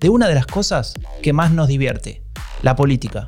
de 0.00 0.08
una 0.08 0.28
de 0.28 0.34
las 0.34 0.46
cosas 0.46 0.94
que 1.22 1.32
más 1.32 1.52
nos 1.52 1.68
divierte, 1.68 2.22
la 2.62 2.76
política. 2.76 3.26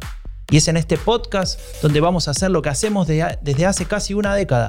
Y 0.50 0.58
es 0.58 0.68
en 0.68 0.76
este 0.76 0.96
podcast 0.96 1.60
donde 1.82 2.00
vamos 2.00 2.28
a 2.28 2.30
hacer 2.30 2.50
lo 2.50 2.62
que 2.62 2.68
hacemos 2.68 3.06
desde 3.06 3.66
hace 3.66 3.86
casi 3.86 4.14
una 4.14 4.34
década. 4.34 4.68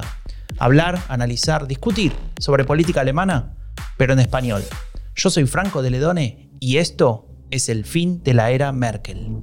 Hablar, 0.58 1.00
analizar, 1.08 1.66
discutir 1.66 2.12
sobre 2.40 2.64
política 2.64 3.02
alemana, 3.02 3.54
pero 3.96 4.12
en 4.12 4.18
español. 4.18 4.64
Yo 5.14 5.30
soy 5.30 5.46
Franco 5.46 5.82
de 5.82 5.90
Ledone 5.90 6.50
y 6.60 6.78
esto 6.78 7.28
es 7.50 7.68
el 7.68 7.84
fin 7.84 8.22
de 8.22 8.34
la 8.34 8.50
era 8.50 8.72
Merkel. 8.72 9.42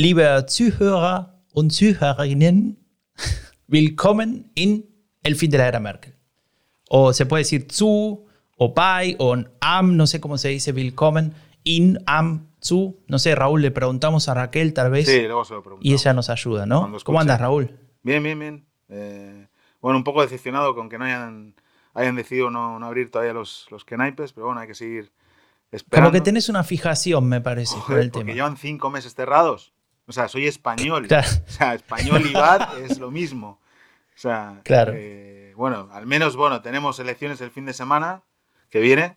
Liebe 0.00 0.46
Zuhörer 0.46 1.44
und 1.52 1.72
Zuhörerinnen, 1.74 2.78
Willkommen 3.66 4.50
in 4.54 4.86
el 5.22 5.36
fin 5.36 5.50
de 5.50 5.58
la 5.58 5.66
era 5.66 5.78
Merkel. 5.78 6.14
O 6.88 7.12
se 7.12 7.26
puede 7.26 7.42
decir 7.42 7.70
zu, 7.70 8.26
o 8.56 8.72
pai, 8.72 9.14
o 9.18 9.36
am, 9.60 9.96
no 9.98 10.06
sé 10.06 10.18
cómo 10.18 10.38
se 10.38 10.48
dice 10.48 10.72
Willkommen, 10.72 11.34
in, 11.64 11.98
am, 12.06 12.48
zu. 12.62 12.98
No 13.08 13.18
sé, 13.18 13.34
Raúl, 13.34 13.60
le 13.60 13.72
preguntamos 13.72 14.30
a 14.30 14.32
Raquel 14.32 14.72
tal 14.72 14.90
vez. 14.90 15.06
Sí, 15.06 15.20
luego 15.20 15.44
se 15.44 15.52
lo 15.52 15.62
preguntamos. 15.62 15.84
Y 15.84 15.92
ella 15.92 16.14
nos 16.14 16.30
ayuda, 16.30 16.64
¿no? 16.64 16.90
¿Cómo 17.04 17.20
andas, 17.20 17.38
Raúl? 17.38 17.78
Bien, 18.02 18.22
bien, 18.22 18.38
bien. 18.38 18.66
Eh, 18.88 19.48
bueno, 19.82 19.98
un 19.98 20.04
poco 20.04 20.22
decepcionado 20.22 20.74
con 20.74 20.88
que 20.88 20.96
no 20.96 21.04
hayan, 21.04 21.54
hayan 21.92 22.16
decidido 22.16 22.50
no, 22.50 22.82
abrir 22.82 23.10
todavía 23.10 23.34
los, 23.34 23.66
los 23.70 23.84
naipes, 23.90 24.32
pero 24.32 24.46
bueno, 24.46 24.62
hay 24.62 24.66
que 24.66 24.74
seguir 24.74 25.12
esperando. 25.70 26.08
Como 26.08 26.18
que 26.18 26.24
tenés 26.24 26.48
una 26.48 26.64
fijación, 26.64 27.28
me 27.28 27.42
parece, 27.42 27.76
por 27.86 27.98
el 27.98 28.10
porque 28.10 28.24
tema. 28.24 28.34
llevan 28.34 28.56
cinco 28.56 28.88
meses 28.88 29.14
cerrados. 29.14 29.74
O 30.10 30.12
sea, 30.12 30.26
soy 30.26 30.48
español. 30.48 31.06
O 31.08 31.50
sea, 31.50 31.74
español 31.74 32.26
y 32.28 32.32
BAT 32.34 32.78
es 32.78 32.98
lo 32.98 33.12
mismo. 33.12 33.60
O 34.16 34.18
sea, 34.18 34.60
claro. 34.64 34.92
Eh, 34.96 35.52
bueno, 35.56 35.88
al 35.92 36.04
menos, 36.04 36.34
bueno, 36.34 36.62
tenemos 36.62 36.98
elecciones 36.98 37.40
el 37.40 37.52
fin 37.52 37.64
de 37.64 37.72
semana 37.72 38.22
que 38.70 38.80
viene 38.80 39.16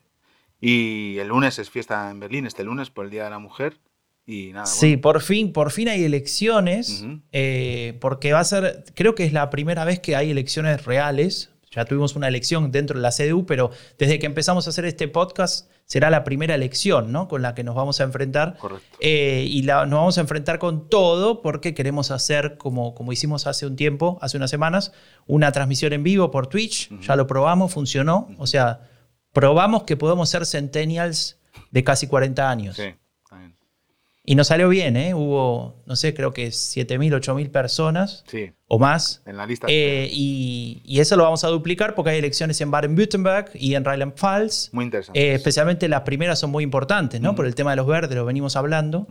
y 0.61 1.17
el 1.17 1.29
lunes 1.29 1.57
es 1.57 1.71
fiesta 1.71 2.11
en 2.11 2.19
Berlín, 2.19 2.45
este 2.45 2.63
lunes 2.63 2.91
por 2.91 3.05
el 3.05 3.11
Día 3.11 3.23
de 3.23 3.31
la 3.31 3.39
Mujer. 3.39 3.79
Y 4.27 4.53
nada, 4.53 4.67
sí, 4.67 4.95
por 4.95 5.21
fin, 5.21 5.51
por 5.51 5.71
fin 5.71 5.89
hay 5.89 6.03
elecciones, 6.03 7.03
eh, 7.31 7.97
porque 7.99 8.31
va 8.31 8.41
a 8.41 8.43
ser, 8.43 8.85
creo 8.93 9.15
que 9.15 9.25
es 9.25 9.33
la 9.33 9.49
primera 9.49 9.85
vez 9.85 9.99
que 9.99 10.15
hay 10.15 10.29
elecciones 10.29 10.85
reales. 10.85 11.52
Ya 11.73 11.85
tuvimos 11.85 12.15
una 12.15 12.27
elección 12.27 12.71
dentro 12.71 12.97
de 12.97 13.01
la 13.01 13.11
CDU, 13.11 13.45
pero 13.45 13.71
desde 13.97 14.19
que 14.19 14.25
empezamos 14.25 14.67
a 14.67 14.69
hacer 14.69 14.85
este 14.85 15.07
podcast 15.07 15.69
será 15.85 16.09
la 16.09 16.23
primera 16.23 16.55
elección 16.55 17.11
¿no? 17.11 17.27
con 17.27 17.41
la 17.41 17.55
que 17.55 17.63
nos 17.63 17.75
vamos 17.75 17.99
a 17.99 18.03
enfrentar. 18.03 18.57
Correcto. 18.57 18.85
Eh, 18.99 19.45
y 19.49 19.63
la, 19.63 19.85
nos 19.85 19.99
vamos 19.99 20.17
a 20.17 20.21
enfrentar 20.21 20.59
con 20.59 20.89
todo 20.89 21.41
porque 21.41 21.73
queremos 21.73 22.11
hacer, 22.11 22.57
como, 22.57 22.93
como 22.95 23.11
hicimos 23.11 23.47
hace 23.47 23.65
un 23.65 23.75
tiempo, 23.75 24.17
hace 24.21 24.37
unas 24.37 24.49
semanas, 24.49 24.93
una 25.25 25.51
transmisión 25.51 25.93
en 25.93 26.03
vivo 26.03 26.31
por 26.31 26.47
Twitch. 26.47 26.89
Ya 27.01 27.15
lo 27.15 27.27
probamos, 27.27 27.73
funcionó. 27.73 28.29
O 28.37 28.47
sea, 28.47 28.89
probamos 29.31 29.83
que 29.83 29.97
podemos 29.97 30.29
ser 30.29 30.45
centennials 30.45 31.39
de 31.71 31.83
casi 31.83 32.07
40 32.07 32.49
años. 32.49 32.75
Sí. 32.75 32.93
Y 34.25 34.35
nos 34.35 34.47
salió 34.47 34.69
bien, 34.69 34.95
¿eh? 34.95 35.13
Hubo, 35.13 35.83
no 35.85 35.97
sé, 35.97 36.13
creo 36.13 36.31
que 36.31 36.47
7.000, 36.47 37.19
8.000 37.19 37.51
personas 37.51 38.23
o 38.67 38.79
más. 38.79 39.21
En 39.25 39.35
la 39.35 39.45
lista. 39.45 39.67
Eh, 39.69 40.07
y, 40.11 40.81
eso 40.97 41.17
lo 41.17 41.23
vamos 41.23 41.43
a 41.43 41.49
duplicar 41.49 41.93
porque 41.93 42.11
hay 42.11 42.19
elecciones 42.19 42.61
en 42.61 42.71
Baden-Württemberg 42.71 43.51
y 43.53 43.75
en 43.75 43.83
Rheinland-Pfalz. 43.83 44.69
Muy 44.71 44.85
interesante. 44.85 45.19
Eh, 45.19 45.33
especialmente 45.33 45.89
las 45.89 46.01
primeras 46.01 46.39
son 46.39 46.51
muy 46.51 46.63
importantes, 46.63 47.19
¿no? 47.19 47.35
Por 47.35 47.45
el 47.45 47.53
tema 47.53 47.71
de 47.71 47.75
los 47.75 47.85
verdes, 47.85 48.15
lo 48.15 48.23
venimos 48.23 48.55
hablando. 48.55 49.07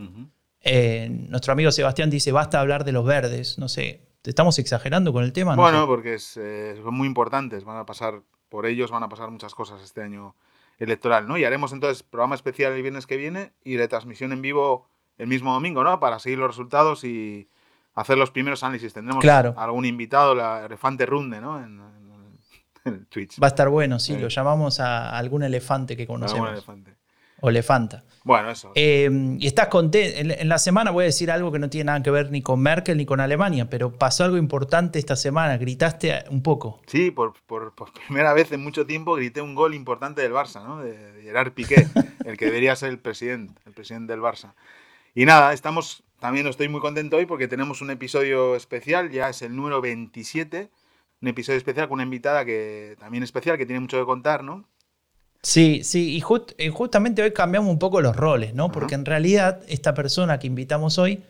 Eh, 0.61 1.09
nuestro 1.29 1.53
amigo 1.53 1.71
Sebastián 1.71 2.09
dice, 2.09 2.31
basta 2.31 2.59
hablar 2.59 2.83
de 2.83 2.93
los 2.93 3.05
verdes. 3.05 3.59
No 3.59 3.67
sé, 3.67 4.01
¿estamos 4.23 4.57
exagerando 4.57 5.13
con 5.13 5.23
el 5.23 5.31
tema? 5.31 5.55
bueno, 5.55 5.85
porque 5.85 6.17
son 6.17 6.91
muy 6.91 7.07
importantes. 7.07 7.65
Van 7.65 7.77
a 7.77 7.85
pasar, 7.85 8.23
por 8.49 8.65
ellos 8.65 8.89
van 8.89 9.03
a 9.03 9.09
pasar 9.09 9.29
muchas 9.29 9.53
cosas 9.53 9.83
este 9.83 10.01
año 10.01 10.35
electoral, 10.79 11.27
¿no? 11.27 11.37
Y 11.37 11.45
haremos 11.45 11.71
entonces 11.71 12.01
programa 12.01 12.33
especial 12.33 12.73
el 12.73 12.81
viernes 12.81 13.05
que 13.05 13.15
viene 13.15 13.53
y 13.63 13.77
retransmisión 13.77 14.31
en 14.31 14.41
vivo 14.41 14.87
el 15.17 15.27
mismo 15.27 15.53
domingo, 15.53 15.83
¿no? 15.83 15.99
Para 15.99 16.19
seguir 16.19 16.39
los 16.39 16.47
resultados 16.47 17.03
y 17.03 17.47
hacer 17.95 18.17
los 18.17 18.31
primeros 18.31 18.63
análisis. 18.63 18.93
Tendremos 18.93 19.23
algún 19.57 19.85
invitado, 19.85 20.35
la 20.35 20.65
elefante 20.65 21.05
runde, 21.05 21.39
¿no? 21.41 21.63
En, 21.63 21.81
en, 22.85 23.05
Twitch. 23.09 23.41
Va 23.41 23.47
a 23.47 23.49
estar 23.49 23.69
bueno, 23.69 23.99
sí, 23.99 24.17
lo 24.17 24.27
llamamos 24.27 24.79
a 24.79 25.17
algún 25.17 25.43
elefante 25.43 25.95
que 25.95 26.05
conocemos. 26.07 26.41
Algún 26.41 26.53
elefante. 26.57 26.93
O 27.45 27.49
elefanta. 27.49 28.03
Bueno, 28.23 28.51
eso. 28.51 28.71
Eh, 28.73 29.09
y 29.37 29.47
estás 29.47 29.67
contento. 29.67 30.17
En, 30.17 30.47
la 30.47 30.57
semana 30.57 30.91
voy 30.91 31.03
a 31.03 31.05
decir 31.07 31.29
algo 31.29 31.51
que 31.51 31.59
no 31.59 31.69
tiene 31.69 31.85
nada 31.85 32.01
que 32.01 32.09
ver 32.09 32.31
ni 32.31 32.41
con 32.41 32.61
Merkel 32.61 32.95
ni 32.95 33.05
con 33.05 33.19
Alemania, 33.19 33.69
pero 33.69 33.91
pasó 33.91 34.23
algo 34.23 34.37
importante 34.37 34.97
esta 34.97 35.17
semana. 35.17 35.57
Gritaste 35.57 36.23
un 36.29 36.41
poco. 36.41 36.79
Sí, 36.87 37.11
por, 37.11 37.33
por, 37.45 37.73
primera 38.07 38.31
vez 38.31 38.53
en 38.53 38.63
mucho 38.63 38.85
tiempo 38.85 39.15
grité 39.15 39.41
un 39.41 39.55
gol 39.55 39.73
importante 39.73 40.21
del 40.21 40.31
Barça, 40.31 40.63
¿no? 40.63 40.81
De, 40.81 40.93
de 41.11 41.21
Gerard 41.21 41.51
Piqué, 41.51 41.85
el 42.25 42.37
que 42.37 42.45
debería 42.45 42.77
ser 42.77 42.89
el 42.89 42.99
presidente, 42.99 43.61
el 43.65 43.73
presidente 43.73 44.13
del 44.13 44.21
Barça. 44.21 44.53
Y 45.15 45.25
nada, 45.25 45.53
estamos, 45.53 46.03
también 46.19 46.47
estoy 46.47 46.69
muy 46.69 46.81
contento 46.81 47.17
hoy 47.17 47.25
porque 47.25 47.47
tenemos 47.47 47.81
un 47.81 47.91
episodio 47.91 48.55
especial, 48.55 49.11
ya 49.11 49.29
es 49.29 49.41
el 49.41 49.55
número 49.55 49.79
27, 49.81 50.69
un 51.21 51.27
episodio 51.27 51.57
especial 51.57 51.87
con 51.87 51.95
una 51.95 52.03
invitada 52.03 52.45
que 52.45 52.95
también 52.99 53.23
especial, 53.23 53.57
que 53.57 53.65
tiene 53.65 53.79
mucho 53.79 53.99
que 53.99 54.05
contar, 54.05 54.43
¿no? 54.43 54.67
Sí, 55.43 55.83
sí, 55.83 56.15
y, 56.15 56.21
justamente 56.21 57.21
hoy 57.21 57.33
cambiamos 57.33 57.69
un 57.69 57.77
poco 57.77 57.99
los 57.99 58.15
roles, 58.15 58.53
¿no? 58.53 58.71
Porque 58.71 58.95
en 58.95 59.03
realidad 59.03 59.61
esta 59.67 59.93
persona 59.93 60.39
que 60.39 60.47
invitamos 60.47 60.97
hoy 60.97 61.21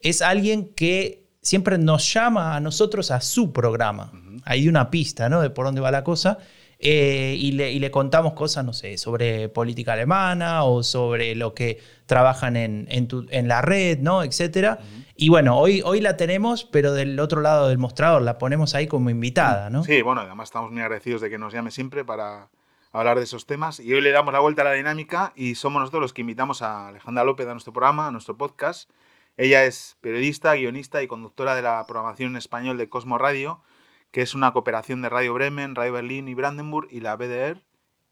es 0.00 0.22
alguien 0.22 0.72
que 0.74 1.28
siempre 1.42 1.76
nos 1.76 2.12
llama 2.12 2.56
a 2.56 2.60
nosotros 2.60 3.10
a 3.10 3.20
su 3.20 3.52
programa. 3.52 4.10
Hay 4.44 4.68
una 4.68 4.90
pista, 4.90 5.28
¿no? 5.28 5.42
De 5.42 5.50
por 5.50 5.66
dónde 5.66 5.82
va 5.82 5.90
la 5.90 6.02
cosa. 6.02 6.38
Eh, 6.80 7.34
y, 7.36 7.52
le, 7.52 7.90
contamos 7.90 8.34
cosas, 8.34 8.64
no 8.64 8.72
sé, 8.72 8.98
sobre 8.98 9.48
política 9.48 9.94
alemana 9.94 10.62
o 10.62 10.84
sobre 10.84 11.34
lo 11.34 11.52
que 11.52 11.80
trabajan 12.06 12.56
en, 12.56 12.86
en, 12.88 13.48
la 13.48 13.62
red, 13.62 13.98
¿no? 13.98 14.22
Etcétera. 14.22 14.78
Y 15.16 15.28
bueno, 15.28 15.58
hoy, 15.58 15.82
hoy 15.84 16.00
la 16.00 16.16
tenemos, 16.16 16.64
pero 16.64 16.92
del 16.92 17.18
otro 17.18 17.40
lado 17.40 17.68
del 17.68 17.78
mostrador, 17.78 18.22
la 18.22 18.38
ponemos 18.38 18.76
ahí 18.76 18.86
como 18.86 19.10
invitada, 19.10 19.70
¿no? 19.70 19.82
Sí, 19.82 20.02
bueno, 20.02 20.20
además 20.20 20.50
estamos 20.50 20.70
muy 20.70 20.80
agradecidos 20.80 21.20
de 21.20 21.30
que 21.30 21.38
nos 21.38 21.52
llame 21.52 21.72
siempre 21.72 22.04
para 22.04 22.48
hablar 22.92 23.18
de 23.18 23.24
esos 23.24 23.44
temas. 23.44 23.80
Y 23.80 23.92
hoy 23.92 24.00
le 24.00 24.12
damos 24.12 24.32
la 24.32 24.38
vuelta 24.38 24.62
a 24.62 24.66
la 24.66 24.72
dinámica 24.72 25.32
y 25.34 25.56
somos 25.56 25.80
nosotros 25.80 26.02
los 26.02 26.12
que 26.12 26.20
invitamos 26.20 26.62
a 26.62 26.88
Alejandra 26.88 27.24
López 27.24 27.48
a 27.48 27.52
nuestro 27.52 27.72
programa, 27.72 28.06
a 28.06 28.10
nuestro 28.12 28.36
podcast. 28.36 28.88
Ella 29.36 29.64
es 29.64 29.96
periodista, 30.00 30.54
guionista 30.54 31.02
y 31.02 31.08
conductora 31.08 31.56
de 31.56 31.62
la 31.62 31.84
programación 31.86 32.30
en 32.30 32.36
español 32.36 32.78
de 32.78 32.88
Cosmo 32.88 33.18
Radio 33.18 33.62
que 34.10 34.22
es 34.22 34.34
una 34.34 34.52
cooperación 34.52 35.02
de 35.02 35.08
Radio 35.08 35.34
Bremen, 35.34 35.74
Radio 35.74 35.92
Berlín 35.92 36.28
y 36.28 36.34
Brandenburg 36.34 36.88
y 36.90 37.00
la 37.00 37.16
BDR, 37.16 37.62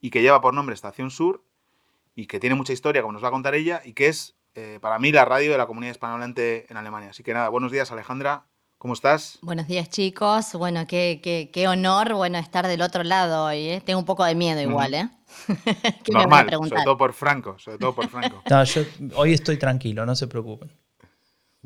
y 0.00 0.10
que 0.10 0.22
lleva 0.22 0.40
por 0.40 0.54
nombre 0.54 0.74
Estación 0.74 1.10
Sur, 1.10 1.44
y 2.14 2.26
que 2.26 2.40
tiene 2.40 2.54
mucha 2.54 2.72
historia, 2.72 3.02
como 3.02 3.12
nos 3.12 3.24
va 3.24 3.28
a 3.28 3.32
contar 3.32 3.54
ella, 3.54 3.82
y 3.84 3.92
que 3.92 4.08
es 4.08 4.36
eh, 4.54 4.78
para 4.80 4.98
mí 4.98 5.12
la 5.12 5.24
radio 5.24 5.52
de 5.52 5.58
la 5.58 5.66
comunidad 5.66 5.92
hispanohablante 5.92 6.66
en 6.70 6.76
Alemania. 6.76 7.10
Así 7.10 7.22
que 7.22 7.34
nada, 7.34 7.50
buenos 7.50 7.70
días 7.70 7.92
Alejandra, 7.92 8.46
¿cómo 8.78 8.94
estás? 8.94 9.38
Buenos 9.42 9.66
días 9.66 9.90
chicos, 9.90 10.54
bueno, 10.54 10.86
qué, 10.86 11.20
qué, 11.22 11.50
qué 11.52 11.68
honor 11.68 12.14
bueno, 12.14 12.38
estar 12.38 12.66
del 12.66 12.80
otro 12.80 13.04
lado 13.04 13.44
hoy, 13.44 13.68
¿eh? 13.68 13.82
tengo 13.84 13.98
un 13.98 14.06
poco 14.06 14.24
de 14.24 14.34
miedo 14.34 14.60
igual, 14.60 14.94
¿eh? 14.94 15.10
Normal, 16.10 16.48
sobre 16.50 16.84
todo 16.84 16.96
por 16.96 17.12
Franco, 17.12 17.58
sobre 17.58 17.78
todo 17.78 17.94
por 17.94 18.08
Franco. 18.08 18.42
no, 18.50 18.64
yo 18.64 18.82
hoy 19.16 19.34
estoy 19.34 19.58
tranquilo, 19.58 20.06
no 20.06 20.16
se 20.16 20.26
preocupen. 20.26 20.70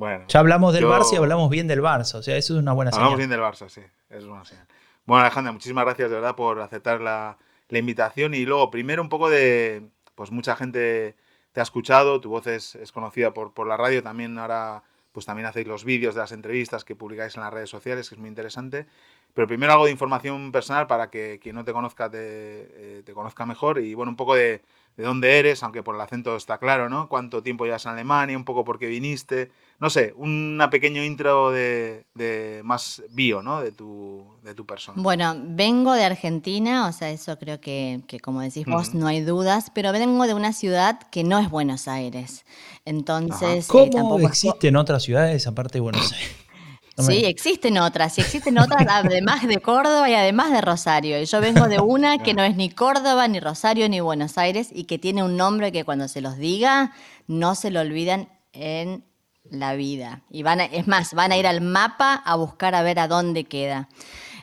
Bueno, 0.00 0.24
ya 0.28 0.40
hablamos 0.40 0.72
del 0.72 0.86
Barça 0.86 1.12
y 1.12 1.16
hablamos 1.16 1.50
bien 1.50 1.68
del 1.68 1.82
Barça, 1.82 2.14
o 2.14 2.22
sea, 2.22 2.34
eso 2.38 2.54
es 2.54 2.62
una 2.62 2.72
buena 2.72 2.90
señal. 2.90 3.04
Hablamos 3.04 3.18
bien 3.18 3.28
del 3.28 3.40
Barça, 3.40 3.68
sí, 3.68 3.82
es 4.08 4.24
una 4.24 4.46
señal. 4.46 4.66
Bueno, 5.04 5.20
Alejandra, 5.20 5.52
muchísimas 5.52 5.84
gracias 5.84 6.08
de 6.08 6.16
verdad 6.16 6.34
por 6.34 6.58
aceptar 6.62 7.02
la, 7.02 7.36
invitación 7.68 8.32
y 8.32 8.46
luego, 8.46 8.70
primero 8.70 9.02
un 9.02 9.10
poco 9.10 9.28
de, 9.28 9.90
pues 10.14 10.30
mucha 10.30 10.56
gente 10.56 11.16
te 11.52 11.60
ha 11.60 11.62
escuchado, 11.62 12.18
tu 12.18 12.30
voz 12.30 12.46
es, 12.46 12.78
conocida 12.94 13.34
por, 13.34 13.52
por 13.52 13.66
la 13.66 13.76
radio, 13.76 14.02
también 14.02 14.38
ahora 14.38 14.82
pues 15.12 15.26
también 15.26 15.46
hacéis 15.46 15.66
los 15.66 15.84
vídeos 15.84 16.14
de 16.14 16.20
las 16.20 16.32
entrevistas 16.32 16.84
que 16.84 16.94
publicáis 16.96 17.36
en 17.36 17.42
las 17.42 17.52
redes 17.52 17.68
sociales, 17.68 18.08
que 18.08 18.14
es 18.14 18.18
muy 18.18 18.28
interesante. 18.28 18.86
Pero 19.34 19.46
primero 19.48 19.72
algo 19.72 19.84
de 19.84 19.90
información 19.90 20.50
personal 20.50 20.86
para 20.86 21.10
que 21.10 21.38
quien 21.42 21.56
no 21.56 21.64
te 21.64 21.72
conozca 21.72 22.08
te, 22.08 22.18
eh, 22.20 23.02
te 23.04 23.12
conozca 23.12 23.44
mejor 23.44 23.80
y 23.80 23.94
bueno, 23.94 24.10
un 24.10 24.16
poco 24.16 24.34
de, 24.34 24.62
de 24.96 25.04
dónde 25.04 25.38
eres, 25.38 25.62
aunque 25.62 25.82
por 25.82 25.94
el 25.94 26.00
acento 26.00 26.36
está 26.36 26.58
claro, 26.58 26.88
¿no? 26.88 27.08
Cuánto 27.08 27.42
tiempo 27.42 27.64
llevas 27.64 27.86
en 27.86 27.92
Alemania, 27.92 28.36
un 28.36 28.44
poco 28.44 28.64
por 28.64 28.78
qué 28.78 28.86
viniste, 28.86 29.50
no 29.80 29.88
sé, 29.88 30.12
una 30.16 30.68
pequeño 30.68 31.02
intro 31.02 31.50
de, 31.50 32.04
de, 32.14 32.60
más 32.64 33.02
bio, 33.10 33.42
¿no? 33.42 33.62
De 33.62 33.72
tu, 33.72 34.26
de 34.44 34.54
tu 34.54 34.66
persona. 34.66 35.00
Bueno, 35.00 35.34
vengo 35.38 35.94
de 35.94 36.04
Argentina, 36.04 36.86
o 36.86 36.92
sea, 36.92 37.10
eso 37.10 37.38
creo 37.38 37.62
que, 37.62 38.02
que 38.06 38.20
como 38.20 38.42
decís 38.42 38.66
vos, 38.66 38.92
no 38.92 39.06
hay 39.06 39.22
dudas, 39.22 39.72
pero 39.74 39.90
vengo 39.92 40.26
de 40.26 40.34
una 40.34 40.52
ciudad 40.52 41.00
que 41.10 41.24
no 41.24 41.38
es 41.38 41.48
Buenos 41.48 41.88
Aires. 41.88 42.44
Entonces, 42.84 43.66
¿cómo 43.68 43.84
eh, 43.84 43.90
tampoco 43.90 44.26
existen 44.26 44.76
otras 44.76 45.02
ciudades 45.02 45.46
aparte 45.46 45.78
de 45.78 45.80
Buenos 45.80 46.12
Aires? 46.12 46.30
Sí, 46.98 47.24
existen 47.24 47.78
otras, 47.78 48.14
sí 48.14 48.20
existen 48.20 48.58
otras 48.58 48.84
además 48.88 49.46
de 49.46 49.58
Córdoba 49.58 50.10
y 50.10 50.12
además 50.12 50.52
de 50.52 50.60
Rosario. 50.60 51.18
Y 51.18 51.24
yo 51.24 51.40
vengo 51.40 51.66
de 51.66 51.80
una 51.80 52.18
que 52.22 52.34
no 52.34 52.42
es 52.42 52.56
ni 52.56 52.68
Córdoba, 52.68 53.26
ni 53.26 53.40
Rosario, 53.40 53.88
ni 53.88 54.00
Buenos 54.00 54.36
Aires 54.36 54.68
y 54.70 54.84
que 54.84 54.98
tiene 54.98 55.22
un 55.22 55.38
nombre 55.38 55.72
que 55.72 55.84
cuando 55.84 56.08
se 56.08 56.20
los 56.20 56.36
diga 56.36 56.92
no 57.26 57.54
se 57.54 57.70
lo 57.70 57.80
olvidan 57.80 58.28
en 58.52 59.04
la 59.50 59.74
vida. 59.74 60.22
Y 60.30 60.42
van 60.42 60.60
es 60.60 60.86
más, 60.86 61.14
van 61.14 61.32
a 61.32 61.36
ir 61.36 61.46
al 61.46 61.60
mapa 61.60 62.14
a 62.14 62.36
buscar 62.36 62.74
a 62.74 62.82
ver 62.82 62.98
a 62.98 63.08
dónde 63.08 63.44
queda. 63.44 63.88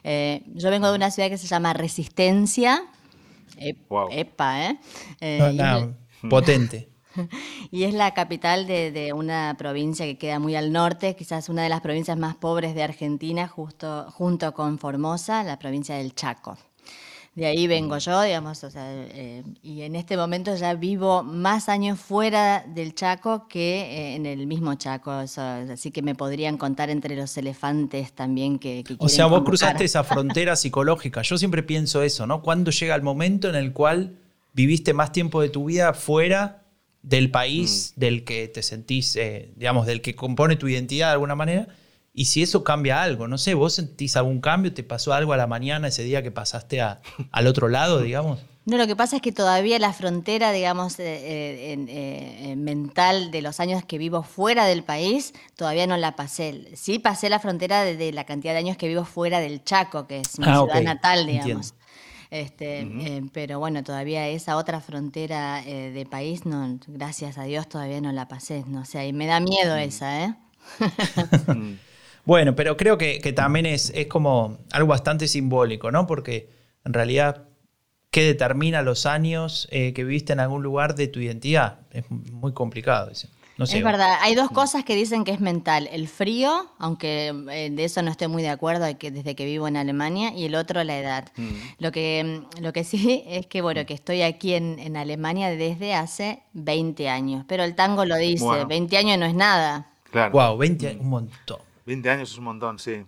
Eh, 0.03 0.43
yo 0.53 0.69
vengo 0.69 0.89
de 0.89 0.95
una 0.95 1.11
ciudad 1.11 1.29
que 1.29 1.37
se 1.37 1.47
llama 1.47 1.73
Resistencia. 1.73 2.83
Epa, 3.57 4.65
¿eh? 4.65 4.79
eh 5.19 5.93
potente. 6.29 6.89
y 7.71 7.83
es 7.83 7.93
la 7.93 8.13
capital 8.13 8.67
de, 8.67 9.11
una 9.13 9.55
provincia 9.57 10.05
que 10.05 10.17
queda 10.17 10.39
muy 10.39 10.55
al 10.55 10.71
norte, 10.71 11.15
quizás 11.15 11.49
una 11.49 11.63
de 11.63 11.69
las 11.69 11.81
provincias 11.81 12.17
más 12.17 12.35
pobres 12.35 12.75
de 12.75 12.83
Argentina, 12.83 13.47
justo, 13.47 14.07
junto 14.11 14.53
con 14.53 14.77
Formosa, 14.79 15.43
la 15.43 15.59
provincia 15.59 15.95
del 15.95 16.13
Chaco. 16.13 16.57
De 17.37 17.45
ahí 17.45 17.67
vengo 17.67 17.99
yo, 17.99 18.19
digamos, 18.23 18.65
eh, 18.75 19.43
y 19.61 19.83
en 19.83 19.95
este 19.95 20.17
momento 20.17 20.55
ya 20.55 20.73
vivo 20.73 21.21
más 21.21 21.69
años 21.69 21.99
fuera 21.99 22.65
del 22.67 22.95
Chaco 22.95 23.47
que 23.47 23.81
eh, 23.81 24.15
en 24.15 24.25
el 24.25 24.47
mismo 24.47 24.73
Chaco, 24.73 25.11
así 25.11 25.91
que 25.91 26.01
me 26.01 26.15
podrían 26.15 26.57
contar 26.57 26.89
entre 26.89 27.15
los 27.15 27.37
elefantes 27.37 28.13
también 28.13 28.57
que... 28.57 28.83
que 28.83 28.95
o 28.97 29.07
sea, 29.07 29.27
vos 29.27 29.43
cruzaste 29.43 29.85
esa 29.85 30.03
frontera 30.03 30.55
psicológica, 30.55 31.21
yo 31.21 31.37
siempre 31.37 31.61
pienso 31.61 32.01
eso, 32.01 32.25
¿no? 32.25 32.41
¿Cuándo 32.41 32.71
llega 32.71 32.95
el 32.95 33.03
momento 33.03 33.49
en 33.49 33.55
el 33.55 33.71
cual 33.71 34.17
viviste 34.53 34.95
más 34.95 35.11
tiempo 35.11 35.39
de 35.39 35.49
tu 35.49 35.65
vida 35.65 35.93
fuera 35.93 36.63
del 37.03 37.29
país 37.29 37.93
mm. 37.95 37.99
del 37.99 38.23
que 38.23 38.47
te 38.47 38.63
sentís, 38.63 39.15
eh, 39.15 39.51
digamos, 39.55 39.85
del 39.85 40.01
que 40.01 40.15
compone 40.15 40.55
tu 40.55 40.67
identidad 40.67 41.09
de 41.09 41.13
alguna 41.13 41.35
manera, 41.35 41.67
y 42.17 42.25
si 42.25 42.41
eso 42.41 42.63
cambia 42.63 43.03
algo, 43.03 43.27
no 43.27 43.37
sé, 43.37 43.53
vos 43.53 43.75
sentís 43.75 44.17
algún 44.17 44.41
cambio, 44.41 44.73
te 44.73 44.81
pasó 44.81 45.13
algo 45.13 45.33
a 45.33 45.37
la 45.37 45.45
mañana 45.45 45.89
ese 45.89 46.01
día 46.01 46.23
que 46.23 46.31
pasaste 46.31 46.81
al 46.81 47.47
otro 47.47 47.69
lado, 47.69 48.01
digamos. 48.01 48.39
No, 48.65 48.77
lo 48.77 48.87
que 48.87 48.95
pasa 48.95 49.17
es 49.17 49.21
que 49.21 49.31
todavía 49.31 49.77
la 49.77 49.93
frontera, 49.93 50.51
digamos, 50.51 50.97
eh, 50.97 51.75
eh, 51.87 52.55
mental 52.57 53.29
de 53.29 53.43
los 53.43 53.59
años 53.59 53.85
que 53.85 53.99
vivo 53.99 54.23
fuera 54.23 54.65
del 54.65 54.83
país, 54.83 55.35
todavía 55.55 55.85
no 55.85 55.95
la 55.95 56.15
pasé. 56.15 56.67
Sí 56.75 56.97
pasé 56.97 57.29
la 57.29 57.37
frontera 57.37 57.83
de, 57.83 58.11
la 58.11 58.23
cantidad 58.23 58.53
de 58.53 58.59
años 58.59 58.77
que 58.77 58.87
vivo 58.87 59.05
fuera 59.05 59.39
del 59.39 59.63
Chaco, 59.63 60.07
que 60.07 60.19
es 60.21 60.39
mi 60.39 60.45
ah, 60.47 60.63
ciudad 60.63 60.81
natal, 60.81 61.27
digamos. 61.27 61.75
Este, 62.31 62.79
eh, 62.79 63.21
pero 63.31 63.59
bueno, 63.59 63.83
todavía 63.83 64.27
esa 64.27 64.57
otra 64.57 64.81
frontera 64.81 65.63
eh, 65.63 65.91
de 65.91 66.05
país, 66.07 66.47
no, 66.47 66.79
gracias 66.87 67.37
a 67.37 67.43
Dios 67.43 67.69
todavía 67.69 68.01
no 68.01 68.11
la 68.11 68.27
pasé. 68.27 68.63
No 68.65 68.85
sé, 68.85 69.05
y 69.07 69.13
me 69.13 69.27
da 69.27 69.39
miedo 69.39 69.75
mm. 69.75 69.79
esa, 69.79 70.25
¿eh? 70.25 70.33
Mm. 72.27 72.29
bueno, 72.29 72.55
pero 72.55 72.77
creo 72.77 72.97
que, 72.97 73.19
también 73.33 73.65
es, 73.65 73.91
es 73.95 74.07
como 74.07 74.59
algo 74.71 74.89
bastante 74.89 75.27
simbólico, 75.27 75.91
¿no? 75.91 76.05
Porque 76.05 76.49
en 76.85 76.93
realidad, 76.93 77.45
¿qué 78.11 78.23
determina 78.23 78.81
los 78.81 79.05
años 79.05 79.67
que 79.71 80.03
viviste 80.03 80.33
en 80.33 80.39
algún 80.39 80.63
lugar 80.63 80.95
de 80.95 81.07
tu 81.07 81.19
identidad? 81.19 81.79
Es 81.91 82.09
muy 82.09 82.53
complicado. 82.53 83.11
Eso 83.11 83.27
es 83.57 83.83
verdad, 83.83 84.17
hay 84.21 84.35
dos 84.35 84.51
cosas 84.51 84.83
que 84.83 84.95
dicen 84.95 85.23
que 85.23 85.31
es 85.31 85.39
mental. 85.39 85.89
El 85.91 86.07
frío, 86.07 86.67
aunque 86.77 87.33
eh, 87.51 87.69
de 87.71 87.83
eso 87.83 88.01
no 88.03 88.11
estoy 88.11 88.27
muy 88.27 88.43
de 88.43 88.49
acuerdo 88.49 88.85
que 88.99 89.09
desde 89.09 89.35
que 89.35 89.45
vivo 89.45 89.67
en 89.67 89.77
Alemania, 89.77 90.31
y 90.33 90.45
el 90.45 90.55
otro 90.55 90.83
la 90.83 90.97
edad. 90.99 91.31
Mm. 91.35 91.49
Lo, 91.79 91.91
que, 91.91 92.45
mm, 92.57 92.61
lo 92.61 92.71
que 92.71 92.83
sí 92.83 93.23
es 93.27 93.47
que, 93.47 93.61
bueno, 93.61 93.85
que 93.85 93.93
estoy 93.93 94.21
aquí 94.21 94.53
en, 94.53 94.95
Alemania 94.95 95.49
desde 95.49 95.93
hace 95.93 96.43
20 96.53 97.09
años. 97.09 97.45
Pero 97.47 97.63
el 97.63 97.75
tango 97.75 98.05
lo 98.05 98.15
dice, 98.15 98.65
20 98.67 98.97
años 98.97 99.17
no 99.17 99.25
es 99.25 99.35
nada. 99.35 99.87
Claro. 100.11 100.31
Wow, 100.31 100.57
20 100.57 100.87
años, 100.87 101.01
un 101.01 101.09
montón. 101.09 101.59
20 101.87 102.09
años 102.09 102.31
es 102.31 102.37
un 102.37 102.43
montón, 102.43 102.79
sí. 102.79 103.05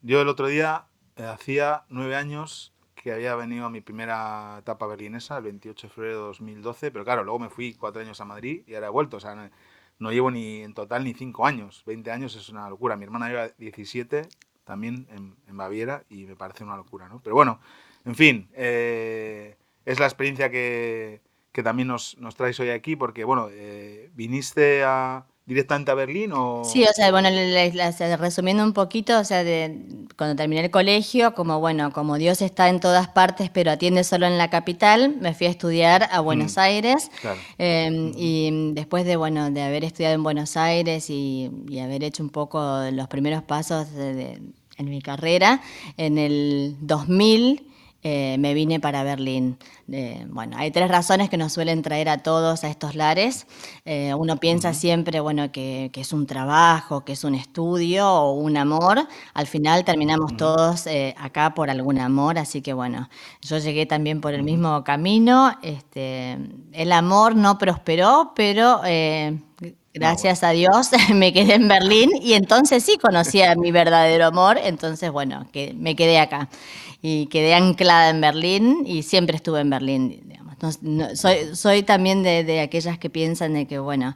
Yo 0.00 0.22
el 0.22 0.28
otro 0.28 0.46
día 0.46 0.86
eh, 1.16 1.24
hacía 1.24 1.84
nueve 1.90 2.16
años 2.16 2.72
que 2.94 3.12
había 3.12 3.34
venido 3.34 3.66
a 3.66 3.70
mi 3.70 3.82
primera 3.82 4.56
etapa 4.58 4.86
berlinesa, 4.86 5.36
el 5.36 5.44
28 5.44 5.86
de 5.86 5.92
febrero 5.92 6.16
de 6.16 6.24
2012, 6.28 6.90
pero 6.90 7.04
claro, 7.04 7.24
luego 7.24 7.38
me 7.38 7.50
fui 7.50 7.74
cuatro 7.74 8.00
años 8.00 8.22
a 8.22 8.24
Madrid 8.24 8.62
y 8.66 8.74
ahora 8.74 8.86
he 8.86 8.90
vuelto. 8.90 9.18
O 9.18 9.20
sea, 9.20 9.50
no 9.98 10.12
llevo 10.12 10.30
ni 10.30 10.62
en 10.62 10.72
total 10.72 11.04
ni 11.04 11.12
cinco 11.12 11.44
años. 11.44 11.82
20 11.84 12.10
años 12.10 12.34
es 12.34 12.48
una 12.48 12.70
locura. 12.70 12.96
Mi 12.96 13.04
hermana 13.04 13.28
lleva 13.28 13.48
17 13.58 14.26
también 14.64 15.06
en, 15.10 15.36
Baviera 15.54 16.04
y 16.08 16.24
me 16.24 16.34
parece 16.34 16.64
una 16.64 16.76
locura, 16.76 17.10
¿no? 17.10 17.20
Pero 17.22 17.36
bueno, 17.36 17.60
en 18.06 18.14
fin, 18.14 18.48
eh, 18.54 19.58
es 19.84 20.00
la 20.00 20.06
experiencia 20.06 20.50
que, 20.50 21.20
que 21.52 21.62
también 21.62 21.88
nos, 21.88 22.16
nos, 22.16 22.34
traes 22.34 22.58
hoy 22.60 22.70
aquí 22.70 22.96
porque, 22.96 23.24
bueno, 23.24 23.48
eh, 23.50 24.10
viniste 24.14 24.84
a, 24.84 25.26
directamente 25.46 25.90
a 25.90 25.94
Berlín 25.94 26.32
o...? 26.32 26.62
Sí, 26.64 26.84
o 26.84 26.92
sea, 26.92 27.10
bueno, 27.10 27.28
resumiendo 28.18 28.62
un 28.62 28.72
poquito, 28.72 29.18
o 29.18 29.24
sea, 29.24 29.44
de, 29.44 30.06
cuando 30.16 30.36
terminé 30.36 30.64
el 30.64 30.70
colegio, 30.70 31.34
como 31.34 31.58
bueno, 31.60 31.92
como 31.92 32.16
Dios 32.16 32.42
está 32.42 32.68
en 32.68 32.80
todas 32.80 33.08
partes, 33.08 33.50
pero 33.50 33.70
atiende 33.70 34.04
solo 34.04 34.26
en 34.26 34.38
la 34.38 34.50
capital, 34.50 35.16
me 35.20 35.34
fui 35.34 35.46
a 35.46 35.50
estudiar 35.50 36.08
a 36.12 36.20
Buenos 36.20 36.56
mm, 36.56 36.60
Aires. 36.60 37.10
Em, 37.58 38.12
y 38.16 38.72
después 38.74 39.04
de, 39.04 39.16
bueno, 39.16 39.50
de 39.50 39.62
haber 39.62 39.84
estudiado 39.84 40.14
en 40.14 40.22
Buenos 40.22 40.56
Aires 40.56 41.10
y, 41.10 41.50
haber 41.82 42.04
hecho 42.04 42.22
un 42.22 42.30
poco 42.30 42.60
los 42.92 43.08
primeros 43.08 43.42
pasos 43.42 43.88
en 43.96 44.54
mi 44.78 45.02
carrera, 45.02 45.60
en 45.96 46.16
el 46.16 46.76
2000 46.80 47.71
eh, 48.04 48.36
me 48.38 48.52
vine 48.52 48.80
para 48.80 49.04
Berlín. 49.04 49.58
Eh, 49.90 50.26
bueno, 50.28 50.56
hay 50.58 50.72
tres 50.72 50.88
razones 50.88 51.30
que 51.30 51.36
nos 51.36 51.52
suelen 51.52 51.82
traer 51.82 52.08
a 52.08 52.18
todos 52.18 52.64
a 52.64 52.68
estos 52.68 52.96
lares. 52.96 53.46
Eh, 53.84 54.12
uno 54.14 54.38
piensa 54.38 54.74
siempre, 54.74 55.20
bueno, 55.20 55.52
que, 55.52 55.90
es 55.94 56.12
un 56.12 56.26
trabajo, 56.26 57.04
que 57.04 57.12
es 57.12 57.22
un 57.22 57.36
estudio 57.36 58.10
o 58.10 58.32
un 58.32 58.56
amor. 58.56 59.06
Al 59.34 59.46
final 59.46 59.84
terminamos 59.84 60.36
todos 60.36 60.88
acá 61.16 61.54
por 61.54 61.70
algún 61.70 61.98
amor, 62.00 62.38
así 62.38 62.60
que 62.60 62.72
bueno, 62.72 63.08
yo 63.40 63.58
llegué 63.58 63.86
también 63.86 64.20
por 64.20 64.34
el 64.34 64.42
mismo 64.42 64.82
camino. 64.82 65.56
Este, 65.62 66.38
el 66.72 66.92
amor 66.92 67.36
no 67.36 67.58
prosperó, 67.58 68.32
pero 68.34 68.80
Gracias 69.94 70.42
a 70.42 70.50
Dios 70.50 70.88
me 71.14 71.34
quedé 71.34 71.54
en 71.54 71.68
Berlín 71.68 72.10
y 72.22 72.32
entonces 72.32 72.82
sí 72.82 72.96
conocí 72.96 73.42
a 73.42 73.54
mi 73.54 73.70
verdadero 73.72 74.24
amor, 74.24 74.58
entonces 74.62 75.10
bueno, 75.10 75.46
que 75.52 75.74
me 75.76 75.94
quedé 75.94 76.18
acá 76.18 76.48
y 77.02 77.26
quedé 77.26 77.54
anclada 77.54 78.10
en 78.10 78.20
Berlín 78.20 78.84
y 78.86 79.02
siempre 79.02 79.36
estuve 79.36 79.60
en 79.60 79.70
Berlín. 79.70 80.22
Digamos. 80.24 80.78
soy, 81.18 81.54
soy 81.54 81.82
también 81.82 82.22
de, 82.22 82.44
de, 82.44 82.60
aquellas 82.60 82.96
que 82.98 83.10
piensan 83.10 83.54
de 83.54 83.66
que, 83.66 83.80
bueno, 83.80 84.14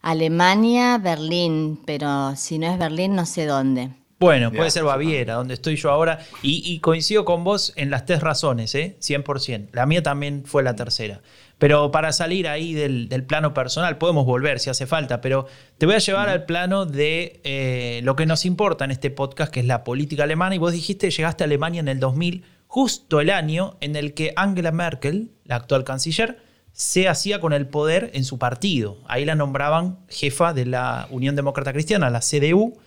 Alemania, 0.00 0.98
Berlín, 0.98 1.78
pero 1.84 2.34
si 2.34 2.58
no 2.58 2.72
es 2.72 2.78
Berlín, 2.78 3.14
no 3.14 3.26
sé 3.26 3.44
dónde. 3.44 3.90
Bueno, 4.18 4.50
puede 4.50 4.70
ser 4.70 4.84
Baviera, 4.84 5.34
donde 5.34 5.54
estoy 5.54 5.76
yo 5.76 5.90
ahora, 5.90 6.20
y, 6.42 6.62
y, 6.64 6.80
coincido 6.80 7.26
con 7.26 7.44
vos 7.44 7.74
en 7.76 7.90
las 7.90 8.06
tres 8.06 8.22
razones, 8.22 8.74
¿eh? 8.74 8.96
100%. 9.00 9.68
La 9.72 9.84
mía 9.84 10.02
también 10.02 10.44
fue 10.46 10.62
la 10.62 10.74
tercera. 10.74 11.20
Pero 11.58 11.90
para 11.90 12.12
salir 12.12 12.48
ahí 12.48 12.74
del, 12.74 13.08
plano 13.26 13.54
personal, 13.54 13.96
podemos 13.96 14.26
volver 14.26 14.60
si 14.60 14.68
hace 14.68 14.86
falta, 14.86 15.20
pero 15.22 15.46
te 15.78 15.86
voy 15.86 15.94
a 15.94 15.98
llevar 15.98 16.28
al 16.28 16.44
plano 16.44 16.84
de 16.84 17.40
eh, 17.44 18.00
lo 18.04 18.14
que 18.14 18.26
nos 18.26 18.44
importa 18.44 18.84
en 18.84 18.90
este 18.90 19.10
podcast, 19.10 19.52
que 19.52 19.60
es 19.60 19.66
la 19.66 19.82
política 19.82 20.24
alemana. 20.24 20.54
Y 20.54 20.58
vos 20.58 20.72
dijiste, 20.72 21.10
llegaste 21.10 21.44
a 21.44 21.46
Alemania 21.46 21.80
en 21.80 21.88
el 21.88 21.98
2000, 21.98 22.44
justo 22.66 23.20
el 23.20 23.30
año 23.30 23.78
en 23.80 23.96
el 23.96 24.12
que 24.12 24.34
Angela 24.36 24.70
Merkel, 24.70 25.30
la 25.44 25.56
actual 25.56 25.84
canciller, 25.84 26.38
se 26.72 27.08
hacía 27.08 27.40
con 27.40 27.54
el 27.54 27.66
poder 27.66 28.10
en 28.12 28.24
su 28.24 28.38
partido. 28.38 28.98
Ahí 29.08 29.24
la 29.24 29.34
nombraban 29.34 29.98
jefa 30.10 30.52
de 30.52 30.66
la 30.66 31.08
Unión 31.10 31.36
Demócrata 31.36 31.72
Cristiana, 31.72 32.10
la 32.10 32.20
CDU. 32.20 32.78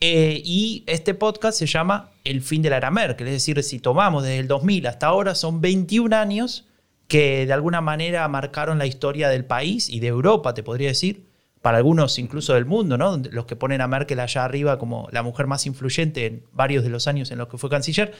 Eh, 0.00 0.40
y 0.44 0.84
este 0.86 1.14
podcast 1.14 1.58
se 1.58 1.66
llama 1.66 2.10
El 2.24 2.40
fin 2.42 2.62
de 2.62 2.70
la 2.70 2.76
era 2.76 2.90
Merkel. 2.90 3.26
Es 3.26 3.34
decir, 3.34 3.62
si 3.62 3.80
tomamos 3.80 4.22
desde 4.22 4.38
el 4.38 4.48
2000 4.48 4.86
hasta 4.86 5.06
ahora, 5.08 5.34
son 5.34 5.60
21 5.60 6.14
años 6.16 6.66
que 7.08 7.46
de 7.46 7.52
alguna 7.52 7.80
manera 7.80 8.28
marcaron 8.28 8.78
la 8.78 8.86
historia 8.86 9.28
del 9.28 9.44
país 9.44 9.88
y 9.88 10.00
de 10.00 10.08
Europa, 10.08 10.54
te 10.54 10.62
podría 10.62 10.88
decir, 10.88 11.26
para 11.62 11.78
algunos 11.78 12.18
incluso 12.18 12.54
del 12.54 12.66
mundo, 12.66 12.98
¿no? 12.98 13.16
Los 13.30 13.46
que 13.46 13.56
ponen 13.56 13.80
a 13.80 13.88
Merkel 13.88 14.20
allá 14.20 14.44
arriba 14.44 14.78
como 14.78 15.08
la 15.10 15.22
mujer 15.22 15.46
más 15.46 15.66
influyente 15.66 16.26
en 16.26 16.44
varios 16.52 16.84
de 16.84 16.90
los 16.90 17.08
años 17.08 17.30
en 17.30 17.38
los 17.38 17.48
que 17.48 17.58
fue 17.58 17.70
canciller. 17.70 18.12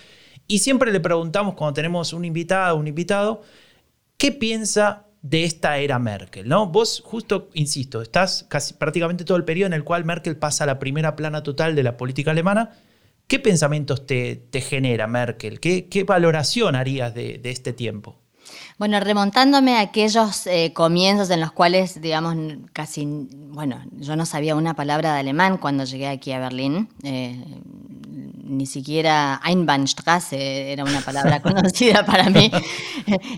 Y 0.48 0.60
siempre 0.60 0.90
le 0.90 1.00
preguntamos 1.00 1.54
cuando 1.54 1.74
tenemos 1.74 2.12
un 2.12 2.24
invitado 2.24 2.76
un 2.76 2.88
invitado, 2.88 3.42
¿qué 4.16 4.32
piensa 4.32 5.04
de 5.22 5.44
esta 5.44 5.78
era 5.78 5.98
Merkel? 5.98 6.48
¿no? 6.48 6.66
Vos 6.66 7.02
justo, 7.04 7.48
insisto, 7.54 8.02
estás 8.02 8.46
casi 8.48 8.74
prácticamente 8.74 9.24
todo 9.24 9.36
el 9.36 9.44
periodo 9.44 9.66
en 9.68 9.72
el 9.72 9.84
cual 9.84 10.04
Merkel 10.04 10.36
pasa 10.36 10.64
a 10.64 10.66
la 10.66 10.78
primera 10.78 11.16
plana 11.16 11.42
total 11.42 11.74
de 11.74 11.82
la 11.82 11.96
política 11.96 12.30
alemana 12.30 12.72
¿Qué 13.28 13.38
pensamientos 13.38 14.06
te, 14.06 14.48
genera 14.54 15.06
Merkel? 15.06 15.60
¿Qué, 15.60 16.04
valoración 16.06 16.74
harías 16.74 17.14
de, 17.14 17.38
este 17.44 17.74
tiempo? 17.74 18.16
Bueno, 18.78 18.98
remontándome 19.00 19.76
a 19.76 19.80
aquellos 19.80 20.46
eh, 20.46 20.72
comienzos 20.72 21.28
en 21.28 21.40
los 21.40 21.52
cuales, 21.52 22.00
digamos, 22.00 22.34
casi, 22.72 23.04
bueno, 23.06 23.82
yo 23.92 24.16
no 24.16 24.24
sabía 24.24 24.56
una 24.56 24.72
palabra 24.72 25.12
de 25.12 25.20
alemán 25.20 25.58
cuando 25.58 25.84
llegué 25.84 26.08
aquí 26.08 26.32
a 26.32 26.38
Berlín. 26.38 26.88
Eh, 27.02 27.44
ni 28.48 28.66
siquiera 28.66 29.40
Einbahnstraße 29.44 30.72
era 30.72 30.84
una 30.84 31.00
palabra 31.00 31.40
conocida 31.42 32.04
para 32.04 32.30
mí. 32.30 32.50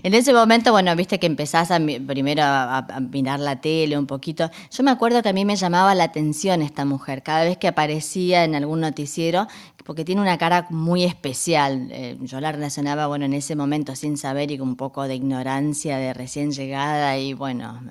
en 0.03 0.13
ese 0.13 0.33
momento, 0.33 0.71
bueno, 0.71 0.95
viste 0.95 1.19
que 1.19 1.27
empezás 1.27 1.71
a, 1.71 1.79
primero 1.79 2.43
a, 2.43 2.85
mirar 2.99 3.39
la 3.39 3.61
tele 3.61 3.97
un 3.97 4.07
poquito. 4.07 4.49
Yo 4.71 4.83
me 4.83 4.91
acuerdo 4.91 5.21
que 5.21 5.29
a 5.29 5.33
mí 5.33 5.45
me 5.45 5.55
llamaba 5.55 5.93
la 5.95 6.05
atención 6.05 6.61
esta 6.61 6.85
mujer. 6.85 7.23
Cada 7.23 7.43
vez 7.43 7.57
que 7.57 7.67
aparecía 7.67 8.43
en 8.43 8.55
algún 8.55 8.79
noticiero, 8.79 9.47
porque 9.83 10.05
tiene 10.05 10.21
una 10.21 10.37
cara 10.37 10.67
muy 10.69 11.03
especial. 11.03 11.87
Eh, 11.91 12.17
yo 12.21 12.39
la 12.39 12.51
relacionaba, 12.51 13.07
bueno, 13.07 13.25
en 13.25 13.33
ese 13.33 13.55
momento 13.55 13.95
sin 13.95 14.17
saber 14.17 14.51
y 14.51 14.57
con 14.57 14.69
un 14.69 14.75
poco 14.75 15.07
de 15.07 15.15
ignorancia 15.15 15.97
de 15.97 16.13
recién 16.13 16.51
llegada 16.51 17.17
y 17.17 17.33
bueno, 17.33 17.81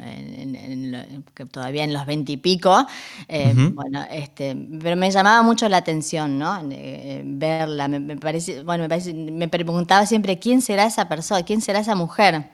todavía 1.50 1.84
en 1.84 1.92
los 1.92 2.06
veintipico. 2.06 2.86
Eh, 3.28 3.52
bueno, 3.74 4.04
este, 4.10 4.56
pero 4.80 4.96
me 4.96 5.10
llamaba 5.10 5.42
mucho 5.42 5.68
la 5.68 5.78
atención, 5.78 6.38
¿no? 6.38 6.62
Eh, 6.70 7.22
verla, 7.24 7.88
me, 7.88 8.16
parece, 8.16 8.62
bueno, 8.62 8.86
me, 8.88 9.30
me 9.32 9.48
preguntaba 9.48 10.06
siempre 10.06 10.38
quién 10.38 10.62
será 10.62 10.86
esa 10.86 11.08
persona, 11.08 11.42
quién 11.42 11.60
será 11.60 11.80
esa 11.80 11.94
mujer. 11.94 12.50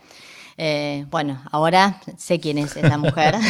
Eh, 0.59 1.05
bueno, 1.11 1.43
ahora 1.53 2.01
sé 2.17 2.41
quién 2.41 2.59
es 2.59 2.77
esa 2.77 2.99
mujer. 2.99 3.37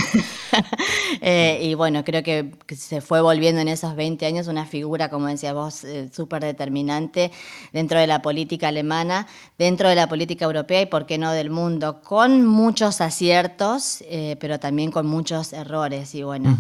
Eh, 1.21 1.61
y 1.63 1.75
bueno, 1.75 2.05
creo 2.05 2.23
que, 2.23 2.55
se 2.77 3.01
fue 3.01 3.21
volviendo 3.21 3.61
en 3.61 3.69
esos 3.69 3.97
20 3.97 4.25
años 4.27 4.49
una 4.49 4.65
figura, 4.65 5.11
como 5.11 5.27
decía 5.27 5.53
vos, 5.53 5.83
eh, 5.85 6.09
súper 6.13 6.43
determinante 6.43 7.33
dentro 7.73 7.99
de 7.99 8.07
la 8.07 8.23
política 8.23 8.69
alemana, 8.69 9.27
dentro 9.59 9.89
de 9.89 9.95
la 9.95 10.09
política 10.09 10.45
europea 10.45 10.83
y, 10.83 10.87
por 10.87 11.05
qué 11.05 11.19
no, 11.19 11.33
del 11.33 11.51
mundo, 11.51 12.01
con 12.03 12.47
muchos 12.47 13.01
aciertos, 13.01 14.05
pero 14.39 14.61
también 14.61 14.91
con 14.91 15.07
muchos 15.07 15.53
errores. 15.53 16.15
Y 16.15 16.23
bueno. 16.23 16.57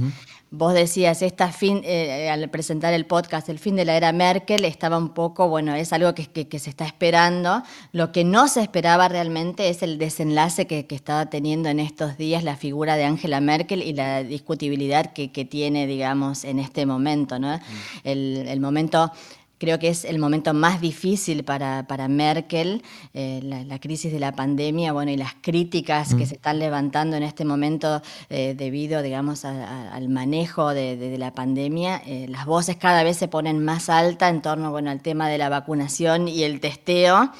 Vos 0.56 0.72
decías, 0.72 1.20
esta 1.20 1.52
fin, 1.52 1.82
eh, 1.84 2.30
al 2.30 2.48
presentar 2.48 2.94
el 2.94 3.04
podcast, 3.04 3.50
el 3.50 3.58
fin 3.58 3.76
de 3.76 3.84
la 3.84 3.94
era 3.94 4.10
Merkel, 4.12 4.64
estaba 4.64 4.96
un 4.96 5.10
poco, 5.10 5.50
bueno, 5.50 5.74
es 5.74 5.92
algo 5.92 6.14
que, 6.14 6.24
se 6.58 6.70
está 6.70 6.86
esperando. 6.86 7.62
Lo 7.92 8.10
que 8.10 8.24
no 8.24 8.48
se 8.48 8.62
esperaba 8.62 9.06
realmente 9.08 9.68
es 9.68 9.82
el 9.82 9.98
desenlace 9.98 10.66
que, 10.66 10.86
estaba 10.88 11.26
teniendo 11.26 11.68
en 11.68 11.78
estos 11.78 12.16
días 12.16 12.42
la 12.42 12.56
figura 12.56 12.96
de 12.96 13.04
Angela 13.04 13.42
Merkel 13.42 13.82
y 13.82 13.92
la 13.92 14.22
discutibilidad 14.22 15.12
que, 15.12 15.28
tiene, 15.28 15.86
digamos, 15.86 16.44
en 16.44 16.58
este 16.58 16.86
momento, 16.86 17.38
¿no? 17.38 17.58
Mm. 17.58 17.60
El, 18.04 18.48
el 18.48 18.60
momento 18.60 19.12
Creo 19.58 19.78
que 19.78 19.88
es 19.88 20.04
el 20.04 20.18
momento 20.18 20.52
más 20.52 20.82
difícil 20.82 21.42
para, 21.42 21.86
para 21.86 22.08
Merkel, 22.08 22.82
eh, 23.14 23.40
la, 23.42 23.78
crisis 23.78 24.12
de 24.12 24.20
la 24.20 24.32
pandemia, 24.32 24.92
bueno, 24.92 25.10
y 25.10 25.16
las 25.16 25.34
críticas 25.40 26.14
que 26.14 26.24
mm. 26.24 26.26
se 26.26 26.34
están 26.34 26.58
levantando 26.58 27.16
en 27.16 27.22
este 27.22 27.46
momento 27.46 28.02
eh, 28.28 28.54
debido, 28.54 29.00
digamos, 29.00 29.46
al 29.46 30.08
manejo 30.10 30.74
de, 30.74 31.16
la 31.18 31.32
pandemia. 31.32 32.02
Eh, 32.04 32.26
las 32.28 32.44
voces 32.44 32.76
cada 32.76 33.02
vez 33.02 33.16
se 33.16 33.28
ponen 33.28 33.64
más 33.64 33.88
altas 33.88 34.30
en 34.30 34.42
torno, 34.42 34.70
bueno, 34.70 34.90
al 34.90 35.00
tema 35.00 35.30
de 35.30 35.38
la 35.38 35.48
vacunación 35.48 36.28
y 36.28 36.42
el 36.42 36.60
testeo. 36.60 37.32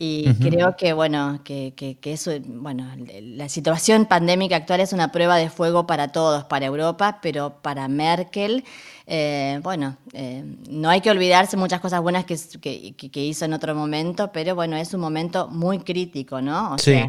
Y 0.00 0.32
creo 0.34 0.76
que, 0.76 0.92
bueno, 0.92 1.40
que, 1.42 1.74
que, 1.74 2.12
eso, 2.12 2.30
bueno, 2.46 2.86
la 3.20 3.48
situación 3.48 4.06
pandémica 4.06 4.54
actual 4.54 4.78
es 4.78 4.92
una 4.92 5.10
prueba 5.10 5.36
de 5.36 5.50
fuego 5.50 5.88
para 5.88 6.12
todos, 6.12 6.44
para 6.44 6.66
Europa, 6.66 7.18
pero 7.20 7.60
para 7.62 7.88
Merkel, 7.88 8.62
eh, 9.10 9.58
bueno, 9.62 9.96
eh, 10.12 10.44
no 10.68 10.90
hay 10.90 11.00
que 11.00 11.10
olvidarse 11.10 11.56
muchas 11.56 11.80
cosas 11.80 12.02
buenas 12.02 12.26
que, 12.26 12.36
que, 12.94 13.24
hizo 13.24 13.46
en 13.46 13.54
otro 13.54 13.74
momento, 13.74 14.30
pero 14.32 14.54
bueno, 14.54 14.76
es 14.76 14.92
un 14.92 15.00
momento 15.00 15.48
muy 15.48 15.78
crítico, 15.78 16.42
¿no? 16.42 16.76
sí. 16.78 17.00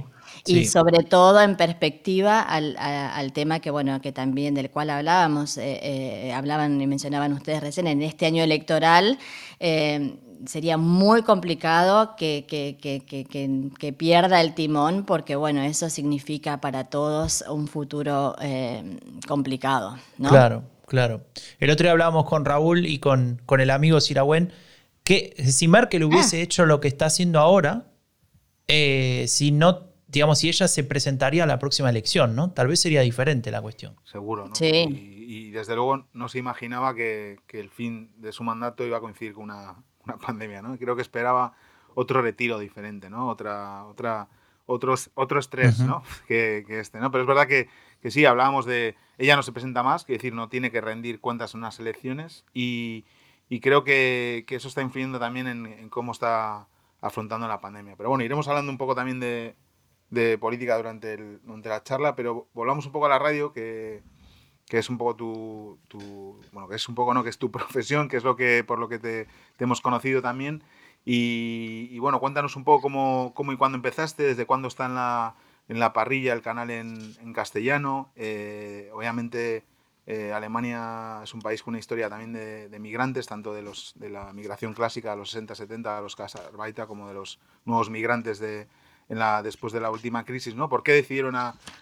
y 0.46 0.66
sobre 0.66 1.04
todo 1.04 1.42
en 1.42 1.58
perspectiva 1.58 2.42
al, 2.42 2.78
al, 2.78 3.34
tema 3.34 3.60
que 3.60 3.72
bueno 3.72 4.00
que 4.00 4.12
también 4.12 4.54
del 4.54 4.70
cual 4.70 4.92
hablábamos 4.92 5.58
eh, 5.58 6.32
hablaban 6.34 6.80
y 6.80 6.88
mencionaban 6.88 7.34
ustedes 7.34 7.62
recién 7.62 7.88
en 7.88 8.02
este 8.04 8.28
año 8.28 8.44
electoral 8.44 9.18
sería 10.46 10.78
muy 10.78 11.24
complicado 11.24 12.16
que, 12.16 12.46
que, 12.48 13.94
pierda 13.94 14.42
el 14.42 14.54
timón 14.54 15.04
porque, 15.06 15.36
bueno, 15.36 15.62
eso 15.62 15.90
significa 15.90 16.62
para 16.62 16.86
todos 16.86 17.44
un 17.50 17.68
futuro 17.68 18.36
eh, 18.42 19.00
complicado. 19.28 19.98
¿no? 20.18 20.30
Claro, 20.30 20.64
claro. 20.90 21.26
El 21.60 21.70
otro 21.70 21.86
día 21.86 21.92
hablábamos 21.92 22.26
con 22.26 22.44
Raúl 22.44 22.86
y 22.86 23.00
con, 23.00 23.42
con 23.46 23.62
el 23.62 23.70
amigo 23.70 24.02
Siragüen 24.02 24.52
que 25.04 25.34
si 25.48 25.68
Merkel 25.68 26.04
hubiese 26.04 26.38
ah. 26.38 26.42
hecho 26.42 26.66
lo 26.66 26.80
que 26.80 26.88
está 26.88 27.06
haciendo 27.06 27.40
ahora, 27.40 27.88
eh, 28.68 29.26
si 29.28 29.52
no, 29.52 29.88
digamos, 30.08 30.40
si 30.40 30.50
ella 30.50 30.68
se 30.68 30.84
presentaría 30.84 31.46
a 31.46 31.48
la 31.48 31.58
próxima 31.58 31.90
elección, 31.90 32.36
¿no? 32.36 32.52
Tal 32.52 32.68
vez 32.68 32.80
sería 32.80 33.02
diferente 33.02 33.50
la 33.50 33.62
cuestión. 33.62 33.96
Seguro, 34.04 34.48
¿no? 34.48 34.56
Sí. 34.56 35.16
Y, 35.28 35.50
desde 35.50 35.74
luego 35.74 36.06
no 36.14 36.30
se 36.30 36.38
imaginaba 36.38 36.94
que, 36.94 37.40
que, 37.48 37.60
el 37.60 37.70
fin 37.70 38.12
de 38.18 38.32
su 38.32 38.44
mandato 38.44 38.86
iba 38.86 38.98
a 38.98 39.00
coincidir 39.00 39.34
con 39.34 39.46
una, 39.46 39.84
una 40.06 40.18
pandemia, 40.18 40.62
¿no? 40.62 40.78
Creo 40.78 40.96
que 40.96 41.02
esperaba 41.02 41.54
otro 41.96 42.22
retiro 42.22 42.60
diferente, 42.60 43.10
¿no? 43.10 43.30
Otra, 43.30 43.86
otra, 43.86 44.28
otros, 44.68 45.10
otro 45.16 45.40
estrés, 45.40 45.80
¿no? 45.80 46.04
Que, 46.28 46.64
este, 46.68 47.00
¿no? 47.00 47.10
Pero 47.12 47.24
es 47.24 47.28
verdad 47.28 47.48
que, 47.48 47.68
que, 48.02 48.12
sí, 48.12 48.26
hablábamos 48.26 48.66
de... 48.66 48.96
Ella 49.18 49.36
no 49.36 49.44
se 49.44 49.52
presenta 49.52 49.84
más, 49.84 50.06
que 50.06 50.14
decir, 50.14 50.34
no 50.34 50.50
tiene 50.50 50.72
que 50.72 50.82
rendir 50.82 51.20
cuentas 51.20 51.54
en 51.54 51.60
unas 51.60 51.80
elecciones 51.80 52.46
y, 52.54 53.06
y 53.50 53.60
creo 53.60 53.84
que, 53.84 54.46
que, 54.48 54.56
eso 54.56 54.68
está 54.68 54.82
influyendo 54.82 55.20
también 55.20 55.48
en, 55.48 55.90
cómo 55.90 56.12
está 56.12 56.68
afrontando 57.02 57.48
la 57.48 57.60
pandemia. 57.60 57.96
Pero 57.98 58.10
bueno, 58.10 58.24
iremos 58.24 58.48
hablando 58.48 58.72
un 58.72 58.78
poco 58.78 58.96
también 58.96 59.20
de, 59.20 59.56
de 60.10 60.38
política 60.38 60.78
durante, 60.78 61.14
el, 61.14 61.42
durante 61.44 61.70
la 61.70 61.84
charla, 61.84 62.16
pero 62.16 62.48
volvamos 62.54 62.86
un 62.86 62.92
poco 62.92 63.08
a 63.08 63.10
la 63.10 63.20
radio, 63.20 63.52
que, 63.52 64.04
que 64.70 64.78
es 64.78 64.90
un 64.90 64.98
poco 64.98 65.16
tu, 65.16 65.80
tu, 65.88 66.40
bueno, 66.52 66.70
que 66.70 66.76
es 66.76 66.88
un 66.88 66.96
poco, 66.96 67.14
¿no? 67.14 67.24
Que 67.24 67.30
es 67.30 67.38
tu 67.40 67.52
profesión, 67.52 68.08
que 68.08 68.18
es 68.18 68.24
lo 68.24 68.36
que, 68.36 68.64
por 68.64 68.80
lo 68.80 68.88
que 68.88 69.00
te, 69.00 69.28
hemos 69.58 69.82
conocido 69.82 70.22
también. 70.22 70.64
Y, 71.06 71.98
bueno, 72.00 72.20
cuéntanos 72.20 72.56
un 72.56 72.64
poco 72.64 72.84
cómo, 72.84 73.34
cómo, 73.34 73.52
y 73.52 73.58
cuándo 73.58 73.78
empezaste, 73.78 74.24
desde 74.24 74.46
cuándo 74.46 74.68
está 74.68 74.86
en 74.86 74.96
la, 74.96 75.36
en 75.70 75.80
la 75.80 75.94
parrilla 75.94 76.34
el 76.34 76.42
canal 76.42 76.72
en, 76.72 77.16
en 77.22 77.32
castellano. 77.32 78.12
Eh, 78.16 78.90
obviamente 78.94 79.64
eh, 80.08 80.34
Alemania 80.34 81.22
es 81.24 81.34
un 81.36 81.42
país 81.42 81.62
con 81.62 81.74
una 81.74 81.80
historia 81.80 82.10
también 82.10 82.34
de, 82.34 82.68
de, 82.68 82.80
migrantes, 82.80 83.28
tanto 83.28 83.54
de, 83.54 83.62
los, 83.62 83.94
de 83.96 84.10
la 84.10 84.34
migración 84.34 84.74
clásica 84.74 85.14
a 85.14 85.16
los 85.16 85.36
60-70, 85.36 85.86
a 85.86 86.02
los 86.02 86.16
Gastarbeiter, 86.16 86.88
como 86.88 87.08
de 87.08 87.14
los 87.14 87.40
nuevos 87.64 87.92
migrantes 87.92 88.40
de, 88.40 88.68
la, 89.08 89.44
después 89.44 89.72
de 89.72 89.80
la 89.80 89.92
última 89.92 90.26
crisis, 90.26 90.56
¿no? 90.56 90.68
¿Por 90.68 90.82
qué 90.82 90.94
decidieron 90.94 91.36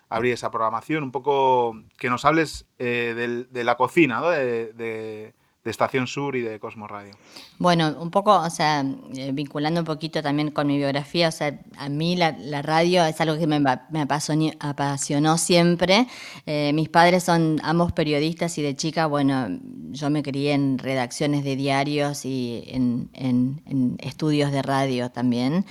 abrir 0.10 0.34
esa 0.34 0.52
programación? 0.52 1.04
Un 1.04 1.14
poco 1.14 1.82
que 1.98 2.10
nos 2.10 2.26
hables 2.26 2.66
eh, 2.80 3.46
de 3.50 3.64
la 3.64 3.78
cocina, 3.78 4.20
¿no? 4.20 4.30
de, 4.30 5.34
de 5.68 5.72
Estación 5.72 6.08
Sur 6.08 6.38
y 6.38 6.42
de 6.42 6.62
Cosmos 6.62 6.90
Radio. 6.90 7.12
Bueno, 7.60 7.94
un 8.00 8.10
poco, 8.10 8.34
o 8.34 8.50
sea, 8.50 8.86
eh, 9.18 9.32
vinculando 9.34 9.82
un 9.82 9.86
poquito 9.86 10.24
también 10.24 10.50
con 10.52 10.66
mi 10.66 10.78
biografía, 10.78 11.28
o 11.28 11.32
sea, 11.32 11.60
a 11.78 11.90
mí 11.90 12.16
la, 12.16 12.32
radio 12.62 13.04
es 13.04 13.20
algo 13.20 13.38
que 13.38 13.48
me, 13.48 13.60
me 13.60 14.00
apasionó, 14.00 15.38
siempre. 15.38 16.08
Eh, 16.46 16.72
mis 16.74 16.88
padres 16.88 17.26
son 17.26 17.60
ambos 17.64 17.92
periodistas 17.92 18.58
y 18.58 18.62
de 18.62 18.78
chica, 18.78 19.08
bueno, 19.08 19.60
yo 19.92 20.10
me 20.10 20.24
crié 20.24 20.54
en 20.54 20.78
redacciones 20.78 21.44
de 21.44 21.58
diarios 21.58 22.24
y 22.24 22.64
en, 22.68 23.98
estudios 24.00 24.54
de 24.54 24.62
radio 24.62 25.12
también. 25.12 25.66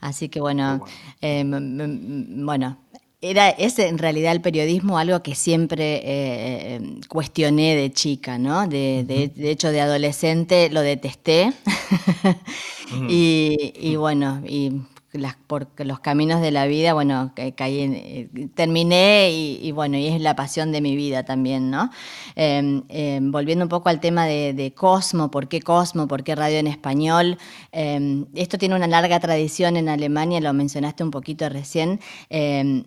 Así 0.00 0.30
que 0.30 0.40
bueno, 0.40 0.78
bueno 1.20 2.78
eh, 2.80 2.81
era 3.22 3.50
ese 3.50 3.86
en 3.86 3.98
realidad 3.98 4.32
el 4.32 4.40
periodismo 4.40 4.98
algo 4.98 5.22
que 5.22 5.36
siempre 5.36 6.00
eh, 6.04 6.80
cuestioné 7.08 7.76
de 7.76 7.92
chica, 7.92 8.36
¿no? 8.36 8.66
De, 8.66 9.04
de, 9.06 9.50
hecho, 9.50 9.70
de 9.70 9.80
adolescente 9.80 10.68
lo 10.70 10.80
detesté. 10.80 11.52
y, 13.08 13.72
y, 13.76 13.94
bueno, 13.94 14.42
y 14.44 14.72
las, 15.12 15.36
los 15.78 16.00
caminos 16.00 16.40
de 16.40 16.50
la 16.50 16.66
vida, 16.66 16.94
bueno, 16.94 17.32
caí 17.56 17.80
eh, 17.80 18.48
terminé 18.54 19.30
y, 19.30 19.70
bueno, 19.72 19.96
y 19.98 20.06
es 20.08 20.20
la 20.20 20.34
pasión 20.36 20.72
de 20.72 20.80
mi 20.80 20.96
vida 20.96 21.24
también, 21.24 21.70
¿no? 21.70 21.90
Em, 22.34 22.82
em, 22.88 23.30
volviendo 23.30 23.64
un 23.64 23.68
poco 23.68 23.88
al 23.88 24.00
tema 24.00 24.26
de, 24.26 24.72
Cosmo, 24.76 25.30
¿por 25.30 25.48
qué 25.48 25.60
Cosmo? 25.60 26.08
¿Por 26.08 26.24
qué 26.24 26.34
radio 26.34 26.58
en 26.58 26.66
español? 26.66 27.38
Em, 27.72 28.26
esto 28.34 28.58
tiene 28.58 28.74
una 28.74 28.86
larga 28.86 29.20
tradición 29.20 29.76
en 29.76 29.88
Alemania, 29.88 30.40
lo 30.40 30.52
mencionaste 30.52 31.04
un 31.04 31.10
poquito 31.10 31.48
recién. 31.48 32.00
Eh, 32.30 32.82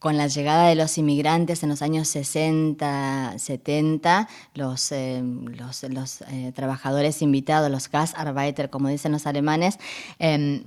con 0.00 0.16
la 0.16 0.26
llegada 0.26 0.66
de 0.66 0.74
los 0.74 0.98
inmigrantes 0.98 1.62
en 1.62 1.68
los 1.68 1.82
años 1.82 2.08
60, 2.08 3.34
70, 3.36 4.28
los, 4.54 4.92
los 4.92 6.22
eh, 6.22 6.52
trabajadores 6.54 7.22
invitados, 7.22 7.70
los 7.70 7.88
Gastarbeiter, 7.90 8.70
como 8.70 8.88
dicen 8.88 9.12
los 9.12 9.26
alemanes, 9.26 9.78
em, 10.18 10.64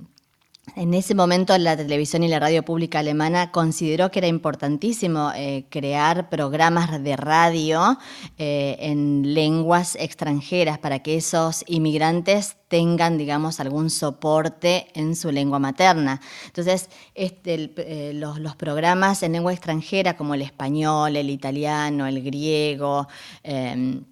en 0.76 0.94
ese 0.94 1.14
momento 1.14 1.56
la 1.58 1.76
televisión 1.76 2.22
y 2.22 2.28
la 2.28 2.40
radio 2.40 2.64
pública 2.64 2.98
alemana 2.98 3.52
consideró 3.52 4.10
que 4.10 4.18
era 4.18 4.28
importantísimo 4.28 5.30
eh, 5.34 5.66
crear 5.68 6.28
programas 6.30 7.02
de 7.02 7.16
radio 7.16 7.98
eh, 8.38 8.76
en 8.80 9.34
lenguas 9.34 9.96
extranjeras 10.00 10.78
para 10.78 11.00
que 11.00 11.16
esos 11.16 11.64
inmigrantes 11.68 12.56
tengan, 12.68 13.18
digamos, 13.18 13.60
algún 13.60 13.88
soporte 13.88 14.88
en 14.94 15.14
su 15.14 15.30
lengua 15.30 15.60
materna. 15.60 16.20
Entonces, 16.46 16.88
este, 17.14 17.72
eh, 17.76 18.12
los, 18.14 18.56
programas 18.56 19.22
en 19.22 19.32
lengua 19.32 19.52
extranjera 19.52 20.16
como 20.16 20.34
el 20.34 20.42
español, 20.42 21.16
el 21.16 21.30
italiano, 21.30 22.06
el 22.06 22.22
griego, 22.22 23.06
em, 23.42 24.04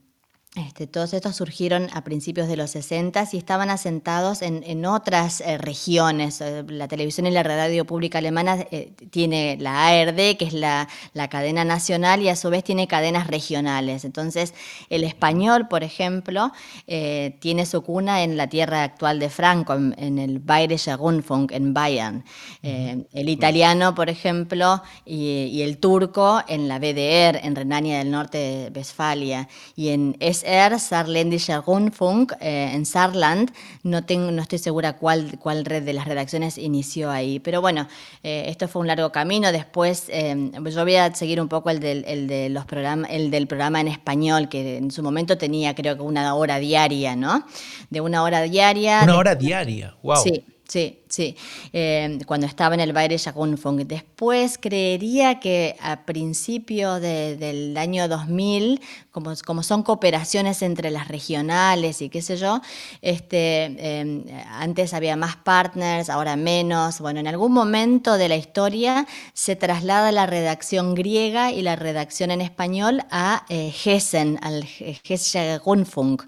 este, 0.55 0.87
todos 0.87 1.15
estos 1.15 1.35
surgieron 1.35 1.89
a 1.95 2.05
principios 2.05 2.47
de 2.47 2.57
los 2.57 2.73
60 2.73 3.27
y 3.33 3.39
estaban 3.39 3.71
asentados 3.71 4.43
en, 4.43 4.85
otras 4.85 5.41
eh, 5.41 5.57
regiones. 5.57 6.43
Eh, 6.43 6.63
la 6.69 6.89
televisión 6.89 7.27
y 7.27 7.31
la 7.31 7.43
radio 7.43 7.87
pública 7.87 8.19
alemana 8.19 8.59
eh, 8.71 8.93
tiene 9.11 9.57
la 9.59 9.87
ARD, 9.87 10.37
que 10.37 10.45
es 10.45 10.53
la, 10.53 10.89
cadena 11.31 11.65
nacional, 11.65 12.21
y 12.21 12.29
a 12.29 12.37
su 12.37 12.51
vez 12.51 12.65
tiene 12.65 12.87
cadenas 12.87 13.29
regionales. 13.29 14.05
Entonces, 14.05 14.53
el 14.91 15.05
español, 15.05 15.69
por 15.69 15.85
ejemplo, 15.85 16.53
tiene 16.85 17.65
su 17.65 17.83
cuna 17.83 18.23
en 18.23 18.37
la 18.37 18.49
tierra 18.49 18.83
actual 18.83 19.21
de 19.21 19.31
Franco, 19.31 19.73
en, 19.73 20.19
el 20.19 20.41
Bayerische 20.41 20.95
Rundfunk, 20.97 21.53
en 21.53 21.73
Bayern. 21.73 22.25
el 22.63 23.29
italiano, 23.29 23.95
por 23.95 24.11
ejemplo, 24.11 24.83
y, 25.07 25.45
y, 25.45 25.63
el 25.63 25.79
turco 25.79 26.43
en 26.49 26.69
la 26.69 26.79
BDR, 26.79 27.41
en 27.43 27.57
Renania 27.57 27.99
del 27.99 28.11
Norte-Westfalia. 28.11 29.49
Y 29.77 29.91
en 29.91 30.17
SR, 30.43 30.79
Saarländischer 30.79 31.63
Rundfunk, 31.65 32.33
eh, 32.41 32.71
en 32.75 32.85
Saarland. 32.85 33.53
No, 33.83 34.05
tengo, 34.05 34.31
no 34.31 34.43
estoy 34.43 34.59
segura 34.59 34.95
cuál, 34.95 35.39
cuál 35.39 35.65
red 35.65 35.83
de 35.83 35.93
las 35.93 36.07
redacciones 36.07 36.59
inició 36.59 37.11
ahí. 37.11 37.39
Pero 37.41 37.61
bueno, 37.61 37.89
eh, 38.23 38.45
esto 38.49 38.69
fue 38.69 38.81
un 38.81 38.89
largo 38.89 39.13
camino. 39.13 39.53
Después 39.53 40.07
eh, 40.09 40.51
yo 40.53 40.83
voy 40.83 40.97
a 40.97 41.15
seguir 41.15 41.41
un 41.41 41.49
poco 41.49 41.71
el 41.71 41.81
del, 41.81 42.05
el 42.07 42.27
de 42.27 42.49
los 42.49 42.65
programas, 42.65 43.11
el 43.11 43.31
del 43.31 43.47
programa 43.47 43.81
en 43.81 43.89
español, 43.89 44.49
que 44.49 44.77
en 44.77 44.91
su 44.91 45.03
momento 45.03 45.39
tenía 45.39 45.75
creo 45.75 45.97
que 45.97 46.03
una 46.03 46.35
hora 46.35 46.59
diaria, 46.59 47.17
¿no? 47.17 47.45
De 47.91 48.01
una 48.01 48.23
hora 48.23 48.43
diaria. 48.43 49.01
Una 49.05 49.17
hora 49.17 49.35
diaria, 49.35 49.95
wow. 50.03 50.17
Sí, 50.17 50.45
sí. 50.67 51.02
Sí, 51.13 51.37
eh, 51.75 52.21
cuando 52.25 52.47
estaba 52.47 52.75
en 52.75 52.81
el 52.81 52.95
Bayerischer 52.95 53.35
Rundfunk. 53.35 53.81
Después 53.81 54.57
creería 54.57 55.41
que 55.41 55.77
a 55.83 56.07
principio 56.07 57.01
del 57.01 57.77
año 57.77 58.09
2000, 58.09 58.81
como, 59.11 59.35
como, 59.45 59.63
son 59.63 59.83
cooperaciones 59.83 60.63
entre 60.63 60.91
las 60.91 61.09
regionales 61.09 62.01
y 62.01 62.09
qué 62.09 62.23
sé 62.23 62.39
yo, 62.39 62.63
este, 63.03 63.77
eh, 63.79 64.25
antes 64.53 64.95
había 64.95 65.15
más 65.17 65.37
partners, 65.37 66.09
ahora 66.09 66.35
menos. 66.37 66.99
Bueno, 67.01 67.21
en 67.21 67.27
algún 67.27 67.53
momento 67.53 68.17
de 68.17 68.31
la 68.31 68.37
historia 68.37 69.07
se 69.35 69.55
traslada 69.55 70.13
la 70.13 70.25
redacción 70.25 70.95
griega 70.95 71.53
y 71.53 71.61
la 71.61 71.77
redacción 71.77 72.31
en 72.31 72.41
español 72.41 73.03
a 73.11 73.45
eh, 73.51 73.71
Hessen, 73.85 74.39
al 74.41 74.67
Hessische 75.05 75.59
Rundfunk. 75.59 76.23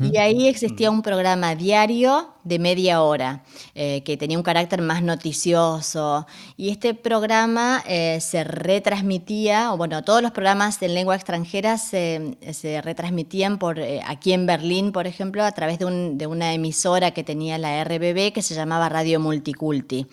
Y 0.00 0.16
ahí 0.16 0.48
existía 0.48 0.90
un 0.90 1.02
programa 1.02 1.54
diario 1.54 2.34
de 2.42 2.58
media 2.58 3.00
hora 3.00 3.44
que 3.74 4.18
tenía 4.24 4.38
un 4.38 4.42
carácter 4.42 4.80
más 4.80 5.02
noticioso. 5.02 6.26
Y 6.56 6.70
este 6.70 6.94
programa 6.94 7.84
eh, 7.86 8.22
se 8.22 8.42
retransmitía, 8.42 9.70
o 9.70 9.76
bueno, 9.76 10.02
todos 10.02 10.22
los 10.22 10.30
programas 10.30 10.80
en 10.80 10.94
lengua 10.94 11.14
extranjera 11.14 11.76
se, 11.76 12.38
retransmitían 12.82 13.58
por, 13.58 13.78
eh, 13.78 14.00
aquí 14.06 14.32
en 14.32 14.46
Berlín, 14.46 14.92
por 14.92 15.06
ejemplo, 15.06 15.44
a 15.44 15.52
través 15.52 15.78
de, 15.78 16.26
una 16.26 16.54
emisora 16.54 17.10
que 17.10 17.22
tenía 17.22 17.58
la 17.58 17.84
RBB 17.84 18.32
que 18.32 18.40
se 18.40 18.54
llamaba 18.54 18.88
Radio 18.88 19.20
Multiculti. 19.20 20.06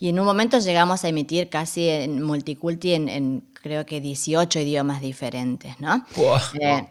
Y 0.00 0.08
en 0.08 0.18
un 0.18 0.26
momento 0.26 0.58
llegamos 0.58 1.04
a 1.04 1.08
emitir 1.08 1.48
casi 1.48 1.88
en 1.88 2.20
Multiculti 2.20 2.94
en, 2.94 3.44
creo 3.52 3.86
que 3.86 4.00
18 4.00 4.58
idiomas 4.58 5.00
diferentes, 5.00 5.78
¿no? 5.78 6.04
Eh, 6.60 6.84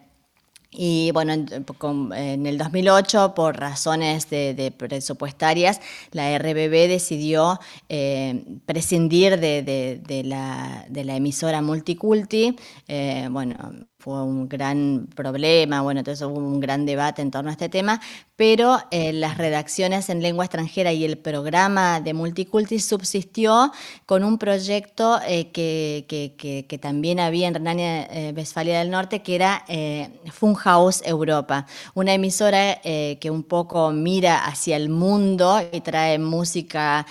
y 0.74 1.12
bueno, 1.12 1.34
en, 1.34 2.46
el 2.46 2.58
2008, 2.58 3.34
por 3.36 3.58
razones 3.58 4.30
de, 4.30 4.74
presupuestarias, 4.78 5.82
la 6.12 6.38
RBB 6.38 6.88
decidió 6.88 7.60
eh, 7.90 8.46
prescindir 8.66 9.40
de, 9.40 10.24
la, 10.26 10.86
emisora 11.16 11.62
Multiculti. 11.62 12.56
Eh, 12.88 13.28
bueno, 13.30 13.56
fue 14.02 14.24
un 14.24 14.50
gran 14.50 15.08
problema, 15.16 15.82
bueno, 15.82 16.00
entonces 16.00 16.26
hubo 16.26 16.40
un 16.40 16.60
gran 16.60 16.88
debate 16.88 17.22
en 17.22 17.30
torno 17.30 17.52
a 17.52 17.54
este 17.54 17.70
tema, 17.70 18.02
pero 18.36 18.80
eh, 18.90 19.14
las 19.14 19.38
redacciones 19.38 20.10
en 20.10 20.24
lengua 20.24 20.46
extranjera 20.46 20.92
y 20.92 21.06
el 21.06 21.20
programa 21.20 22.02
de 22.02 22.16
Multiculti 22.16 22.80
subsistió 22.80 23.72
con 24.08 24.24
un 24.24 24.40
proyecto 24.40 25.20
eh, 25.28 25.52
que, 25.52 26.06
que, 26.08 26.78
también 26.80 27.20
había 27.20 27.48
en 27.48 27.54
Renania-Westfalia 27.54 28.80
del 28.80 28.90
Norte, 28.90 29.22
que 29.22 29.36
era 29.36 29.64
eh, 29.68 30.10
Funhaus 30.32 31.04
Europa, 31.06 31.68
una 31.94 32.16
emisora 32.16 32.82
que 32.82 33.30
un 33.30 33.44
poco 33.44 33.92
mira 33.92 34.46
hacia 34.46 34.78
el 34.78 34.90
mundo 34.90 35.62
y 35.72 35.82
trae 35.82 36.18
música, 36.18 37.06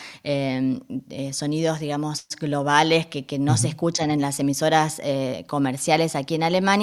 sonidos, 1.30 1.78
digamos, 1.78 2.26
globales 2.40 3.06
que, 3.06 3.38
no 3.38 3.56
se 3.56 3.68
escuchan 3.68 4.10
en 4.10 4.20
las 4.20 4.40
emisoras 4.40 5.00
comerciales 5.46 6.16
aquí 6.16 6.34
en 6.34 6.42
Alemania 6.42 6.79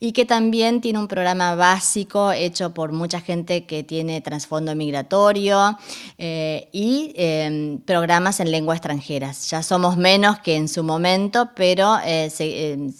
y 0.00 0.12
que 0.12 0.24
también 0.24 0.80
tiene 0.80 0.98
un 0.98 1.08
programa 1.08 1.54
básico 1.54 2.32
hecho 2.32 2.74
por 2.74 2.92
mucha 2.92 3.20
gente 3.20 3.64
que 3.64 3.82
tiene 3.82 4.20
trasfondo 4.20 4.74
migratorio 4.74 5.78
eh, 6.18 6.68
y 6.72 7.12
em, 7.16 7.78
programas 7.78 8.40
en 8.40 8.50
lengua 8.50 8.74
extranjeras. 8.74 9.48
Ya 9.50 9.62
somos 9.62 9.96
menos 9.96 10.38
que 10.40 10.56
en 10.56 10.68
su 10.68 10.82
momento, 10.82 11.50
pero 11.54 11.96
eh, 12.04 12.30
em, 12.38 12.92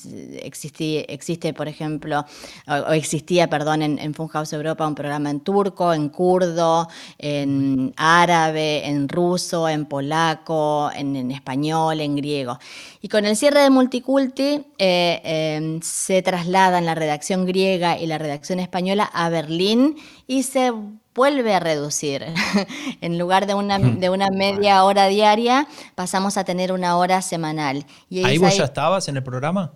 existe, 0.42 1.52
por 1.54 1.68
ejemplo, 1.68 2.24
o, 2.66 2.92
existía, 2.92 3.48
perdón, 3.48 3.82
en, 3.82 3.98
en 3.98 4.14
Funhouse 4.14 4.52
Europa 4.52 4.86
un 4.86 4.94
programa 4.94 5.30
en 5.30 5.40
turco, 5.40 5.92
en 5.92 6.08
kurdo, 6.08 6.88
en 7.18 7.92
árabe, 7.96 8.86
en 8.86 9.08
ruso, 9.08 9.68
en 9.68 9.86
polaco, 9.86 10.90
en, 10.94 11.16
en 11.16 11.30
español, 11.30 12.00
en 12.00 12.16
griego. 12.16 12.58
Y 13.04 13.08
con 13.08 13.26
el 13.26 13.36
cierre 13.36 13.60
de 13.60 13.68
Multiculti 13.68 14.64
eh, 14.78 15.20
em, 15.24 15.80
se 15.82 16.22
trasladan 16.24 16.84
la 16.84 16.96
redacción 16.96 17.46
griega 17.46 17.98
y 17.98 18.06
la 18.06 18.18
redacción 18.18 18.58
española 18.58 19.08
a 19.12 19.28
Berlín 19.28 19.96
y 20.26 20.42
se 20.42 20.72
vuelve 21.14 21.54
a 21.54 21.60
reducir. 21.60 22.24
en 23.00 23.18
lugar 23.18 23.46
de 23.46 23.54
una, 23.54 23.78
de 23.78 24.10
una 24.10 24.30
media 24.30 24.82
hora 24.84 25.06
diaria, 25.06 25.68
pasamos 25.94 26.37
a 26.37 26.44
tener 26.44 26.72
una 26.72 26.96
hora 26.96 27.22
semanal. 27.22 27.87
Y 28.10 28.24
¿Ahí 28.24 28.38
vos 28.38 28.56
ya 28.56 28.64
estabas 28.64 29.06
en 29.08 29.16
el 29.16 29.22
programa? 29.22 29.72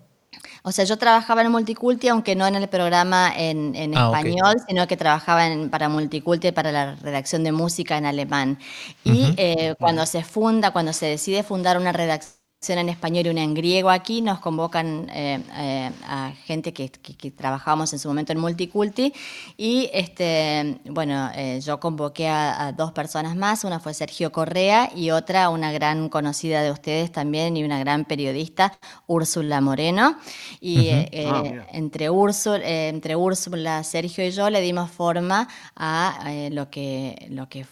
O 0.63 0.71
sea, 0.71 0.85
yo 0.85 0.97
trabajaba 0.97 1.41
en 1.41 1.51
Multiculti, 1.51 2.09
aunque 2.09 2.35
no 2.35 2.45
en 2.45 2.55
el 2.55 2.67
programa 2.67 3.31
en, 3.35 3.73
ah, 3.95 4.05
español, 4.07 4.57
sino 4.67 4.87
que 4.87 4.97
trabajaba 4.97 5.47
para 5.69 5.89
Multiculti, 5.89 6.51
para 6.51 6.71
la 6.71 6.95
redacción 6.95 7.43
de 7.43 7.51
música 7.51 7.97
en 7.97 8.05
alemán. 8.05 8.59
Y 9.03 9.33
eh, 9.37 9.75
cuando 9.79 10.05
se 10.05 10.23
funda, 10.23 10.71
cuando 10.71 10.91
se 10.93 11.05
decide 11.05 11.43
fundar 11.43 11.77
una 11.77 11.91
redacción, 11.91 12.38
en 12.67 12.89
español 12.89 13.25
y 13.25 13.29
una 13.29 13.41
en 13.41 13.53
griego 13.53 13.89
aquí, 13.89 14.21
nos 14.21 14.39
convocan 14.39 15.09
eh, 15.13 15.41
eh, 15.55 15.91
a 16.03 16.33
gente 16.43 16.73
que, 16.73 16.89
que, 16.89 17.31
trabajábamos 17.31 17.93
en 17.93 17.99
su 17.99 18.09
momento 18.09 18.33
en 18.33 18.39
Multiculti 18.39 19.13
y 19.55 19.89
este, 19.93 20.77
bueno, 20.85 21.31
eh, 21.35 21.61
yo 21.61 21.79
convoqué 21.79 22.27
a, 22.27 22.73
dos 22.75 22.91
personas 22.91 23.37
más, 23.37 23.63
una 23.63 23.79
fue 23.79 23.93
Sergio 23.93 24.33
Correa 24.33 24.91
y 24.93 25.11
otra 25.11 25.49
una 25.49 25.71
gran 25.71 26.09
conocida 26.09 26.61
de 26.61 26.71
ustedes 26.71 27.13
también 27.13 27.55
y 27.55 27.63
una 27.63 27.79
gran 27.79 28.03
periodista, 28.03 28.77
Úrsula 29.07 29.61
Moreno. 29.61 30.17
Y 30.59 30.89
ah, 30.89 31.65
entre, 31.71 32.09
Úrsula, 32.09 32.59
entre 32.67 33.15
Úrsula, 33.15 33.83
Sergio 33.83 34.25
y 34.25 34.31
yo 34.31 34.49
le 34.49 34.59
dimos 34.59 34.91
forma 34.91 35.47
a 35.77 36.29
lo, 36.51 36.69
que, 36.69 37.27
lo 37.29 37.47
que 37.47 37.65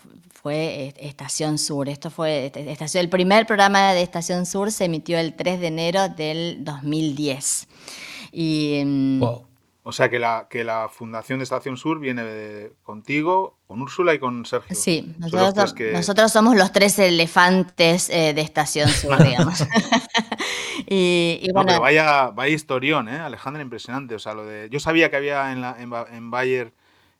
fue 0.47 0.93
Estación 0.97 1.57
Sur. 1.57 1.89
Esto 1.89 2.09
fue 2.09 2.51
estación, 2.55 3.03
el 3.03 3.09
primer 3.09 3.45
programa 3.45 3.93
de 3.93 4.01
Estación 4.01 4.45
Sur 4.45 4.71
se 4.77 4.85
emitió 4.85 5.17
el 5.17 5.35
3 5.35 5.59
de 5.59 5.67
enero 5.67 6.09
del 6.09 6.63
2010. 6.63 7.67
Y, 8.31 8.83
mm, 8.85 9.23
O 9.83 9.91
sea 9.91 10.09
que 10.09 10.19
la, 10.19 10.47
que 10.49 10.63
la 10.63 10.89
fundación 10.89 11.39
de 11.39 11.43
Estación 11.43 11.77
Sur 11.77 11.99
viene 11.99 12.71
contigo, 12.83 13.57
con 13.67 13.81
Úrsula 13.81 14.13
y 14.13 14.19
con 14.19 14.45
Sergio. 14.45 14.75
Sí, 14.75 15.15
nosotros, 15.17 16.31
somos 16.31 16.55
los 16.55 16.71
tres 16.71 16.99
elefantes 16.99 18.09
eh, 18.09 18.33
de 18.33 18.41
Estación 18.41 18.89
Sur, 18.89 19.17
digamos. 19.23 19.65
y, 20.87 21.47
bueno, 21.53 21.79
vaya, 21.79 22.27
vaya 22.27 22.53
historión, 22.53 23.07
¿eh? 23.07 23.17
Alejandra, 23.17 23.61
impresionante. 23.61 24.15
O 24.15 24.19
sea, 24.19 24.33
lo 24.33 24.45
de, 24.45 24.69
yo 24.69 24.79
sabía 24.79 25.09
que 25.09 25.15
había 25.15 25.51
en, 25.51 25.61
la, 25.61 25.75
en, 25.79 25.91
en 26.13 26.31
Bayer 26.31 26.73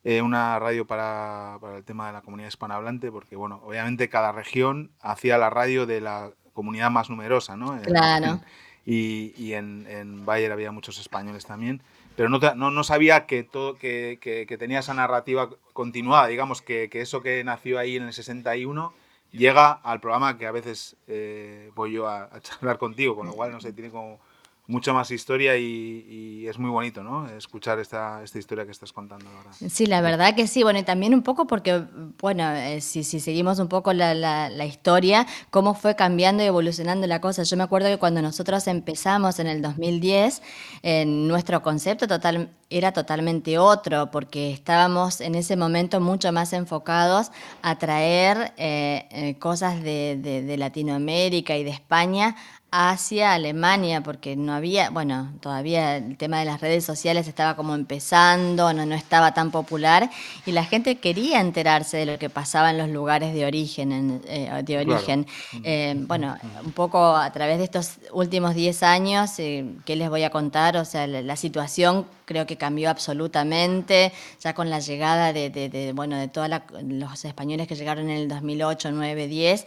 eh, 0.10 0.22
una 0.22 0.58
radio 0.58 0.88
para, 0.88 1.60
el 1.76 1.84
tema 1.84 2.08
de 2.08 2.14
la 2.14 2.22
comunidad 2.22 2.48
hispanohablante, 2.48 3.12
porque, 3.12 3.36
bueno, 3.36 3.62
obviamente 3.66 4.08
cada 4.08 4.32
región 4.32 4.92
hacía 5.02 5.38
la 5.38 5.50
radio 5.50 5.86
de 5.86 6.00
la 6.00 6.32
comunidad 6.58 6.90
más 6.90 7.08
numerosa, 7.12 7.56
¿no? 7.56 7.80
Claro. 7.84 8.42
Y, 8.84 9.32
y 9.38 9.54
en, 9.54 9.86
en, 9.88 10.26
Bayer 10.26 10.52
había 10.52 10.72
muchos 10.72 10.98
españoles 10.98 11.46
también, 11.46 11.84
pero 12.16 12.30
no, 12.30 12.40
no, 12.56 12.72
no 12.72 12.84
sabía 12.84 13.28
que, 13.28 13.44
todo, 13.44 13.78
que, 13.78 14.18
que, 14.20 14.58
tenía 14.58 14.80
esa 14.80 14.96
narrativa 14.96 15.52
continuada, 15.74 16.26
digamos, 16.26 16.64
que, 16.64 16.90
que, 16.90 17.02
eso 17.02 17.22
que 17.22 17.44
nació 17.44 17.78
ahí 17.78 17.96
en 17.96 18.04
el 18.04 18.14
61 18.14 18.92
llega 19.32 19.72
al 19.72 20.00
programa 20.00 20.40
que 20.40 20.48
a 20.48 20.52
veces 20.52 20.96
eh, 21.08 21.70
voy 21.76 21.92
yo 21.92 22.08
a, 22.08 22.24
a, 22.24 22.40
charlar 22.42 22.80
contigo, 22.80 23.16
con 23.16 23.28
lo 23.28 23.34
cual, 23.34 23.52
no 23.52 23.62
sé, 23.62 23.72
tiene 23.72 23.92
como 23.92 24.20
mucha 24.68 24.92
más 24.92 25.12
historia 25.12 25.58
y, 25.58 26.46
es 26.48 26.58
muy 26.60 26.70
bonito, 26.70 27.04
¿no? 27.04 27.28
Escuchar 27.30 27.80
esta, 27.80 28.24
esta 28.24 28.40
historia 28.40 28.64
que 28.64 28.72
estás 28.72 28.94
contando 28.94 29.26
ahora. 29.30 29.52
Sí, 29.70 29.86
la 29.86 30.00
verdad 30.00 30.34
que 30.34 30.48
sí. 30.48 30.64
Bueno, 30.64 30.80
y 30.80 30.84
también 30.84 31.14
un 31.14 31.22
poco 31.22 31.46
porque, 31.46 31.84
bueno, 32.22 32.50
eh, 32.54 32.80
si, 32.80 33.04
si, 33.04 33.20
seguimos 33.20 33.60
un 33.60 33.68
poco 33.68 33.92
la, 33.92 34.14
la, 34.14 34.66
historia, 34.66 35.28
cómo 35.50 35.74
fue 35.74 35.98
cambiando 35.98 36.44
y 36.44 36.46
evolucionando 36.46 37.06
la 37.06 37.20
cosa. 37.20 37.44
Yo 37.44 37.58
me 37.58 37.64
acuerdo 37.64 37.90
que 37.90 37.98
cuando 37.98 38.22
nosotros 38.22 38.66
empezamos 38.68 39.40
en 39.40 39.48
el 39.48 39.62
2010, 39.62 40.42
nuestro 41.06 41.62
concepto 41.62 42.08
total, 42.08 42.50
era 42.70 42.94
totalmente 42.94 43.58
otro, 43.58 44.10
porque 44.10 44.52
estábamos 44.52 45.20
en 45.20 45.36
ese 45.36 45.58
momento 45.58 46.00
mucho 46.00 46.32
más 46.32 46.54
enfocados 46.54 47.32
a 47.62 47.78
traer 47.78 48.54
eh, 48.56 49.08
eh, 49.12 49.38
cosas 49.38 49.82
de, 49.84 50.18
de 50.22 50.58
Latinoamérica 50.58 51.58
y 51.58 51.66
de 51.66 51.72
España 51.72 52.36
hacia 52.70 53.34
Alemania, 53.34 54.04
porque 54.04 54.36
no 54.36 54.54
había, 54.54 54.90
bueno, 54.90 55.32
todavía 55.40 55.98
el 55.98 56.18
tema 56.18 56.40
de 56.40 56.46
las 56.46 56.60
redes 56.60 56.84
sociales 56.84 57.28
estaba 57.28 57.56
como 57.56 57.74
empezando, 57.76 58.74
no, 58.74 58.86
no 58.86 58.94
estaba 58.94 59.34
tan 59.34 59.52
popular, 59.52 60.10
y 60.46 60.52
la 60.52 60.66
gente 60.66 60.98
quería 60.98 61.40
enterarse 61.40 61.96
de 61.96 62.06
lo 62.06 62.20
que 62.20 62.30
pasaba 62.30 62.72
en 62.72 62.78
los 62.78 62.90
lugares 62.90 63.34
de 63.34 63.46
origen. 63.46 64.22
Eh, 64.28 64.52
de 64.64 64.78
origen. 64.80 65.26
Eh, 65.64 65.96
bueno, 65.98 66.36
un 66.64 66.74
poco 66.74 67.16
a 67.16 67.32
través 67.32 67.58
de 67.58 67.64
estos 67.64 68.00
últimos 68.12 68.54
10 68.54 68.84
años, 68.84 69.40
eh, 69.40 69.66
¿qué 69.86 69.96
les 69.96 70.10
voy 70.10 70.24
a 70.24 70.30
contar? 70.30 70.76
O 70.76 70.84
sea, 70.84 71.08
la, 71.08 71.38
situación 71.38 72.08
creo 72.26 72.48
que 72.48 72.58
cambió 72.58 72.90
absolutamente, 72.90 74.12
ya 74.42 74.54
con 74.54 74.70
la 74.72 74.80
llegada 74.80 75.32
de, 75.32 75.92
bueno, 75.96 76.18
de 76.18 76.28
todos 76.28 76.50
los 76.84 77.24
españoles 77.24 77.68
que 77.68 77.76
llegaron 77.76 78.10
en 78.10 78.18
el 78.18 78.28
2008, 78.28 78.90
9, 78.92 79.28
10, 79.28 79.66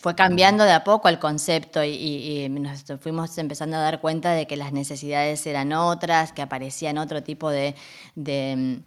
fue 0.00 0.14
cambiando 0.14 0.64
de 0.64 0.72
a 0.72 0.82
poco 0.82 1.08
el 1.08 1.18
concepto 1.18 1.84
y 1.84 2.07
y, 2.08 2.48
nos 2.48 2.84
fuimos 3.00 3.36
empezando 3.38 3.76
a 3.76 3.80
dar 3.80 4.00
cuenta 4.00 4.32
de 4.32 4.46
que 4.46 4.56
las 4.56 4.72
necesidades 4.72 5.46
eran 5.46 5.72
otras, 5.72 6.32
que 6.32 6.42
aparecían 6.42 6.98
otro 6.98 7.22
tipo 7.22 7.50
de, 7.50 7.74
de, 8.14 8.82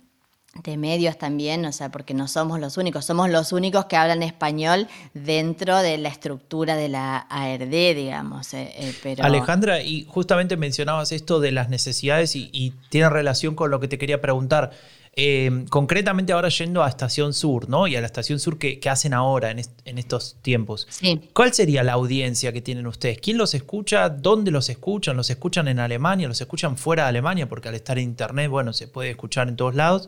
medios 0.77 1.17
también, 1.17 1.65
o 1.65 1.71
sea, 1.71 1.89
porque 1.89 2.13
no 2.13 2.27
somos 2.27 2.59
los 2.59 2.77
únicos, 2.77 3.05
somos 3.05 3.29
los 3.29 3.51
únicos 3.51 3.85
que 3.85 3.95
hablan 3.95 4.23
español 4.23 4.87
dentro 5.13 5.77
de 5.77 5.97
la 5.97 6.09
estructura 6.09 6.75
de 6.75 6.89
la 6.89 7.17
ARD, 7.17 7.95
digamos. 7.95 8.53
Eh, 8.53 8.95
eh. 9.03 9.15
Alejandra, 9.21 9.81
y 9.81 10.05
justamente 10.07 10.57
mencionabas 10.57 11.11
esto 11.11 11.39
de 11.39 11.51
las 11.51 11.69
necesidades 11.69 12.35
y 12.35 12.73
tiene 12.89 13.09
relación 13.09 13.55
con 13.55 13.71
lo 13.71 13.79
que 13.79 13.87
te 13.87 13.97
quería 13.97 14.21
preguntar. 14.21 14.71
Em, 15.13 15.65
concretamente 15.67 16.31
ahora 16.31 16.47
yendo 16.47 16.83
a 16.83 16.87
Estación 16.87 17.33
Sur, 17.33 17.67
¿no? 17.67 17.85
Y 17.85 17.97
a 17.97 17.99
la 17.99 18.07
Estación 18.07 18.39
Sur 18.39 18.57
que, 18.57 18.79
hacen 18.89 19.13
ahora 19.13 19.51
en, 19.51 19.97
estos 19.97 20.37
tiempos. 20.41 20.87
¿Cuál 21.33 21.53
sería 21.53 21.83
la 21.83 21.93
audiencia 21.93 22.53
que 22.53 22.61
tienen 22.61 22.87
ustedes? 22.87 23.19
¿Quién 23.19 23.37
los 23.37 23.53
escucha? 23.53 24.07
¿Dónde 24.07 24.51
los 24.51 24.69
escuchan? 24.69 25.17
¿Los 25.17 25.29
escuchan 25.29 25.67
en 25.67 25.79
Alemania? 25.79 26.29
¿Los 26.29 26.39
escuchan 26.39 26.77
fuera 26.77 27.03
de 27.03 27.09
Alemania? 27.09 27.49
Porque 27.49 27.67
al 27.67 27.75
estar 27.75 27.97
en 27.99 28.05
Internet, 28.05 28.49
bueno, 28.49 28.71
se 28.71 28.87
puede 28.87 29.09
escuchar 29.09 29.49
en 29.49 29.57
todos 29.57 29.75
lados. 29.75 30.07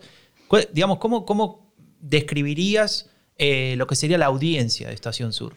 Digamos, 0.71 0.99
¿cómo, 0.99 1.25
cómo 1.25 1.73
describirías 1.99 3.09
eh, 3.37 3.75
lo 3.77 3.87
que 3.87 3.95
sería 3.95 4.17
la 4.17 4.27
audiencia 4.27 4.87
de 4.87 4.93
Estación 4.93 5.33
Sur? 5.33 5.53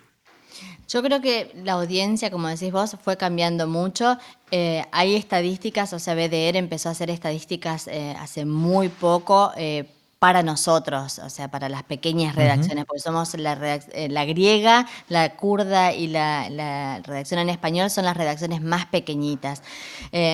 Yo 0.88 1.02
creo 1.02 1.20
que 1.20 1.52
la 1.64 1.72
audiencia, 1.72 2.30
como 2.30 2.48
decís 2.48 2.70
vos, 2.70 2.96
fue 3.02 3.16
cambiando 3.16 3.66
mucho. 3.66 4.18
Eh, 4.52 4.84
hay 4.92 5.16
estadísticas, 5.16 5.92
o 5.92 5.98
sea, 5.98 6.14
BDR 6.14 6.56
empezó 6.56 6.88
a 6.88 6.92
hacer 6.92 7.10
estadísticas 7.10 7.88
eh, 7.88 8.14
hace 8.18 8.44
muy 8.44 8.88
poco 8.88 9.50
eh, 9.56 9.90
para 10.20 10.44
nosotros, 10.44 11.18
o 11.18 11.28
sea, 11.28 11.48
para 11.50 11.68
las 11.68 11.82
pequeñas 11.82 12.36
redacciones, 12.36 12.84
porque 12.84 13.00
somos 13.00 13.34
la, 13.34 13.80
la, 14.08 14.24
griega, 14.24 14.86
la 15.08 15.36
kurda 15.36 15.92
y 15.92 16.06
la, 16.06 17.00
redacción 17.04 17.40
en 17.40 17.50
español 17.50 17.90
son 17.90 18.04
las 18.04 18.16
redacciones 18.16 18.62
más 18.62 18.86
pequeñitas. 18.86 19.62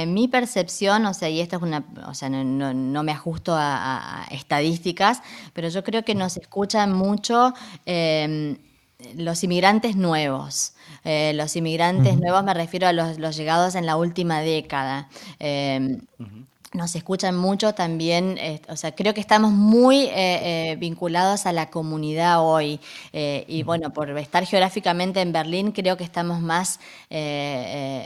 mi 0.06 0.28
percepción, 0.28 1.04
o 1.06 1.14
sea, 1.14 1.30
y 1.30 1.40
esto 1.40 1.56
es 1.56 1.62
una, 1.62 1.84
o 2.06 2.14
sea, 2.14 2.28
no, 2.28 3.02
me 3.02 3.12
ajusto 3.12 3.54
a, 3.56 4.26
estadísticas, 4.30 5.20
pero 5.52 5.68
yo 5.68 5.82
creo 5.82 6.04
que 6.04 6.14
nos 6.14 6.36
escuchan 6.36 6.92
mucho 6.92 7.52
los 9.16 9.42
inmigrantes 9.44 9.96
nuevos. 9.96 10.74
Eh, 11.04 11.32
los 11.34 11.56
inmigrantes 11.56 12.18
nuevos 12.18 12.44
me 12.44 12.54
refiero 12.54 12.86
a 12.86 12.92
los, 12.92 13.36
llegados 13.36 13.74
en 13.74 13.86
la 13.86 13.96
última 13.96 14.40
década. 14.40 15.08
Em, 15.38 16.00
nos 16.74 16.96
escuchan 16.96 17.36
mucho 17.36 17.74
también, 17.74 18.38
eh, 18.38 18.62
o 18.68 18.76
sea, 18.76 18.94
creo 18.94 19.12
que 19.12 19.20
estamos 19.20 19.52
muy 19.52 20.08
eh, 20.10 20.74
vinculados 20.78 21.44
a 21.44 21.52
la 21.52 21.68
comunidad 21.68 22.40
hoy. 22.40 22.80
y 23.12 23.62
bueno, 23.62 23.92
por 23.92 24.16
estar 24.18 24.46
geográficamente 24.46 25.20
en 25.20 25.32
Berlín, 25.32 25.72
creo 25.72 25.98
que 25.98 26.04
estamos 26.04 26.40
más, 26.40 26.80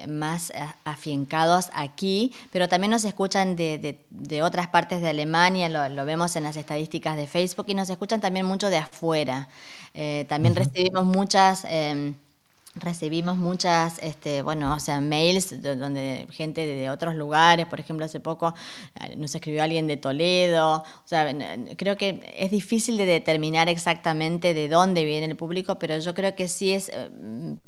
más 0.09 0.53
afincados 0.85 1.71
aquí, 1.75 2.33
pero 2.51 2.69
también 2.69 2.91
nos 2.91 3.05
escuchan 3.05 3.55
de, 3.55 3.99
otras 4.43 4.67
partes 4.67 5.01
de 5.01 5.11
Alemania, 5.11 5.69
lo, 5.69 5.89
lo, 5.89 6.05
vemos 6.05 6.35
en 6.35 6.43
las 6.43 6.57
estadísticas 6.57 7.17
de 7.17 7.29
Facebook, 7.29 7.67
y 7.69 7.75
nos 7.75 7.89
escuchan 7.89 8.21
también 8.21 8.47
mucho 8.47 8.69
de 8.69 8.79
afuera. 8.79 9.49
Eh, 9.97 10.27
también 10.29 10.55
recibimos 10.55 11.05
muchas... 11.05 11.67
Em, 11.69 12.15
recibimos 12.79 13.37
muchas, 13.37 13.99
este, 14.03 14.43
bueno, 14.43 14.75
o 14.75 14.81
sea, 14.81 15.01
mails 15.01 15.63
donde 15.63 16.27
gente 16.31 16.67
de 16.67 16.91
otros 16.91 17.15
lugares, 17.15 17.67
por 17.67 17.81
ejemplo, 17.81 18.05
hace 18.05 18.21
poco 18.21 18.55
eh, 19.01 19.17
nos 19.17 19.35
escribió 19.35 19.63
alguien 19.63 19.87
de 19.87 19.97
Toledo, 19.97 20.79
o 20.83 20.85
sea, 21.05 21.35
creo 21.77 21.97
que 21.97 22.35
es 22.37 22.51
difícil 22.51 22.97
de 22.99 23.07
determinar 23.07 23.69
exactamente 23.69 24.53
de 24.55 24.69
dónde 24.69 25.05
viene 25.05 25.27
el 25.27 25.37
público, 25.37 25.79
pero 25.79 25.99
yo 25.99 26.15
creo 26.15 26.35
que 26.35 26.49
sí 26.49 26.73
es, 26.73 26.91
eh, 26.91 27.09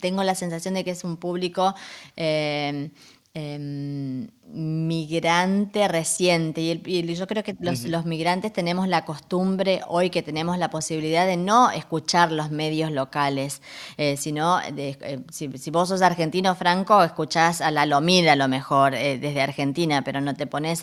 tengo 0.01 0.23
la 0.25 0.35
sensación 0.35 0.75
de 0.75 0.85
que 0.85 0.91
es 0.91 1.05
un 1.05 1.17
público 1.17 1.75
em, 2.17 2.91
Em, 3.35 4.29
migrante 4.51 5.87
reciente. 5.89 6.63
Y, 6.63 7.15
yo 7.15 7.27
creo 7.27 7.45
que 7.45 7.55
los, 7.61 8.07
migrantes 8.07 8.53
tenemos 8.53 8.89
la 8.89 9.05
costumbre, 9.05 9.83
hoy 9.87 10.09
que 10.09 10.23
tenemos 10.23 10.57
la 10.59 10.71
posibilidad 10.71 11.27
de 11.27 11.37
no 11.37 11.71
escuchar 11.71 12.33
los 12.33 12.51
medios 12.51 12.91
locales, 12.91 13.61
eh, 13.99 14.17
sino 14.17 14.59
eh, 14.61 15.21
si, 15.31 15.71
vos 15.71 15.91
sos 15.91 16.01
argentino, 16.01 16.55
Franco, 16.55 17.05
escuchás 17.05 17.61
a 17.61 17.71
la 17.71 17.85
Lomira 17.85 18.33
a 18.33 18.37
lo 18.37 18.49
mejor 18.49 18.95
eh, 18.95 19.19
desde 19.19 19.43
Argentina, 19.43 20.03
pero 20.03 20.23
no 20.23 20.35
te 20.35 20.47
pones 20.47 20.81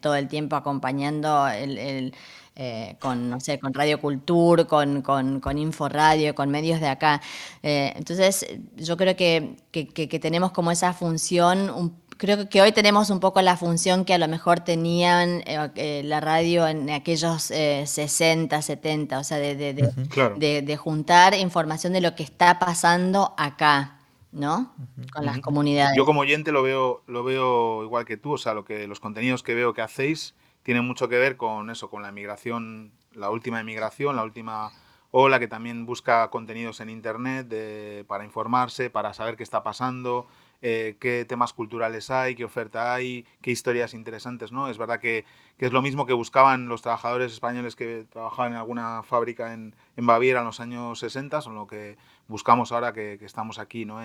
todo 0.00 0.16
el 0.16 0.28
tiempo 0.28 0.56
acompañando 0.56 1.46
el 1.48 2.12
eh, 2.60 2.96
con, 2.98 3.30
no 3.30 3.38
sé, 3.38 3.60
con 3.60 3.72
Radio 3.72 4.00
Cultura, 4.00 4.64
con, 4.64 5.00
con, 5.00 5.38
con 5.38 5.58
Inforadio, 5.58 6.34
con 6.34 6.50
medios 6.50 6.80
de 6.80 6.88
acá. 6.88 7.22
Eh, 7.62 7.92
entonces, 7.94 8.44
yo 8.74 8.96
creo 8.96 9.14
que, 9.14 9.54
que, 9.70 10.18
tenemos 10.18 10.50
como 10.50 10.72
esa 10.72 10.92
función, 10.92 11.94
creo 12.16 12.48
que 12.48 12.60
hoy 12.60 12.72
tenemos 12.72 13.10
un 13.10 13.20
poco 13.20 13.40
la 13.42 13.56
función 13.56 14.04
que 14.04 14.12
a 14.12 14.18
lo 14.18 14.26
mejor 14.26 14.58
tenían 14.58 15.44
eh, 15.46 16.02
la 16.04 16.20
radio 16.20 16.66
en 16.66 16.90
aquellos 16.90 17.44
60, 17.44 18.60
70, 18.60 19.20
o 19.20 19.22
sea, 19.22 19.38
de, 19.38 19.54
de, 19.54 20.62
de, 20.62 20.76
juntar 20.76 21.34
información 21.34 21.92
de 21.92 22.00
lo 22.00 22.16
que 22.16 22.24
está 22.24 22.58
pasando 22.58 23.34
acá. 23.38 23.94
¿no? 24.32 24.74
Con 25.14 25.24
las 25.24 25.38
comunidades. 25.38 25.96
Yo 25.96 26.04
como 26.04 26.20
oyente 26.20 26.50
lo 26.50 26.62
veo, 26.62 27.02
lo 27.06 27.22
veo 27.22 27.84
igual 27.84 28.04
que 28.04 28.16
tú, 28.16 28.32
o 28.32 28.38
sea, 28.38 28.52
lo 28.52 28.64
que 28.64 28.88
los 28.88 28.98
contenidos 28.98 29.42
que 29.44 29.54
veo 29.54 29.72
que 29.72 29.80
hacéis 29.80 30.34
tiene 30.68 30.82
mucho 30.82 31.08
que 31.08 31.16
ver 31.16 31.38
con 31.38 31.70
eso, 31.70 31.88
con 31.88 32.02
la 32.02 32.10
emigración, 32.10 32.92
la 33.14 33.30
última 33.30 33.58
emigración, 33.58 34.16
la 34.16 34.22
última 34.22 34.70
ola 35.10 35.38
que 35.38 35.48
también 35.48 35.86
busca 35.86 36.28
contenidos 36.28 36.80
en 36.80 36.90
Internet 36.90 38.04
para 38.06 38.22
informarse, 38.22 38.90
para 38.90 39.14
saber 39.14 39.38
qué 39.38 39.44
está 39.44 39.62
pasando, 39.62 40.26
eh, 40.60 40.98
qué 41.00 41.24
temas 41.26 41.54
culturales 41.54 42.10
hay, 42.10 42.34
qué 42.34 42.44
oferta 42.44 42.92
hay, 42.92 43.24
qué 43.40 43.50
historias 43.50 43.94
interesantes, 43.94 44.52
¿no? 44.52 44.68
Es 44.68 44.76
verdad 44.76 45.00
que, 45.00 45.24
es 45.56 45.72
lo 45.72 45.80
mismo 45.80 46.04
que 46.04 46.12
buscaban 46.12 46.68
los 46.68 46.82
trabajadores 46.82 47.32
españoles 47.32 47.74
que 47.74 48.04
trabajaban 48.04 48.52
en 48.52 48.58
alguna 48.58 49.02
fábrica 49.04 49.54
en, 49.54 49.74
Baviera 49.96 50.40
en 50.40 50.44
los 50.44 50.60
años 50.60 50.98
60, 50.98 51.40
son 51.40 51.54
lo 51.54 51.66
que 51.66 51.96
buscamos 52.26 52.72
ahora 52.72 52.92
que, 52.92 53.14
estamos 53.22 53.58
aquí, 53.58 53.86
¿no? 53.86 54.02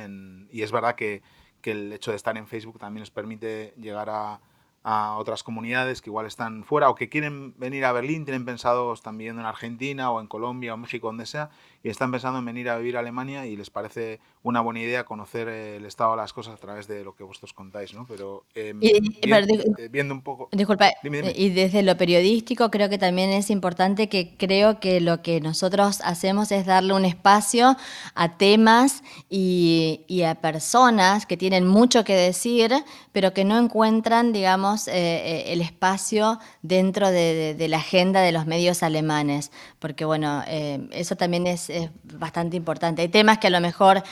y 0.49 0.61
es 0.61 0.71
verdad 0.71 0.95
que, 0.95 1.23
que 1.61 1.71
el 1.71 1.91
hecho 1.91 2.11
de 2.11 2.15
estar 2.15 2.37
en 2.37 2.47
Facebook 2.47 2.79
también 2.79 3.01
nos 3.01 3.11
permite 3.11 3.73
llegar 3.75 4.09
a, 4.09 4.39
a 4.83 5.17
otras 5.17 5.43
comunidades 5.43 6.01
que 6.01 6.09
igual 6.09 6.25
están 6.25 6.63
fuera 6.65 6.89
o 6.89 6.95
que 6.95 7.09
quieren 7.09 7.57
venir 7.57 7.85
a 7.85 7.93
Berlín, 7.93 8.25
tienen 8.25 8.45
pensado, 8.45 8.93
están 8.93 9.17
viviendo 9.17 9.41
en 9.41 9.47
Argentina 9.47 10.11
o 10.11 10.19
en 10.19 10.27
Colombia 10.27 10.73
o 10.73 10.77
México, 10.77 11.07
donde 11.07 11.25
sea, 11.25 11.49
y 11.83 11.89
están 11.89 12.11
pensando 12.11 12.39
en 12.39 12.45
venir 12.45 12.69
a 12.69 12.77
vivir 12.77 12.97
a 12.97 13.01
Alemania 13.01 13.45
y 13.45 13.55
les 13.55 13.69
parece 13.69 14.19
una 14.41 14.61
buena 14.61 14.79
idea 14.79 15.03
conocer 15.03 15.47
el 15.47 15.85
estado 15.85 16.11
de 16.11 16.17
las 16.17 16.33
cosas 16.33 16.55
a 16.55 16.57
través 16.57 16.87
de 16.87 17.03
lo 17.03 17.15
que 17.15 17.23
vosotros 17.23 17.53
contáis, 17.53 17.93
¿no? 17.93 18.05
Pero, 18.07 18.43
em, 18.55 18.79
eh, 18.81 19.89
viendo 19.91 20.13
un 20.13 20.21
poco... 20.21 20.49
Disculpa, 20.51 20.91
y 21.03 21.49
desde 21.49 21.83
lo 21.83 21.95
periodístico 21.97 22.71
creo 22.71 22.89
que 22.89 22.97
también 22.97 23.29
es 23.29 23.49
importante 23.49 24.09
que 24.09 24.35
creo 24.37 24.79
que 24.79 25.01
lo 25.01 25.21
que 25.21 25.39
nosotros 25.39 26.01
hacemos 26.03 26.51
es 26.51 26.65
darle 26.65 26.93
un 26.93 27.05
espacio 27.05 27.77
a 28.15 28.37
temas 28.37 29.03
y, 29.29 30.01
y 30.07 30.23
a 30.23 30.35
personas 30.35 31.25
que 31.25 31.37
tienen 31.37 31.67
mucho 31.67 32.03
que 32.03 32.15
decir, 32.15 32.73
pero 33.11 33.33
que 33.33 33.45
no 33.45 33.57
encuentran, 33.57 34.33
digamos, 34.33 34.63
tenemos 34.63 34.87
el 34.87 35.61
espacio 35.61 36.39
dentro 36.61 37.09
de, 37.09 37.55
la 37.69 37.77
agenda 37.77 38.21
de 38.21 38.31
los 38.31 38.45
medios 38.45 38.83
alemanes, 38.83 39.51
porque 39.79 40.05
bueno, 40.05 40.43
eso 40.47 41.15
también 41.15 41.47
es, 41.47 41.69
bastante 42.03 42.57
importante. 42.57 43.01
Hay 43.01 43.09
temas 43.09 43.37
que 43.37 43.47
a 43.47 43.49
lo 43.49 43.61
mejor, 43.61 44.03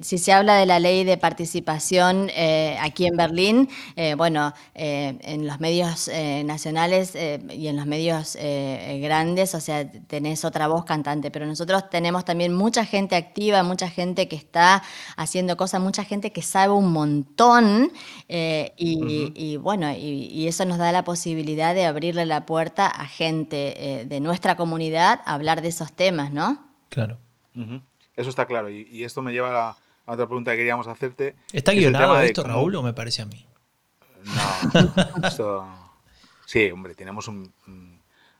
si 0.00 0.18
se 0.18 0.32
habla 0.32 0.56
de 0.56 0.66
la 0.66 0.78
ley 0.78 1.04
de 1.04 1.16
participación 1.16 2.30
aquí 2.80 3.06
en 3.06 3.16
Berlín, 3.16 3.68
bueno, 4.16 4.52
en 4.74 5.46
los 5.46 5.60
medios 5.60 6.10
nacionales 6.44 7.14
y 7.14 7.66
en 7.66 7.76
los 7.76 7.86
medios 7.86 8.36
grandes, 9.00 9.54
o 9.54 9.60
sea, 9.60 9.90
tenés 9.90 10.44
otra 10.44 10.68
voz 10.68 10.84
cantante, 10.84 11.30
pero 11.30 11.46
nosotros 11.46 11.88
tenemos 11.90 12.24
también 12.24 12.54
mucha 12.54 12.84
gente 12.84 13.16
activa, 13.16 13.62
mucha 13.62 13.88
gente 13.88 14.28
que 14.28 14.36
está 14.36 14.82
haciendo 15.16 15.56
cosas, 15.56 15.80
mucha 15.80 16.04
gente 16.04 16.32
que 16.32 16.42
sabe 16.42 16.72
un 16.72 16.92
montón 16.92 17.92
eh, 18.28 18.72
y, 18.76 19.56
bueno, 19.56 19.90
y, 19.92 20.46
eso 20.48 20.64
nos 20.64 20.78
da 20.78 20.90
la 20.90 21.04
posibilidad 21.04 21.74
de 21.74 21.84
abrirle 21.84 22.26
la 22.26 22.46
puerta 22.46 22.86
a 22.86 23.06
gente 23.06 24.00
eh, 24.00 24.04
de 24.04 24.20
nuestra 24.20 24.56
comunidad 24.56 25.20
a 25.24 25.34
hablar 25.34 25.62
de 25.62 25.68
esos 25.68 25.92
temas, 25.92 26.32
¿no? 26.32 26.69
Claro. 26.90 27.18
Eso 28.16 28.28
está 28.28 28.44
claro 28.44 28.68
y, 28.68 29.02
esto 29.04 29.22
me 29.22 29.32
lleva 29.32 29.70
a, 29.70 29.76
otra 30.04 30.26
pregunta 30.26 30.50
que 30.50 30.58
queríamos 30.58 30.86
hacerte. 30.86 31.36
¿Está 31.52 31.72
guionado 31.72 32.20
esto, 32.20 32.42
Raúl, 32.42 32.74
o 32.76 32.82
me 32.82 32.92
parece 32.92 33.22
a 33.22 33.26
mí? 33.26 33.46
No, 34.24 35.26
esto... 35.26 35.66
Sí, 36.44 36.70
hombre, 36.70 36.94
tenemos 36.94 37.28
un... 37.28 37.52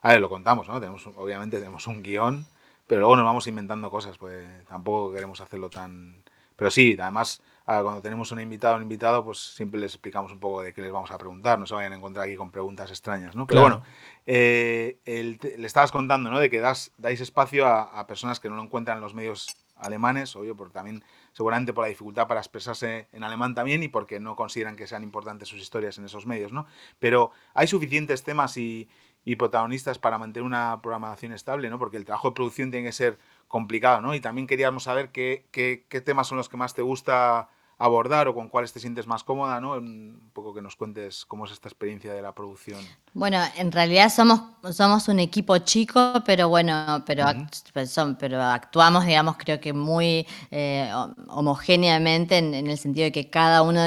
A 0.03 0.11
ver, 0.11 0.21
lo 0.21 0.29
contamos, 0.29 0.69
¿no? 0.69 0.79
Tenemos, 0.81 1.07
obviamente 1.17 1.59
tenemos 1.59 1.87
un 1.87 2.03
guion 2.03 2.45
pero 2.91 3.03
luego 3.03 3.15
nos 3.15 3.25
vamos 3.25 3.47
inventando 3.47 3.89
cosas, 3.89 4.19
pues 4.19 4.45
tampoco 4.67 5.13
queremos 5.13 5.41
hacerlo 5.41 5.71
tan... 5.71 6.25
Pero 6.57 6.73
sí, 6.73 6.97
además, 7.01 7.41
cuando 7.65 8.03
tenemos 8.03 8.33
un 8.33 8.41
invitado 8.41 8.75
o 8.75 8.77
un 8.79 8.83
invitado, 8.83 9.25
pues 9.25 9.39
siempre 9.39 9.81
les 9.81 9.93
explicamos 9.93 10.33
un 10.33 10.41
poco 10.41 10.63
de 10.63 10.73
qué 10.73 10.83
les 10.83 10.93
vamos 10.93 11.11
a 11.11 11.19
preguntar, 11.19 11.59
no 11.59 11.67
se 11.67 11.75
vayan 11.75 11.93
a 11.93 11.97
encontrar 11.97 12.27
aquí 12.27 12.37
con 12.37 12.51
preguntas 12.51 12.91
extrañas, 12.91 13.37
¿no? 13.37 13.47
Pero 13.47 13.61
bueno, 13.61 13.83
eh, 14.27 14.99
le 15.05 15.67
estabas 15.67 15.93
contando, 15.93 16.31
¿no? 16.31 16.41
De 16.41 16.51
que 16.51 16.61
das, 16.61 16.93
dais 16.99 17.21
espacio 17.21 17.67
a, 17.67 18.07
personas 18.07 18.41
que 18.41 18.49
no 18.49 18.57
lo 18.57 18.63
encuentran 18.63 18.99
en 18.99 19.03
los 19.03 19.15
medios 19.15 19.57
alemanes, 19.77 20.35
obvio, 20.37 20.57
porque 20.57 20.75
también 20.75 21.03
seguramente 21.33 21.73
por 21.73 21.85
la 21.85 21.89
dificultad 21.89 22.27
para 22.27 22.41
expresarse 22.41 23.09
en 23.13 23.25
alemán 23.25 23.55
también 23.55 23.83
y 23.83 23.89
porque 23.89 24.21
no 24.21 24.37
consideran 24.37 24.77
que 24.77 24.87
sean 24.87 25.03
importantes 25.03 25.49
sus 25.49 25.61
historias 25.61 25.97
en 25.97 26.05
esos 26.05 26.27
medios, 26.27 26.53
¿no? 26.53 26.67
Pero 26.99 27.31
hay 27.55 27.67
suficientes 27.67 28.25
temas 28.25 28.57
y, 28.57 28.89
y 29.25 29.37
protagonistas 29.37 29.99
para 29.99 30.19
mantener 30.19 30.47
una 30.47 30.81
programación 30.83 31.33
estable, 31.33 31.71
¿no? 31.71 31.79
Porque 31.79 31.97
el 31.97 32.05
trabajo 32.05 32.31
de 32.31 32.35
producción 32.35 32.71
tiene 32.71 32.87
que 32.87 32.93
ser 32.93 33.19
complicado, 33.51 34.01
¿no? 34.01 34.15
Y 34.15 34.21
también 34.21 34.47
queríamos 34.47 34.85
saber 34.85 35.11
qué, 35.11 35.45
qué, 35.51 35.85
qué 35.89 36.01
temas 36.01 36.29
son 36.29 36.39
los 36.39 36.49
que 36.49 36.57
más 36.57 36.73
te 36.73 36.83
gusta 36.83 37.49
abordar 37.81 38.29
o 38.29 38.35
con 38.35 38.49
cuáles 38.49 38.73
te 38.73 38.79
sientes 38.79 39.07
más 39.07 39.25
cómoda, 39.25 39.61
¿no? 39.61 39.73
Un 39.73 40.31
poco 40.33 40.55
que 40.55 40.63
nos 40.63 40.77
cuentes 40.77 41.25
cómo 41.25 41.47
es 41.47 41.51
esta 41.51 41.67
experiencia 41.67 42.13
de 42.13 42.23
la 42.23 42.33
producción. 42.33 42.79
Bueno, 43.13 43.43
en 43.57 43.73
realidad 43.73 44.13
somos, 44.13 44.41
somos 44.71 45.09
un 45.09 45.19
equipo 45.19 45.57
chico, 45.59 46.23
pero 46.25 46.49
bueno, 46.49 47.03
pero, 47.07 47.25
pues 47.73 47.91
son, 47.91 48.17
pero 48.17 48.41
actuamos, 48.41 49.05
digamos, 49.05 49.37
creo 49.37 49.61
que 49.61 49.73
muy 49.73 50.27
eh, 50.53 50.93
homogéneamente 51.29 52.37
en, 52.37 52.55
el 52.55 52.79
sentido 52.79 53.07
de 53.07 53.13
que 53.13 53.31
cada 53.31 53.63
uno, 53.63 53.81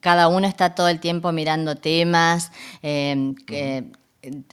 cada 0.00 0.28
uno 0.28 0.46
está 0.46 0.76
todo 0.76 0.88
el 0.88 1.00
tiempo 1.00 1.32
mirando 1.32 1.74
temas, 1.74 2.52
eh, 2.82 3.34
que, 3.46 3.90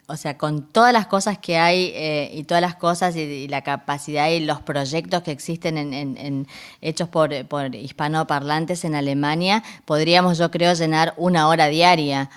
o 0.05 0.15
sea, 0.15 0.37
con 0.37 0.67
todas 0.71 0.93
las 0.93 1.07
cosas 1.07 1.39
que 1.39 1.57
hay 1.57 1.91
eh, 1.95 2.29
y 2.33 2.43
todas 2.43 2.61
las 2.61 2.75
cosas 2.75 3.15
y, 3.15 3.47
la 3.47 3.63
capacidad 3.63 4.29
y 4.29 4.39
los 4.39 4.61
proyectos 4.61 5.23
que 5.23 5.31
existen 5.31 5.77
en, 5.77 6.47
hechos 6.81 7.09
por, 7.09 7.33
hispanoparlantes 7.73 8.85
en 8.85 8.93
Alemania, 8.93 9.63
podríamos, 9.85 10.37
yo 10.37 10.51
creo, 10.51 10.73
llenar 10.73 11.15
una 11.17 11.47
hora 11.47 11.67
diaria. 11.67 12.29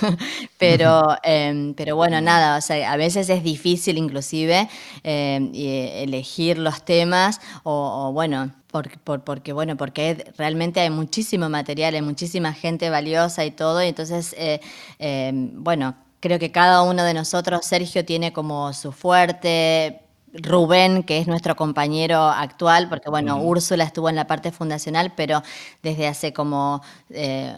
pero, 0.58 1.16
em, 1.22 1.74
pero 1.74 1.94
bueno, 1.94 2.20
nada, 2.20 2.58
o 2.58 2.60
sea, 2.60 2.92
a 2.92 2.96
veces 2.96 3.28
es 3.28 3.44
difícil 3.44 3.96
inclusive 3.96 4.68
em, 5.04 5.52
elegir 5.54 6.58
los 6.58 6.84
temas 6.84 7.40
o, 7.62 8.10
bueno, 8.12 8.52
porque, 8.70 9.52
bueno, 9.52 9.76
porque 9.76 10.32
realmente 10.36 10.80
hay 10.80 10.90
muchísimo 10.90 11.48
material, 11.48 11.94
hay 11.94 12.02
muchísima 12.02 12.52
gente 12.52 12.90
valiosa 12.90 13.44
y 13.44 13.50
todo, 13.52 13.82
y 13.84 13.88
entonces, 13.88 14.34
eh, 14.38 14.60
em, 14.98 15.62
bueno, 15.62 15.94
Creo 16.22 16.38
que 16.38 16.52
cada 16.52 16.82
uno 16.82 17.02
de 17.02 17.14
nosotros, 17.14 17.66
Sergio 17.66 18.04
tiene 18.04 18.32
como 18.32 18.72
su 18.74 18.92
fuerte, 18.92 20.01
Rubén, 20.34 21.02
que 21.02 21.18
es 21.18 21.26
nuestro 21.26 21.56
compañero 21.56 22.22
actual, 22.22 22.88
porque 22.88 23.10
bueno, 23.10 23.38
Úrsula 23.42 23.84
estuvo 23.84 24.08
en 24.08 24.16
la 24.16 24.26
parte 24.26 24.52
fundacional, 24.52 25.12
pero 25.16 25.42
desde 25.82 26.06
hace 26.08 26.32
como 26.32 26.82
eh, 27.10 27.54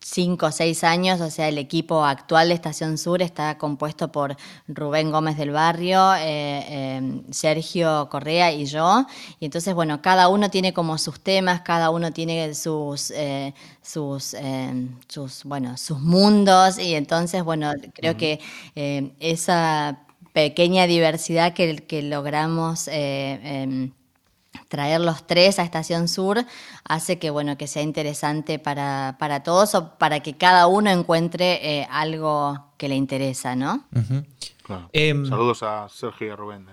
cinco 0.00 0.46
o 0.46 0.52
seis 0.52 0.84
años, 0.84 1.20
o 1.20 1.30
sea, 1.30 1.48
el 1.48 1.58
equipo 1.58 2.04
actual 2.04 2.48
de 2.48 2.54
Estación 2.54 2.98
Sur 2.98 3.22
está 3.22 3.58
compuesto 3.58 4.10
por 4.12 4.36
Rubén 4.68 5.10
Gómez 5.10 5.36
del 5.36 5.50
Barrio, 5.50 6.14
eh, 6.14 6.64
eh, 6.68 7.22
Sergio 7.30 8.08
Correa 8.10 8.52
y 8.52 8.66
yo. 8.66 9.06
Y 9.40 9.46
entonces, 9.46 9.74
bueno, 9.74 10.00
cada 10.02 10.28
uno 10.28 10.50
tiene 10.50 10.72
como 10.72 10.98
sus 10.98 11.20
temas, 11.20 11.60
cada 11.62 11.90
uno 11.90 12.12
tiene 12.12 12.54
sus, 12.54 13.10
eh, 13.12 13.54
sus, 13.82 14.34
sus, 15.08 15.44
bueno, 15.44 15.76
sus 15.76 16.00
mundos. 16.00 16.78
Y 16.78 16.94
entonces, 16.94 17.42
bueno, 17.44 17.72
creo 17.94 18.16
que 18.16 18.40
esa 19.20 20.05
pequeña 20.36 20.86
diversidad 20.86 21.54
que, 21.54 21.76
que 21.76 22.02
logramos 22.02 22.88
em, 22.92 23.92
traer 24.68 25.00
los 25.00 25.26
tres 25.26 25.58
a 25.58 25.62
Estación 25.62 26.08
Sur 26.08 26.44
hace 26.84 27.18
que, 27.18 27.30
bueno, 27.30 27.56
que 27.56 27.66
sea 27.66 27.80
interesante 27.80 28.58
para, 28.58 29.42
todos 29.42 29.74
o 29.74 29.96
para 29.96 30.20
que 30.20 30.36
cada 30.36 30.66
uno 30.66 30.90
encuentre 30.90 31.78
eh, 31.80 31.88
algo 31.90 32.66
que 32.76 32.90
le 32.90 32.96
interesa, 32.96 33.56
¿no? 33.56 33.86
Em, 34.92 35.24
Saludos 35.24 35.62
a 35.62 35.88
Sergio 35.88 36.26
y 36.26 36.30
a 36.30 36.36
Rubén. 36.36 36.66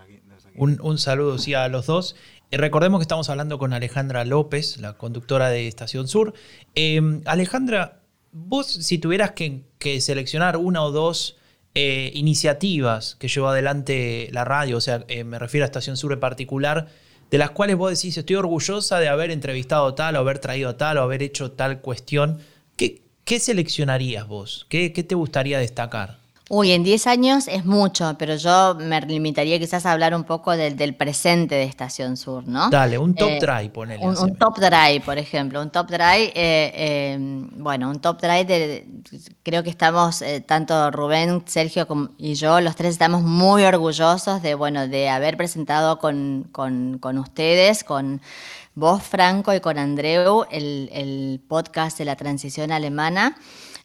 Un, 0.56 0.98
saludo, 0.98 1.38
sí, 1.38 1.54
a 1.54 1.70
los 1.70 1.86
dos. 1.86 2.18
Eh, 2.52 2.58
recordemos 2.58 3.00
que 3.00 3.04
estamos 3.04 3.30
hablando 3.30 3.60
con 3.60 3.72
Alejandra 3.72 4.26
López, 4.26 4.76
la 4.80 4.98
conductora 4.98 5.48
de 5.48 5.70
Estación 5.70 6.10
Sur. 6.10 6.34
Em, 6.76 7.22
Alejandra, 7.26 8.02
vos 8.34 8.68
si 8.68 8.98
tuvieras 8.98 9.32
que, 9.32 9.64
seleccionar 10.02 10.58
una 10.58 10.84
o 10.84 10.92
dos 10.92 11.38
eh, 11.76 12.12
iniciativas 12.14 13.16
que 13.16 13.28
llevó 13.28 13.50
adelante 13.50 14.30
la 14.32 14.46
radio, 14.46 14.78
o 14.78 14.82
sea, 14.82 15.06
me 15.26 15.40
refiero 15.40 15.64
a 15.64 15.68
Estación 15.68 15.98
Sur 15.98 16.14
en 16.14 16.20
particular, 16.20 16.88
de 17.32 17.38
las 17.38 17.52
cuales 17.52 17.78
vos 17.78 17.90
decís, 17.90 18.18
estoy 18.18 18.36
orgullosa 18.36 19.00
de 19.00 19.08
haber 19.08 19.32
entrevistado 19.32 19.96
tal, 19.96 20.16
o 20.16 20.20
haber 20.20 20.40
traído 20.40 20.76
tal, 20.76 20.98
o 20.98 21.02
haber 21.02 21.24
hecho 21.24 21.52
tal 21.52 21.82
cuestión, 21.82 22.40
¿qué, 22.78 23.40
seleccionarías 23.40 24.28
vos? 24.28 24.68
¿Qué, 24.70 24.94
¿Qué 24.94 25.04
te 25.04 25.16
gustaría 25.16 25.58
destacar? 25.58 26.23
Uy, 26.56 26.72
en 26.72 26.84
10 26.84 27.08
años 27.08 27.48
es 27.48 27.66
mucho, 27.66 28.16
pero 28.20 28.36
yo 28.36 28.76
me 28.76 29.02
limitaría 29.02 29.58
quizás 29.58 29.88
a 29.88 29.92
hablar 29.92 30.14
un 30.14 30.24
poco 30.24 30.56
del, 30.56 30.94
presente 30.94 31.56
de 31.56 31.64
Estación 31.64 32.16
Sur, 32.16 32.48
¿no? 32.48 32.70
Dale, 32.70 33.00
un 33.00 33.16
top 33.16 33.28
eh, 33.32 33.40
drive, 33.42 33.70
ponele. 33.70 34.06
Un, 34.06 34.36
top 34.36 34.60
drive, 34.60 35.02
por 35.04 35.18
ejemplo. 35.18 35.60
Un 35.60 35.72
top 35.72 35.88
drive, 35.88 36.32
eh, 36.36 36.72
eh, 36.76 37.18
bueno, 37.58 37.90
un 37.90 38.00
top 38.00 38.22
drive 38.22 38.46
de, 38.46 38.88
creo 39.42 39.64
que 39.64 39.72
estamos, 39.72 40.24
tanto 40.46 40.92
Rubén, 40.92 41.42
Sergio 41.48 41.88
y 42.20 42.36
yo, 42.36 42.62
los 42.62 42.76
tres 42.76 42.92
estamos 42.92 43.24
muy 43.24 43.64
orgullosos 43.64 44.44
de, 44.44 44.54
bueno, 44.54 44.88
de 44.88 45.10
haber 45.10 45.38
presentado 45.38 45.98
con, 45.98 46.50
con, 46.52 47.18
ustedes, 47.18 47.84
con 47.84 48.22
vos, 48.76 49.02
Franco, 49.02 49.56
y 49.56 49.60
con 49.60 49.80
Andreu, 49.80 50.46
el, 50.52 50.92
el 50.94 51.42
podcast 51.48 51.98
de 51.98 52.06
la 52.06 52.16
transición 52.16 52.72
alemana. 52.72 53.38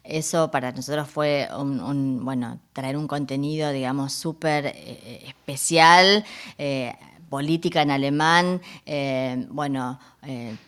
Eso 0.03 0.49
para 0.49 0.71
nosotros 0.71 1.07
fue 1.07 1.47
un, 1.57 2.23
bueno, 2.23 2.59
traer 2.73 2.97
un 2.97 3.07
contenido, 3.07 3.71
digamos, 3.71 4.13
súper 4.13 4.67
eh, 4.67 5.23
especial. 5.27 6.25
Eh, 6.57 6.93
política 7.29 7.83
en 7.83 7.91
alemán, 7.91 8.59
eh, 8.87 9.45
bueno, 9.51 9.99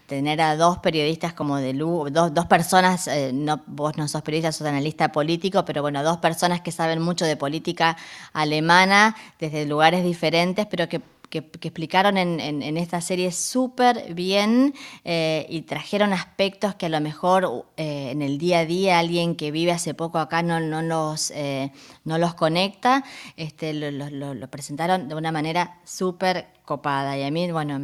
tener 0.06 0.42
a 0.42 0.56
dos 0.56 0.78
periodistas 0.78 1.34
como 1.34 1.58
de 1.58 1.74
luz, 1.74 2.14
dos, 2.14 2.32
dos 2.36 2.46
personas, 2.46 3.10
no, 3.34 3.64
vos 3.66 3.98
no 3.98 4.08
sos 4.08 4.22
periodista, 4.22 4.52
sos 4.52 4.68
analista 4.68 5.12
político, 5.12 5.66
pero 5.66 5.82
bueno, 5.82 6.04
dos 6.04 6.18
personas 6.18 6.62
que 6.62 6.72
saben 6.72 7.02
mucho 7.02 7.26
de 7.26 7.36
política 7.36 7.98
alemana 8.32 9.16
desde 9.40 9.66
lugares 9.66 10.04
diferentes, 10.04 10.68
pero 10.68 10.88
que 10.88 11.02
que, 11.32 11.40
explicaron 11.40 12.18
en, 12.18 12.78
esta 12.78 13.02
serie 13.02 13.32
súper 13.32 14.14
bien 14.14 14.76
eh, 15.04 15.48
y 15.50 15.64
trajeron 15.64 16.14
aspectos 16.14 16.76
que 16.76 16.86
a 16.86 16.90
lo 16.90 17.02
mejor 17.02 17.66
eh, 17.78 18.12
en 18.12 18.22
el 18.22 18.38
día 18.38 18.60
a 18.60 18.66
día 18.66 19.00
alguien 19.00 19.36
que 19.36 19.50
vive 19.50 19.72
hace 19.72 19.96
poco 19.96 20.20
acá 20.20 20.44
no, 20.44 20.60
no, 20.60 20.84
los, 20.84 21.32
eh, 21.32 21.72
no 22.04 22.20
los 22.20 22.36
conecta. 22.36 23.04
Este, 23.38 23.74
lo, 23.74 24.48
presentaron 24.50 25.08
de 25.08 25.16
una 25.16 25.32
manera 25.32 25.80
súper 25.86 26.48
copada. 26.72 27.18
Y 27.18 27.24
a 27.24 27.32
mí, 27.32 27.52
bueno, 27.52 27.76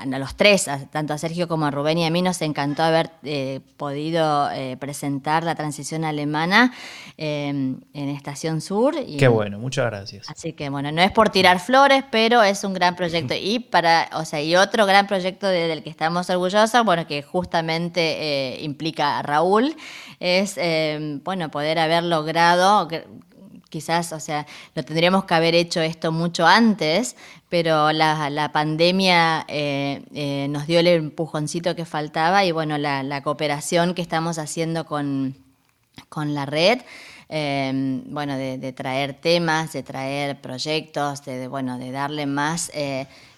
a 0.00 0.18
los 0.18 0.34
tres, 0.34 0.68
tanto 0.90 1.14
a 1.14 1.18
Sergio 1.18 1.46
como 1.46 1.66
a 1.66 1.70
Rubén 1.70 1.96
y 1.98 2.06
a 2.06 2.10
mí 2.10 2.22
nos 2.22 2.42
encantó 2.42 2.82
haber 2.82 3.12
eh, 3.22 3.60
podido 3.76 4.50
eh, 4.50 4.76
presentar 4.80 5.44
la 5.44 5.54
transición 5.54 6.04
alemana 6.04 6.72
em, 7.16 7.78
en 7.94 8.08
Estación 8.08 8.60
Sur. 8.60 8.96
Y, 9.06 9.16
Qué 9.16 9.28
bueno, 9.28 9.60
muchas 9.60 9.86
gracias. 9.86 10.28
Así 10.28 10.54
que 10.54 10.70
bueno, 10.70 10.90
no 10.90 11.02
es 11.02 11.12
por 11.12 11.28
tirar 11.28 11.60
flores, 11.60 12.02
pero 12.10 12.42
es 12.42 12.64
un 12.64 12.74
gran 12.74 12.96
proyecto. 12.96 13.32
Y 13.40 13.60
para, 13.60 14.10
o 14.14 14.24
sea, 14.24 14.42
y 14.42 14.56
otro 14.56 14.86
gran 14.86 15.06
proyecto 15.06 15.46
del 15.46 15.84
que 15.84 15.90
estamos 15.90 16.28
orgullosos, 16.28 16.84
bueno, 16.84 17.06
que 17.06 17.22
justamente 17.22 18.58
implica 18.60 19.20
a 19.20 19.22
Raúl, 19.22 19.76
es 20.18 20.54
em, 20.56 21.22
bueno, 21.22 21.48
poder 21.48 21.78
haber 21.78 22.02
logrado 22.02 22.88
quizás, 23.68 24.12
o 24.12 24.20
sea, 24.20 24.46
lo 24.74 24.84
tendríamos 24.84 25.24
que 25.24 25.34
haber 25.34 25.54
hecho 25.54 25.80
esto 25.80 26.12
mucho 26.12 26.46
antes, 26.46 27.16
pero 27.48 27.92
la, 27.92 28.50
pandemia 28.52 29.44
eh, 29.48 30.02
eh, 30.14 30.46
nos 30.50 30.66
dio 30.66 30.80
el 30.80 30.86
empujoncito 30.88 31.74
que 31.76 31.84
faltaba 31.84 32.44
y 32.44 32.52
bueno, 32.52 32.78
la, 32.78 33.22
cooperación 33.22 33.94
que 33.94 34.02
estamos 34.02 34.38
haciendo 34.38 34.86
con, 34.86 35.36
con 36.08 36.34
la 36.34 36.46
red. 36.46 36.80
Eh, 37.28 38.02
bueno, 38.06 38.36
de, 38.36 38.72
traer 38.72 39.14
temas, 39.14 39.72
de 39.72 39.82
traer 39.82 40.40
proyectos, 40.40 41.24
de, 41.24 41.48
bueno, 41.48 41.76
de 41.78 41.90
darle 41.90 42.26
más 42.26 42.70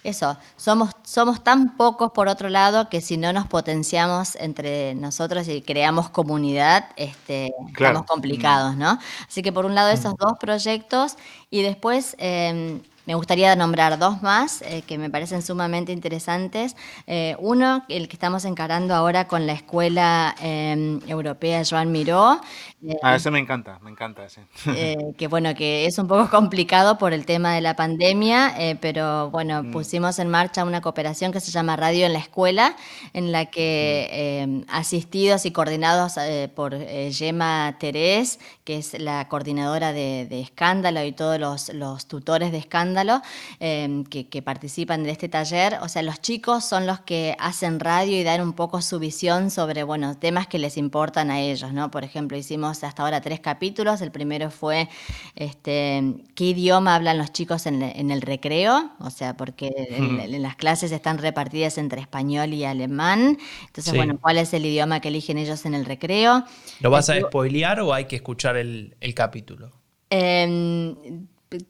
eso, 0.03 0.37
somos, 0.55 0.91
somos 1.03 1.43
tan 1.43 1.75
pocos 1.75 2.11
por 2.11 2.27
otro 2.27 2.49
lado 2.49 2.89
que 2.89 3.01
si 3.01 3.17
no 3.17 3.33
nos 3.33 3.47
potenciamos 3.47 4.35
entre 4.37 4.95
nosotros 4.95 5.47
y 5.47 5.61
creamos 5.61 6.09
comunidad, 6.09 6.89
este, 6.95 7.51
estamos 7.67 8.05
complicados, 8.05 8.77
¿no? 8.77 8.97
Así 9.27 9.41
que 9.41 9.51
por 9.51 9.65
un 9.65 9.75
lado 9.75 9.89
esos 9.89 10.13
mm. 10.13 10.17
dos 10.17 10.33
proyectos 10.39 11.15
y 11.49 11.63
después 11.63 12.15
em, 12.17 12.81
me 13.09 13.15
gustaría 13.15 13.55
nombrar 13.55 13.97
dos 13.97 14.21
más 14.21 14.61
eh, 14.61 14.83
que 14.85 14.99
me 14.99 15.09
parecen 15.09 15.41
sumamente 15.41 15.91
interesantes. 15.91 16.75
Eh, 17.07 17.35
uno, 17.39 17.83
el 17.89 18.07
que 18.07 18.15
estamos 18.15 18.45
encarando 18.45 18.93
ahora 18.93 19.27
con 19.27 19.47
la 19.47 19.53
Escuela 19.53 20.35
em, 20.39 20.99
Europea 21.07 21.63
Joan 21.67 21.91
Miró. 21.91 22.39
Eh, 22.87 22.95
ah, 23.01 23.15
ese 23.15 23.31
me 23.31 23.39
encanta, 23.39 23.79
me 23.81 23.89
encanta 23.89 24.25
ese. 24.25 24.43
que 25.17 25.27
bueno, 25.27 25.55
que 25.55 25.87
es 25.87 25.97
un 25.97 26.07
poco 26.07 26.29
complicado 26.29 26.99
por 26.99 27.13
el 27.13 27.25
tema 27.25 27.55
de 27.55 27.61
la 27.61 27.75
pandemia, 27.75 28.77
pero 28.79 29.31
bueno, 29.31 29.63
mm. 29.63 29.71
pusimos 29.71 30.19
en 30.19 30.29
marcha 30.29 30.63
una 30.63 30.81
cooperación 30.81 31.31
que 31.31 31.39
se 31.39 31.49
llama 31.49 31.75
Radio 31.77 32.05
en 32.05 32.13
la 32.13 32.19
Escuela, 32.19 32.75
en 33.13 33.31
la 33.31 33.45
que 33.45 34.45
mm. 34.47 34.51
em, 34.51 34.65
asistidos 34.69 35.47
y 35.47 35.51
coordinados 35.51 36.13
por 36.53 36.77
Gemma 36.77 37.75
Terés, 37.79 38.37
que 38.69 38.77
es 38.77 38.99
la 38.99 39.27
coordinadora 39.27 39.93
de, 39.93 40.27
Escándalo 40.39 41.03
y 41.03 41.11
todos 41.11 41.39
los, 41.39 41.73
los 41.73 42.05
tutores 42.05 42.51
de 42.51 42.59
Escándalo, 42.59 43.23
Em, 43.59 44.03
que, 44.05 44.41
participan 44.41 45.03
de 45.03 45.11
este 45.11 45.27
taller. 45.27 45.77
O 45.81 45.89
sea, 45.89 46.01
los 46.01 46.21
chicos 46.21 46.63
son 46.63 46.87
los 46.87 46.99
que 47.01 47.35
hacen 47.39 47.79
radio 47.79 48.17
y 48.17 48.23
dan 48.23 48.41
un 48.41 48.53
poco 48.53 48.81
su 48.81 48.97
visión 48.99 49.51
sobre, 49.51 49.83
bueno, 49.83 50.17
temas 50.17 50.47
que 50.47 50.57
les 50.59 50.77
importan 50.77 51.29
a 51.29 51.39
ellos, 51.41 51.73
¿no? 51.73 51.91
Por 51.91 52.03
ejemplo, 52.03 52.37
hicimos 52.37 52.83
hasta 52.83 53.03
ahora 53.03 53.19
tres 53.21 53.41
capítulos. 53.41 54.01
El 54.01 54.11
primero 54.11 54.49
fue, 54.49 54.87
este, 55.35 56.15
¿qué 56.35 56.45
idioma 56.45 56.95
hablan 56.95 57.17
los 57.17 57.33
chicos 57.33 57.65
en, 57.65 57.81
el 57.83 58.21
recreo? 58.21 58.91
O 58.99 59.09
sea, 59.09 59.35
porque 59.35 59.71
en, 59.89 60.41
las 60.41 60.55
clases 60.55 60.91
están 60.93 61.17
repartidas 61.17 61.77
entre 61.77 61.99
español 61.99 62.53
y 62.53 62.63
alemán. 62.63 63.37
Entonces, 63.67 63.93
bueno, 63.93 64.17
¿cuál 64.21 64.37
es 64.37 64.53
el 64.53 64.65
idioma 64.65 65.01
que 65.01 65.09
eligen 65.09 65.37
ellos 65.37 65.65
en 65.65 65.73
el 65.73 65.85
recreo? 65.85 66.45
¿Lo 66.79 66.89
vas 66.89 67.09
a 67.09 67.19
spoilear 67.19 67.81
o 67.81 67.93
hay 67.93 68.05
que 68.05 68.15
escuchar 68.15 68.55
el, 68.59 69.13
capítulo? 69.15 69.71
Eh, 70.09 70.95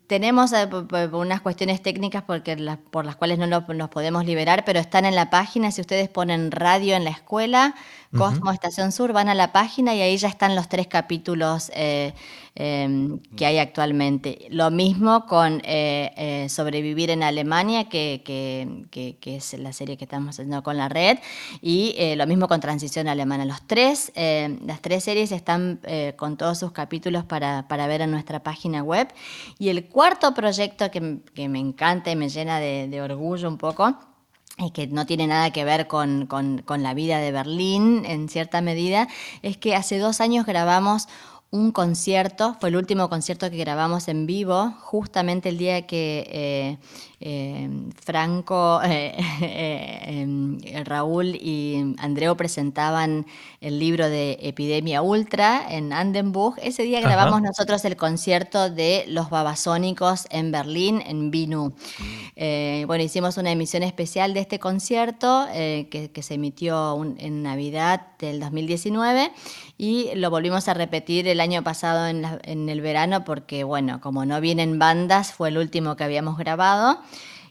tenemos 0.08 0.52
eh, 0.52 0.68
unas 1.12 1.42
cuestiones 1.42 1.82
técnicas 1.82 2.24
porque 2.24 2.58
por 2.92 3.06
las 3.06 3.16
cuales 3.16 3.40
no 3.40 3.48
nos 3.48 3.90
podemos 3.90 4.26
liberar, 4.26 4.66
pero 4.66 4.80
están 4.80 5.06
en 5.06 5.16
la 5.16 5.30
página. 5.30 5.72
Si 5.72 5.82
ustedes 5.82 6.10
ponen 6.10 6.52
radio 6.52 6.96
en 6.96 7.06
la 7.06 7.12
escuela, 7.12 7.76
Cosmo 8.18 8.52
Estación 8.52 8.92
Sur, 8.92 9.14
van 9.14 9.30
a 9.30 9.36
la 9.36 9.52
página 9.52 9.94
y 9.94 10.02
ahí 10.02 10.18
ya 10.18 10.30
están 10.30 10.56
los 10.56 10.68
tres 10.68 10.88
capítulos 10.88 11.72
eh, 11.76 12.14
em, 12.56 13.20
que 13.36 13.46
hay 13.46 13.60
actualmente. 13.60 14.48
Lo 14.50 14.72
mismo 14.72 15.28
con 15.28 15.62
eh, 15.64 16.12
eh, 16.18 16.50
Sobrevivir 16.50 17.12
en 17.12 17.22
Alemania, 17.22 17.88
que, 17.88 18.24
es 19.24 19.54
la 19.60 19.74
serie 19.74 19.96
que 19.96 20.06
estamos 20.06 20.36
haciendo 20.36 20.64
con 20.64 20.78
la 20.78 20.90
red, 20.90 21.20
y 21.62 21.96
lo 22.16 22.26
mismo 22.26 22.48
con 22.48 22.60
Transición 22.60 23.08
Alemana. 23.08 23.46
Los 23.46 23.62
tres, 23.68 24.12
las 24.16 24.82
tres 24.82 25.04
series 25.04 25.32
están 25.32 25.80
con 26.16 26.36
todos 26.36 26.58
sus 26.58 26.72
capítulos 26.72 27.26
para, 27.26 27.88
ver 27.88 28.02
en 28.02 28.10
nuestra 28.10 28.42
página 28.42 28.82
web. 28.82 29.08
Y 29.60 29.70
el 29.70 29.88
cuarto 29.88 30.34
proyecto 30.34 30.90
que, 30.90 31.48
me 31.48 31.60
encanta 31.60 32.10
y 32.10 32.16
me 32.16 32.30
llena 32.30 32.60
de 32.60 33.02
orgullo 33.02 33.48
un 33.48 33.58
poco, 33.60 33.96
y 34.60 34.72
que 34.72 34.88
no 34.88 35.06
tiene 35.06 35.28
nada 35.28 35.52
que 35.52 35.64
ver 35.64 35.88
con, 35.88 36.28
la 36.68 36.94
vida 36.94 37.20
de 37.20 37.32
Berlín 37.32 38.04
en 38.06 38.30
cierta 38.30 38.62
medida, 38.62 39.08
es 39.42 39.58
que 39.58 39.76
hace 39.76 39.98
dos 39.98 40.22
años 40.22 40.46
grabamos 40.46 41.08
un 41.52 41.72
concierto, 41.72 42.56
fue 42.60 42.70
el 42.70 42.76
último 42.76 43.10
concierto 43.10 43.50
que 43.50 43.58
grabamos 43.58 44.08
en 44.08 44.28
vivo, 44.28 44.72
justamente 44.82 45.50
el 45.50 45.58
día 45.58 45.88
que 45.88 46.28
eh, 46.30 46.78
eh, 47.20 47.70
Franco, 48.04 48.80
eh, 48.86 49.16
em, 50.06 50.60
Raúl 50.86 51.36
y 51.36 51.96
Andreo 51.98 52.38
presentaban 52.38 53.26
el 53.62 53.80
libro 53.80 54.10
de 54.10 54.38
Epidemia 54.42 55.02
Ultra 55.02 55.66
en 55.70 55.92
Andenburg. 55.92 56.60
Ese 56.62 56.84
día 56.84 57.02
grabamos 57.02 57.42
nosotros 57.42 57.84
el 57.84 57.98
concierto 57.98 58.70
de 58.70 59.06
los 59.08 59.32
babasónicos 59.32 60.28
en 60.30 60.52
Berlín, 60.52 61.02
en 61.04 61.32
Binu. 61.32 61.74
Mm. 62.40 62.86
bueno, 62.86 63.04
hicimos 63.04 63.38
una 63.38 63.52
emisión 63.52 63.82
especial 63.82 64.36
de 64.36 64.42
este 64.42 64.60
concierto 64.60 65.48
que, 65.52 66.12
se 66.20 66.34
emitió 66.34 67.02
en 67.18 67.42
Navidad 67.42 68.08
del 68.20 68.40
2019 68.40 69.32
y 69.78 70.10
lo 70.16 70.30
volvimos 70.30 70.68
a 70.68 70.74
repetir 70.74 71.28
el 71.28 71.39
año 71.42 71.64
pasado 71.64 72.08
en, 72.08 72.70
el 72.70 72.82
verano 72.82 73.24
porque, 73.24 73.64
bueno, 73.64 74.02
como 74.02 74.26
no 74.26 74.42
vienen 74.42 74.80
bandas, 74.80 75.34
fue 75.34 75.50
el 75.50 75.58
último 75.58 75.96
que 75.96 76.04
habíamos 76.04 76.38
grabado. 76.38 77.00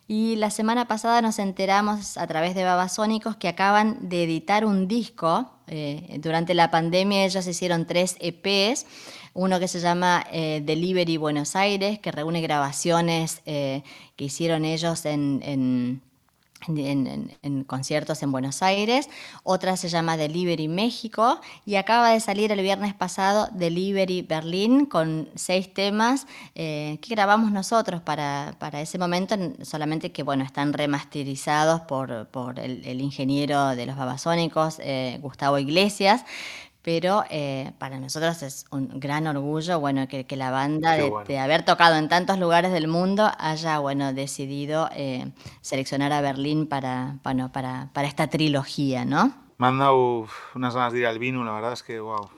Y 0.07 0.37
la 0.37 0.51
semana 0.51 0.89
pasada 0.89 1.21
nos 1.21 1.39
enteramos 1.39 2.17
a 2.17 2.27
través 2.27 2.55
de 2.55 2.65
Babasónicos 2.65 3.37
que 3.37 3.49
acaban 3.49 4.09
de 4.09 4.25
editar 4.25 4.65
un 4.65 4.89
disco. 4.89 5.51
Eh, 5.67 6.19
durante 6.23 6.55
la 6.55 6.71
pandemia 6.71 7.27
ellos 7.27 7.47
hicieron 7.47 7.87
tres 7.87 8.17
EPs. 8.19 8.87
Uno 9.35 9.61
que 9.61 9.69
se 9.69 9.81
llama 9.81 10.25
eh, 10.33 10.63
Delivery 10.65 11.19
Buenos 11.19 11.55
Aires, 11.57 11.99
que 11.99 12.11
reúne 12.11 12.41
grabaciones 12.41 13.43
eh, 13.45 13.83
que 14.17 14.25
hicieron 14.25 14.65
ellos 14.65 15.05
en, 15.05 16.01
conciertos 17.67 18.23
en 18.23 18.33
Buenos 18.33 18.63
Aires, 18.63 19.09
otra 19.43 19.77
se 19.77 19.89
llama 19.89 20.17
Delivery 20.17 20.69
México 20.69 21.41
y 21.65 21.77
acaba 21.77 22.11
de 22.11 22.21
salir 22.21 22.53
el 22.53 22.61
viernes 22.61 22.95
pasado 22.95 23.49
Delivery 23.53 24.23
Berlín 24.23 24.87
con 24.87 25.29
seis 25.35 25.73
temas 25.73 26.27
eh, 26.55 26.99
que 27.01 27.15
grabamos 27.15 27.53
nosotros 27.53 28.03
para, 28.03 28.57
ese 28.81 28.99
momento, 28.99 29.37
solamente 29.63 30.13
que 30.13 30.23
bueno, 30.23 30.45
están 30.45 30.73
remasterizados 30.73 31.83
por, 31.83 32.29
por 32.29 32.59
el, 32.59 33.01
ingeniero 33.01 33.77
de 33.77 33.87
los 33.87 33.97
babasónicos, 33.97 34.79
eh, 34.81 35.19
Gustavo 35.23 35.59
Iglesias, 35.59 36.25
pero 36.89 37.23
eh, 37.29 37.73
para 37.79 38.01
nosotros 38.01 38.43
es 38.43 38.65
un 38.71 38.99
gran 38.99 39.27
orgullo, 39.27 39.79
bueno, 39.79 40.09
que, 40.09 40.25
la 40.37 40.51
banda 40.51 40.97
de, 40.97 41.39
haber 41.39 41.63
tocado 41.63 41.97
en 41.97 42.09
tantos 42.09 42.39
lugares 42.39 42.73
del 42.73 42.89
mundo 42.89 43.31
haya, 43.39 43.79
bueno, 43.79 44.15
decidido 44.15 44.89
eh, 44.95 45.31
seleccionar 45.61 46.15
a 46.15 46.23
Berlín 46.23 46.67
para, 46.67 47.19
bueno, 47.23 47.53
para, 47.53 47.91
para 47.93 48.09
esta 48.09 48.29
trilogía, 48.29 49.05
¿no? 49.05 49.35
Me 49.59 49.67
han 49.67 49.79
dado 49.79 50.29
unas 50.55 50.75
ganas 50.75 50.95
de 50.95 51.01
ir 51.01 51.07
al 51.07 51.19
vino, 51.19 51.45
la 51.45 51.53
verdad 51.53 51.75
es 51.75 51.83
que, 51.83 52.01
wow. 52.01 52.31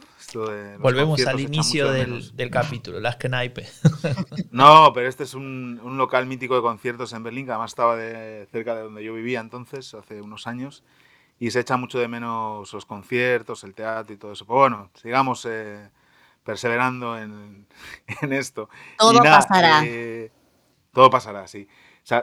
Volvemos 0.80 1.24
al 1.26 1.38
inicio 1.38 1.92
del, 1.92 2.36
del, 2.36 2.50
capítulo, 2.50 2.98
las 2.98 3.18
Kneipe. 3.18 3.68
no, 4.50 4.90
pero 4.92 5.08
este 5.08 5.22
es 5.22 5.34
un, 5.34 5.80
un, 5.84 5.96
local 5.96 6.26
mítico 6.26 6.56
de 6.56 6.62
conciertos 6.62 7.12
en 7.12 7.22
Berlín, 7.22 7.46
que 7.46 7.52
además 7.52 7.70
estaba 7.70 7.94
de, 7.94 8.48
cerca 8.50 8.74
de 8.74 8.82
donde 8.82 9.04
yo 9.04 9.14
vivía 9.14 9.38
entonces, 9.38 9.94
hace 9.94 10.20
unos 10.20 10.48
años 10.48 10.82
y 11.40 11.50
se 11.50 11.60
echa 11.60 11.78
mucho 11.78 11.98
de 11.98 12.06
menos 12.06 12.70
los 12.70 12.84
conciertos, 12.84 13.64
el 13.64 13.74
teatro 13.74 14.14
y 14.14 14.18
todo 14.18 14.32
eso. 14.32 14.44
Pues 14.44 14.58
bueno, 14.58 14.90
sigamos 15.00 15.46
eh, 15.48 15.88
perseverando 16.44 17.18
en, 17.18 17.66
en, 18.20 18.32
esto. 18.34 18.68
Todo 18.98 19.18
pasará. 19.22 19.82
Eh, 19.86 20.30
todo 20.92 21.08
pasará, 21.08 21.46
sí. 21.46 21.66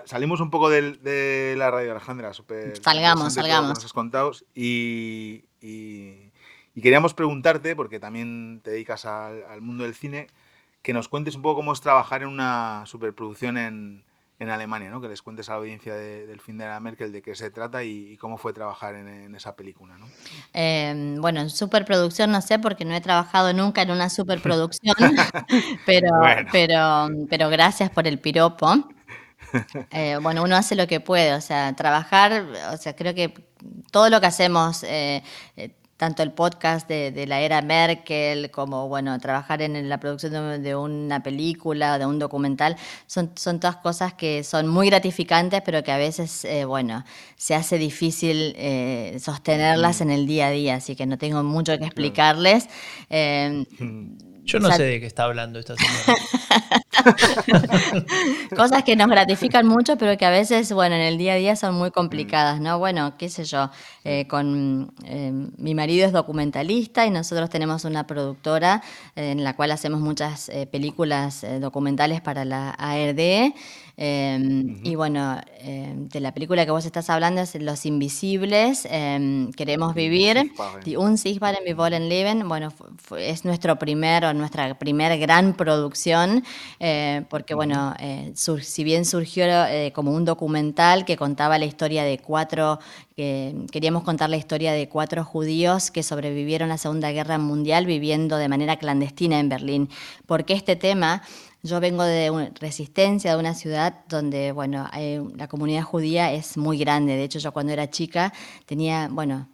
salimos 0.06 0.39
un 0.39 0.51
poco 0.51 0.69
de, 0.69 0.93
de 0.97 1.56
la 1.58 1.71
radio, 1.71 1.91
Alejandra, 1.91 2.32
súper... 2.34 2.77
Salgamos, 2.77 3.34
salgamos. 3.34 3.69
Nos 3.69 3.86
has 3.86 3.93
contado 3.93 4.34
y, 4.53 5.45
y, 5.62 6.32
queríamos 6.75 7.15
preguntarte, 7.15 7.75
porque 7.75 7.99
también 7.99 8.62
te 8.63 8.69
dedicas 8.69 9.06
al, 9.06 9.43
al 9.45 9.62
mundo 9.62 9.84
del 9.84 9.95
cine, 9.95 10.27
que 10.84 10.93
nos 10.93 11.10
cuentes 11.10 11.36
un 11.36 11.41
poco 11.41 11.56
cómo 11.56 11.73
es 11.73 11.82
trabajar 11.82 12.21
en 12.21 12.27
una 12.27 12.84
superproducción 12.86 13.58
en, 13.58 14.06
en 14.39 14.50
Alemania, 14.50 14.89
¿no? 14.89 15.02
que 15.02 15.08
les 15.08 15.21
cuentes 15.21 15.50
a 15.50 15.54
la 15.54 15.60
audiencia 15.60 15.95
del 15.95 16.39
fin 16.39 16.58
de 16.58 16.65
la 16.65 16.80
Merkel 16.80 17.12
de 17.12 17.21
qué 17.21 17.36
se 17.36 17.50
trata 17.50 17.84
y, 17.84 18.17
cómo 18.17 18.38
fue 18.38 18.54
trabajar 18.54 18.95
en, 18.95 19.36
esa 19.36 19.56
película. 19.56 19.97
¿no? 19.97 20.08
Eh, 20.54 21.15
bueno, 21.19 21.41
en 21.41 21.50
superproducción 21.50 22.32
no 22.32 22.41
sé 22.41 22.60
porque 22.60 22.86
no 22.86 22.95
he 22.95 23.02
trabajado 23.02 23.54
nunca 23.54 23.82
en 23.82 23.91
una 23.91 24.10
superproducción, 24.10 24.95
pero, 25.86 26.10
pero, 26.52 27.08
pero 27.30 27.50
gracias 27.50 27.89
por 27.89 28.08
el 28.08 28.19
piropo. 28.19 28.88
Eh, 29.91 30.17
bueno, 30.21 30.43
uno 30.43 30.56
hace 30.56 30.76
lo 30.76 30.88
que 30.88 31.00
puede, 31.00 31.34
o 31.34 31.41
sea, 31.41 31.73
trabajar, 31.76 32.45
o 32.73 32.77
sea, 32.77 32.96
creo 32.96 33.13
que 33.13 33.33
todo 33.92 34.10
lo 34.10 34.19
que 34.19 34.27
hacemos, 34.27 34.83
eh, 34.83 35.23
eh, 35.56 35.71
tanto 35.98 36.23
el 36.23 36.31
podcast 36.31 36.87
de, 36.87 37.25
la 37.27 37.41
era 37.41 37.62
Merkel 37.62 38.50
como, 38.52 38.87
bueno, 38.87 39.19
trabajar 39.19 39.62
en 39.62 39.89
la 39.89 40.00
producción 40.00 40.63
de, 40.63 40.75
una 40.75 41.23
película 41.23 41.98
de 42.00 42.06
un 42.06 42.19
documental, 42.19 42.77
son, 43.08 43.31
son 43.35 43.60
todas 43.60 43.77
cosas 43.77 44.13
que 44.13 44.43
son 44.43 44.67
muy 44.67 44.87
gratificantes, 44.87 45.62
pero 45.65 45.83
que 45.83 45.91
a 45.91 45.98
veces, 45.98 46.48
bueno, 46.65 47.04
se 47.35 47.56
hace 47.56 47.77
difícil 47.77 48.56
sostenerlas 49.19 50.00
mm. 50.00 50.04
en 50.04 50.12
el 50.12 50.27
día 50.27 50.48
a 50.48 50.52
día, 50.52 50.75
así 50.75 50.95
que 50.95 51.06
no 51.06 51.17
tengo 51.17 51.43
mucho 51.43 51.77
que 51.77 51.85
explicarles. 51.85 52.69
Yo 54.48 54.60
no 54.60 54.71
sé 54.71 54.83
de 54.83 55.00
qué 55.00 55.06
está 55.06 55.25
hablando 55.25 55.60
esta 55.60 55.75
señora. 55.75 56.21
Cosas 58.56 58.83
que 58.83 58.95
nos 58.95 59.08
gratifican 59.08 59.67
mucho, 59.67 59.98
pero 59.98 60.17
que 60.17 60.25
a 60.25 60.29
veces, 60.29 60.71
bueno, 60.71 60.95
en 60.95 61.02
el 61.02 61.17
día 61.17 61.33
a 61.33 61.35
día 61.35 61.56
son 61.56 61.75
muy 61.75 61.91
complicadas, 61.91 62.60
¿no? 62.62 62.79
Bueno, 62.79 63.17
qué 63.17 63.29
sé 63.29 63.43
yo, 63.43 63.69
eh, 64.04 64.25
con 64.27 64.93
eh, 65.06 65.31
mi 65.58 65.75
marido 65.75 66.08
es 66.08 66.13
documentalista 66.13 67.06
y 67.06 67.12
nosotros 67.12 67.50
tenemos 67.50 67.85
una 67.85 68.08
productora 68.08 68.81
eh, 69.15 69.31
en 69.31 69.43
la 69.43 69.56
cual 69.56 69.71
hacemos 69.71 70.00
muchas 70.00 70.50
películas 70.71 71.45
documentales 71.60 72.21
para 72.21 72.45
la 72.45 72.69
ARD. 72.71 73.54
Em, 74.00 74.79
y 74.83 74.93
bueno, 74.93 75.41
em, 75.60 76.08
de 76.08 76.19
la 76.19 76.31
película 76.31 76.63
que 76.65 76.71
vos 76.71 76.85
estás 76.85 77.10
hablando 77.10 77.41
es 77.41 77.56
Los 77.56 77.83
Invisibles, 77.83 78.87
em, 78.91 79.52
Queremos 79.54 79.95
Vivir, 79.95 80.52
Un 80.98 81.17
Sichtbaren 81.17 81.62
en 81.65 81.75
Wollen 81.75 82.08
Leben. 82.08 82.48
Bueno, 82.48 82.71
es 83.17 83.43
nuestro 83.43 83.79
primer 83.79 84.23
o 84.25 84.35
nuestra 84.35 84.77
primer 84.77 85.17
gran 85.17 85.56
producción, 85.56 86.43
eh, 86.79 87.23
porque 87.27 87.56
bueno, 87.56 87.95
eh, 88.00 88.33
si 88.35 88.83
bien 88.83 89.04
surgió 89.04 89.45
eh, 89.48 89.91
como 89.95 90.12
un 90.12 90.25
documental 90.25 91.04
que 91.04 91.17
contaba 91.17 91.58
la 91.58 91.65
historia 91.65 92.04
de 92.04 92.19
cuatro, 92.19 92.77
queríamos 93.15 94.04
contar 94.04 94.29
la 94.29 94.37
historia 94.37 94.73
de 94.73 94.87
cuatro 94.89 95.23
judíos 95.23 95.89
que 95.89 96.04
sobrevivieron 96.04 96.69
a 96.69 96.73
la 96.73 96.77
Segunda 96.77 97.12
Guerra 97.12 97.39
Mundial 97.39 97.87
viviendo 97.87 98.37
de 98.37 98.48
manera 98.48 98.77
clandestina 98.77 99.39
en 99.39 99.50
Berlín. 99.50 99.89
porque 100.27 100.54
este 100.54 100.75
tema? 100.75 101.23
Yo 101.67 101.81
vengo 101.81 102.03
de 102.03 102.31
una 102.31 102.49
resistencia, 102.61 103.33
de 103.33 103.39
una 103.39 103.53
ciudad 103.53 104.05
donde, 104.07 104.53
bueno, 104.53 104.89
la 105.35 105.47
comunidad 105.49 105.83
judía 105.83 106.31
es 106.31 106.55
muy 106.55 106.77
grande. 106.77 107.17
De 107.17 107.25
hecho, 107.25 107.39
yo 107.39 107.51
cuando 107.51 107.73
era 107.73 107.89
chica 107.89 108.31
tenía, 108.65 109.09
bueno, 109.11 109.49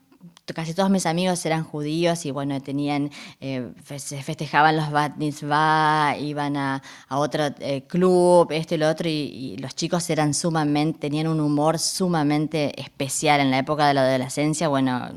casi 0.53 0.73
todos 0.73 0.89
mis 0.89 1.05
amigos 1.05 1.45
eran 1.45 1.63
judíos 1.63 2.25
y 2.25 2.31
bueno, 2.31 2.59
tenían, 2.59 3.11
eh, 3.39 3.71
se 3.95 4.21
festejaban 4.21 4.75
los 4.75 4.91
bat 4.91 5.15
mitzvah, 5.15 6.17
iban 6.19 6.57
a, 6.57 6.81
otro 7.09 7.45
eh, 7.59 7.83
club, 7.87 8.51
esto 8.51 8.75
y 8.75 8.77
lo 8.77 8.89
otro, 8.89 9.07
y, 9.07 9.55
los 9.57 9.73
chicos 9.73 10.09
eran 10.09 10.33
sumamente, 10.33 10.99
tenían 10.99 11.27
un 11.27 11.39
humor 11.39 11.79
sumamente 11.79 12.79
especial 12.79 13.39
en 13.39 13.51
la 13.51 13.59
época 13.59 13.87
de 13.87 13.93
la 13.93 14.01
adolescencia. 14.01 14.67
Bueno, 14.67 15.09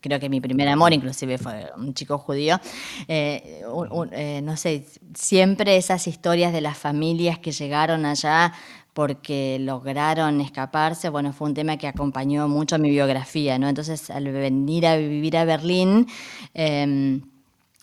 creo 0.00 0.20
que 0.20 0.28
mi 0.28 0.40
primer 0.40 0.68
amor 0.68 0.92
inclusive 0.92 1.38
fue 1.38 1.68
un 1.76 1.92
chico 1.94 2.18
judío. 2.18 2.60
Eh, 3.08 3.64
no 4.44 4.56
sé, 4.56 4.86
siempre 5.14 5.76
esas 5.76 6.06
historias 6.06 6.52
de 6.52 6.60
las 6.60 6.78
familias 6.78 7.40
que 7.40 7.50
llegaron 7.50 8.06
allá 8.06 8.52
porque 8.92 9.58
lograron 9.60 10.40
escaparse, 10.40 11.08
bueno, 11.08 11.32
fue 11.32 11.48
un 11.48 11.54
tema 11.54 11.76
que 11.76 11.86
acompañó 11.86 12.48
mucho 12.48 12.78
mi 12.78 12.90
biografía, 12.90 13.58
¿no? 13.58 13.68
Entonces, 13.68 14.10
al 14.10 14.24
venir 14.32 14.86
a 14.86 14.96
vivir 14.96 15.36
a 15.36 15.44
Berlín, 15.44 16.06
em, 16.54 17.22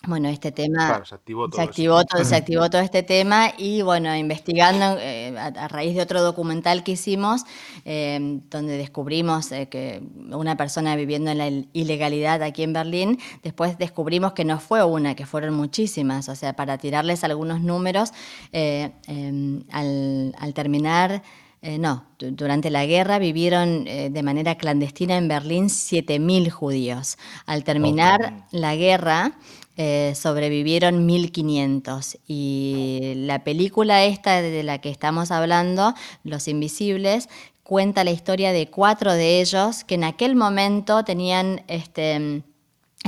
bueno, 0.06 0.28
este 0.28 0.52
tema 0.52 1.02
se 1.04 1.14
activó 1.14 1.48
todo, 1.48 1.58
se 1.58 1.62
activó, 2.36 2.70
todo, 2.70 2.80
este 2.80 3.02
tema 3.02 3.52
y 3.58 3.82
bueno, 3.82 4.14
investigando 4.14 4.96
eh, 5.00 5.36
a, 5.36 5.66
raíz 5.66 5.96
de 5.96 6.02
otro 6.02 6.22
documental 6.22 6.84
que 6.84 6.92
hicimos, 6.92 7.42
eh, 7.84 8.40
donde 8.48 8.76
descubrimos 8.76 9.50
eh, 9.50 9.68
que 9.68 10.00
una 10.30 10.56
persona 10.56 10.94
viviendo 10.94 11.32
en 11.32 11.38
la 11.38 11.48
ilegalidad 11.72 12.42
aquí 12.42 12.62
en 12.62 12.72
Berlín, 12.72 13.18
después 13.42 13.76
descubrimos 13.76 14.34
que 14.34 14.44
no 14.44 14.60
fue 14.60 14.84
una, 14.84 15.16
que 15.16 15.26
fueron 15.26 15.54
muchísimas. 15.54 16.28
O 16.28 16.36
sea, 16.36 16.54
para 16.54 16.78
tirarles 16.78 17.24
algunos 17.24 17.60
números, 17.60 18.12
em, 18.52 19.64
al, 19.72 20.54
terminar... 20.54 21.22
no, 21.60 22.04
durante 22.18 22.70
la 22.70 22.86
guerra 22.86 23.18
vivieron 23.18 23.84
de 23.84 24.22
manera 24.22 24.56
clandestina 24.56 25.16
en 25.16 25.26
Berlín 25.26 25.66
7.000 25.66 26.50
judíos. 26.50 27.18
Al 27.46 27.64
terminar 27.64 28.46
la 28.52 28.76
guerra, 28.76 29.32
eh, 29.80 30.12
sobrevivieron 30.16 31.06
1500. 31.06 32.18
Y 32.26 33.12
la 33.14 33.44
película 33.44 34.04
esta 34.04 34.42
de 34.42 34.62
la 34.64 34.80
que 34.80 34.90
estamos 34.90 35.30
hablando, 35.30 35.94
Los 36.24 36.48
Invisibles, 36.48 37.28
cuenta 37.62 38.02
la 38.02 38.10
historia 38.10 38.52
de 38.52 38.68
cuatro 38.68 39.12
de 39.12 39.40
ellos 39.40 39.84
que 39.84 39.94
en 39.94 40.02
aquel 40.02 40.34
momento 40.34 41.04
tenían 41.04 41.62
este, 41.68 42.42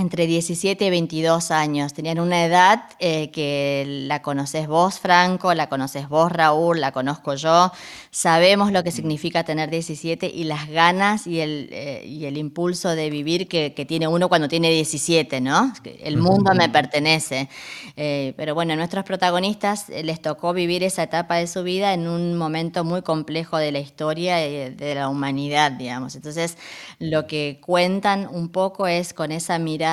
entre 0.00 0.26
17 0.26 0.84
y 0.86 0.90
22 0.90 1.50
años. 1.50 1.92
Tenían 1.92 2.18
una 2.18 2.44
edad 2.44 2.84
eh, 2.98 3.30
que 3.30 3.84
la 4.08 4.22
conoces 4.22 4.66
vos, 4.66 4.98
Franco, 4.98 5.54
la 5.54 5.68
conoces 5.68 6.08
vos, 6.08 6.32
Raúl, 6.32 6.80
la 6.80 6.92
conozco 6.92 7.34
yo. 7.34 7.70
Sabemos 8.10 8.72
lo 8.72 8.82
que 8.82 8.90
significa 8.90 9.44
tener 9.44 9.70
17 9.70 10.26
y 10.26 10.44
las 10.44 10.68
ganas 10.68 11.26
y 11.26 11.40
el, 11.40 11.68
eh, 11.70 12.02
y 12.06 12.24
el 12.24 12.36
impulso 12.38 12.90
de 12.90 13.10
vivir 13.10 13.46
que, 13.46 13.70
tiene 13.86 14.08
uno 14.08 14.28
cuando 14.28 14.46
tiene 14.46 14.70
17, 14.70 15.40
¿no? 15.40 15.72
El 15.84 16.18
mundo 16.18 16.52
me 16.54 16.68
pertenece. 16.68 17.48
Eh, 17.96 18.34
pero 18.36 18.54
bueno, 18.54 18.74
a 18.74 18.76
nuestros 18.76 19.04
protagonistas 19.04 19.88
les 19.88 20.20
tocó 20.20 20.52
vivir 20.52 20.82
esa 20.82 21.02
etapa 21.02 21.36
de 21.36 21.46
su 21.46 21.62
vida 21.62 21.94
en 21.94 22.06
un 22.08 22.36
momento 22.36 22.84
muy 22.84 23.02
complejo 23.02 23.56
de 23.56 23.72
la 23.72 23.78
historia 23.78 24.46
y 24.46 24.74
de 24.74 24.94
la 24.94 25.08
humanidad, 25.08 25.72
digamos. 25.72 26.14
Entonces, 26.14 26.56
lo 26.98 27.26
que 27.26 27.58
cuentan 27.60 28.28
un 28.30 28.50
poco 28.50 28.86
es 28.86 29.14
con 29.14 29.32
esa 29.32 29.58
mirada 29.58 29.89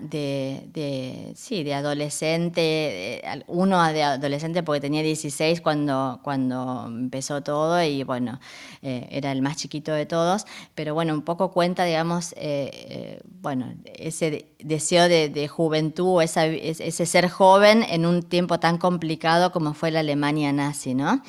de, 0.00 1.32
sí, 1.34 1.64
de 1.64 1.74
adolescente, 1.74 3.22
uno 3.46 3.82
de 3.92 4.02
adolescente 4.02 4.62
porque 4.62 4.80
tenía 4.80 5.02
16 5.02 5.60
cuando, 5.60 6.20
cuando 6.22 6.84
empezó 6.86 7.42
todo 7.42 7.82
y 7.82 8.02
bueno, 8.02 8.40
eh, 8.82 9.06
era 9.10 9.32
el 9.32 9.42
más 9.42 9.56
chiquito 9.56 9.92
de 9.92 10.06
todos, 10.06 10.46
pero 10.74 10.94
bueno, 10.94 11.14
un 11.14 11.22
poco 11.22 11.50
cuenta, 11.52 11.84
digamos, 11.84 12.32
eh, 12.32 12.70
eh, 12.72 13.20
bueno, 13.40 13.74
ese 13.94 14.54
deseo 14.58 15.08
de, 15.08 15.48
juventud, 15.48 16.22
esa, 16.22 16.46
ese 16.46 17.06
ser 17.06 17.28
joven 17.28 17.84
en 17.88 18.06
un 18.06 18.22
tiempo 18.22 18.58
tan 18.58 18.78
complicado 18.78 19.52
como 19.52 19.74
fue 19.74 19.90
la 19.90 20.00
Alemania 20.00 20.52
nazi, 20.52 20.94
¿no? 20.94 21.22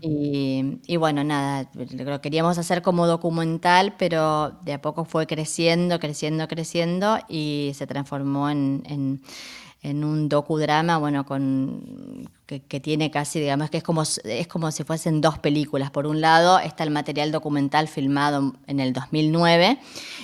y, 0.00 0.78
y, 0.86 0.96
bueno, 0.96 1.24
nada, 1.24 1.70
lo 1.74 2.20
queríamos 2.20 2.58
hacer 2.58 2.82
como 2.82 3.06
documental, 3.06 3.94
pero 3.98 4.50
de 4.62 4.74
a 4.74 4.82
poco 4.82 5.04
fue 5.04 5.26
creciendo, 5.26 5.98
creciendo, 5.98 6.48
creciendo 6.48 7.18
y 7.28 7.59
se 7.74 7.86
transformó 7.86 8.50
en, 8.50 8.82
en, 8.86 9.20
en 9.82 10.04
un 10.04 10.28
docudrama, 10.28 10.98
bueno, 10.98 11.24
con 11.24 12.28
que, 12.58 12.80
tiene 12.80 13.10
casi, 13.10 13.38
digamos, 13.38 13.70
que 13.70 13.76
es 13.76 13.82
como, 13.82 14.02
es 14.02 14.48
como 14.48 14.72
si 14.72 14.82
fuesen 14.82 15.20
dos 15.20 15.38
películas. 15.38 15.90
Por 15.90 16.06
un 16.06 16.20
lado 16.20 16.58
está 16.58 16.82
el 16.82 16.90
material 16.90 17.30
documental 17.30 17.86
filmado 17.86 18.54
en 18.66 18.80
el 18.80 18.92
2009 18.92 19.78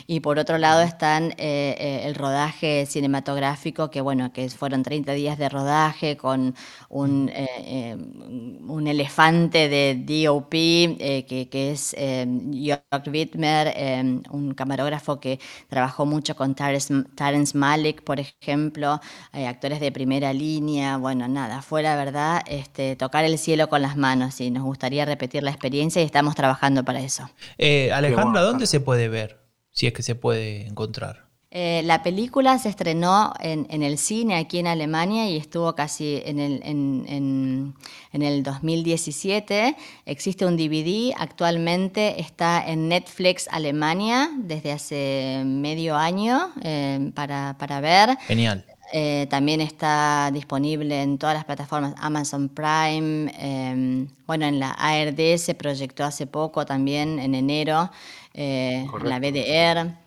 y 0.08 0.20
por 0.20 0.38
otro 0.38 0.58
lado 0.58 0.82
están 0.82 1.32
eh, 1.32 1.76
eh, 1.78 2.00
el 2.04 2.14
rodaje 2.16 2.86
cinematográfico, 2.86 3.90
que 3.90 4.00
bueno, 4.00 4.32
que 4.32 4.48
fueron 4.50 4.82
30 4.82 5.12
días 5.12 5.38
de 5.38 5.48
rodaje 5.48 6.16
con 6.16 6.54
un, 6.88 7.30
eh, 7.32 7.96
un 7.96 8.86
elefante 8.88 9.68
de 9.68 9.94
DOP, 9.94 10.50
que, 10.50 11.48
que, 11.50 11.70
es 11.70 11.94
Jörg 11.96 13.08
Wittmer, 13.08 14.24
un 14.30 14.54
camarógrafo 14.54 15.20
que 15.20 15.38
trabajó 15.68 16.06
mucho 16.06 16.34
con 16.34 16.54
Terence 16.54 17.56
Malick, 17.56 18.02
por 18.02 18.18
ejemplo, 18.18 19.00
actores 19.32 19.80
de 19.80 19.92
primera 19.92 20.32
línea, 20.32 20.96
bueno, 20.96 21.28
nada, 21.28 21.62
fue 21.62 21.82
la 21.82 21.96
verdad 21.96 22.15
este, 22.46 22.96
tocar 22.96 23.24
el 23.24 23.38
cielo 23.38 23.68
con 23.68 23.82
las 23.82 23.96
manos 23.96 24.40
y 24.40 24.50
nos 24.50 24.64
gustaría 24.64 25.04
repetir 25.04 25.42
la 25.42 25.50
experiencia 25.50 26.02
y 26.02 26.04
estamos 26.04 26.34
trabajando 26.34 26.84
para 26.84 27.00
eso. 27.00 27.30
Eh, 27.58 27.92
Alejandra, 27.92 28.42
¿dónde 28.42 28.66
se 28.66 28.80
puede 28.80 29.08
ver? 29.08 29.38
Si 29.70 29.86
es 29.86 29.92
que 29.92 30.02
se 30.02 30.14
puede 30.14 30.66
encontrar. 30.66 31.26
Eh, 31.58 31.82
la 31.84 32.02
película 32.02 32.58
se 32.58 32.68
estrenó 32.68 33.32
en, 33.40 33.82
el 33.82 33.96
cine 33.98 34.36
aquí 34.36 34.58
en 34.58 34.66
Alemania 34.66 35.30
y 35.30 35.36
estuvo 35.36 35.74
casi 35.74 36.20
en 36.26 36.38
el, 36.38 36.60
en, 36.64 37.74
el 38.12 38.42
2017. 38.42 39.76
Existe 40.04 40.44
un 40.44 40.56
DVD, 40.56 41.14
actualmente 41.16 42.20
está 42.20 42.62
en 42.66 42.88
Netflix 42.88 43.48
Alemania 43.50 44.30
desde 44.36 44.72
hace 44.72 45.42
medio 45.46 45.96
año 45.96 46.52
eh, 46.62 47.10
para, 47.14 47.56
para 47.58 47.80
ver. 47.80 48.18
Genial. 48.26 48.66
Eh, 48.92 49.26
también 49.28 49.60
está 49.60 50.30
disponible 50.32 51.02
en 51.02 51.18
todas 51.18 51.34
las 51.34 51.44
plataformas 51.44 51.94
Amazon 51.98 52.48
Prime. 52.48 53.32
Em, 53.38 54.08
bueno, 54.26 54.46
en 54.46 54.60
la 54.60 54.70
ARD 54.72 55.38
se 55.38 55.54
proyectó 55.54 56.04
hace 56.04 56.26
poco 56.26 56.64
también, 56.66 57.18
en 57.18 57.34
enero, 57.34 57.90
eh, 58.34 58.86
la 59.02 59.18
BDR. 59.18 60.06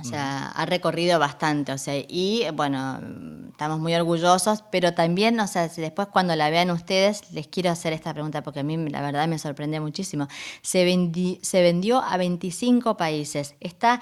O 0.00 0.02
sea, 0.02 0.48
ha 0.48 0.66
recorrido 0.66 1.20
bastante, 1.20 1.70
o 1.70 1.78
sea, 1.78 1.94
y 1.96 2.44
bueno, 2.52 2.98
estamos 3.50 3.78
muy 3.78 3.94
orgullosos, 3.94 4.64
pero 4.72 4.92
también, 4.92 5.38
o 5.38 5.46
sea, 5.46 5.68
después 5.68 6.08
cuando 6.08 6.34
la 6.34 6.50
vean 6.50 6.72
ustedes, 6.72 7.30
les 7.30 7.46
quiero 7.46 7.70
hacer 7.70 7.92
esta 7.92 8.12
pregunta 8.12 8.42
porque 8.42 8.58
a 8.58 8.62
mí 8.64 8.76
la 8.90 9.02
verdad 9.02 9.28
me 9.28 9.38
sorprende 9.38 9.78
muchísimo. 9.78 10.26
Se, 10.62 10.84
se 11.42 11.62
vendió 11.62 12.02
a 12.02 12.16
25 12.16 12.96
países, 12.96 13.54
está 13.60 14.00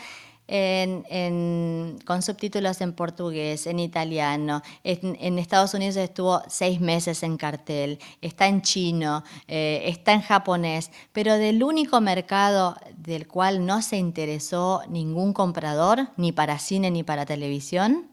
con 0.48 2.22
subtítulos 2.22 2.80
en 2.80 2.92
portugués, 2.92 3.66
en 3.66 3.78
italiano. 3.78 4.62
En, 4.84 5.38
Estados 5.38 5.72
Unidos 5.74 5.96
estuvo 5.96 6.42
seis 6.48 6.80
meses 6.80 7.22
en 7.22 7.36
cartel, 7.36 7.98
está 8.20 8.48
en 8.48 8.60
chino, 8.62 9.24
eh, 9.48 9.82
está 9.86 10.12
en 10.12 10.20
japonés, 10.20 10.90
pero 11.12 11.38
del 11.38 11.62
único 11.62 12.00
mercado 12.00 12.76
del 12.96 13.26
cual 13.26 13.64
no 13.64 13.82
se 13.82 13.96
interesó 13.96 14.82
ningún 14.88 15.32
comprador, 15.32 16.08
ni 16.16 16.32
para 16.32 16.58
cine 16.58 16.90
ni 16.90 17.02
para 17.02 17.24
televisión, 17.24 18.10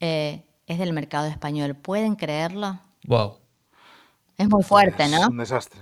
eh, 0.00 0.44
es 0.66 0.78
del 0.78 0.92
mercado 0.92 1.26
español. 1.26 1.76
¿Pueden 1.76 2.16
creerlo? 2.16 2.80
Wow. 3.06 3.38
Es 4.38 4.48
muy 4.48 4.62
fuerte, 4.62 5.08
¿no? 5.08 5.28
Un 5.28 5.38
desastre, 5.38 5.80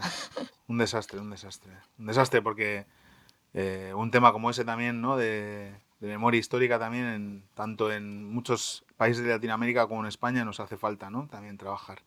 un 0.68 0.78
desastre, 0.78 1.20
un 1.20 1.30
desastre. 1.30 1.72
Un 1.98 2.06
desastre 2.06 2.42
porque 2.42 2.86
eh, 3.54 3.92
un 3.94 4.10
tema 4.10 4.32
como 4.32 4.50
ese 4.50 4.64
también, 4.64 5.00
¿no? 5.00 5.16
De, 5.16 5.72
memoria 6.00 6.38
histórica 6.38 6.78
también, 6.78 7.06
en, 7.06 7.44
tanto 7.54 7.90
en 7.90 8.28
muchos 8.28 8.84
países 8.98 9.24
de 9.24 9.30
Latinoamérica 9.30 9.86
como 9.86 10.02
en 10.02 10.08
España, 10.08 10.44
nos 10.44 10.60
hace 10.60 10.76
falta, 10.76 11.08
¿no? 11.08 11.28
También 11.28 11.56
trabajar. 11.56 12.02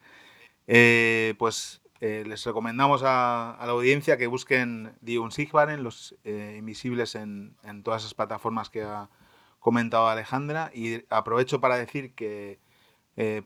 Eh, 0.68 1.34
pues 1.40 1.82
eh, 2.00 2.24
les 2.28 2.46
recomendamos 2.46 3.02
a, 3.04 3.58
la 3.60 3.72
audiencia 3.72 4.18
que 4.18 4.28
busquen 4.28 4.94
Die 5.02 5.18
Unsichtbaren, 5.18 5.82
los 5.82 6.16
invisibles 6.26 7.16
en, 7.16 7.56
en, 7.64 7.82
todas 7.82 8.04
esas 8.04 8.14
plataformas 8.14 8.70
que 8.70 8.84
ha 8.84 9.10
comentado 9.60 10.08
Alejandra. 10.08 10.70
Y 10.76 11.06
aprovecho 11.10 11.60
para 11.60 11.78
decir 11.78 12.14
que 12.14 12.60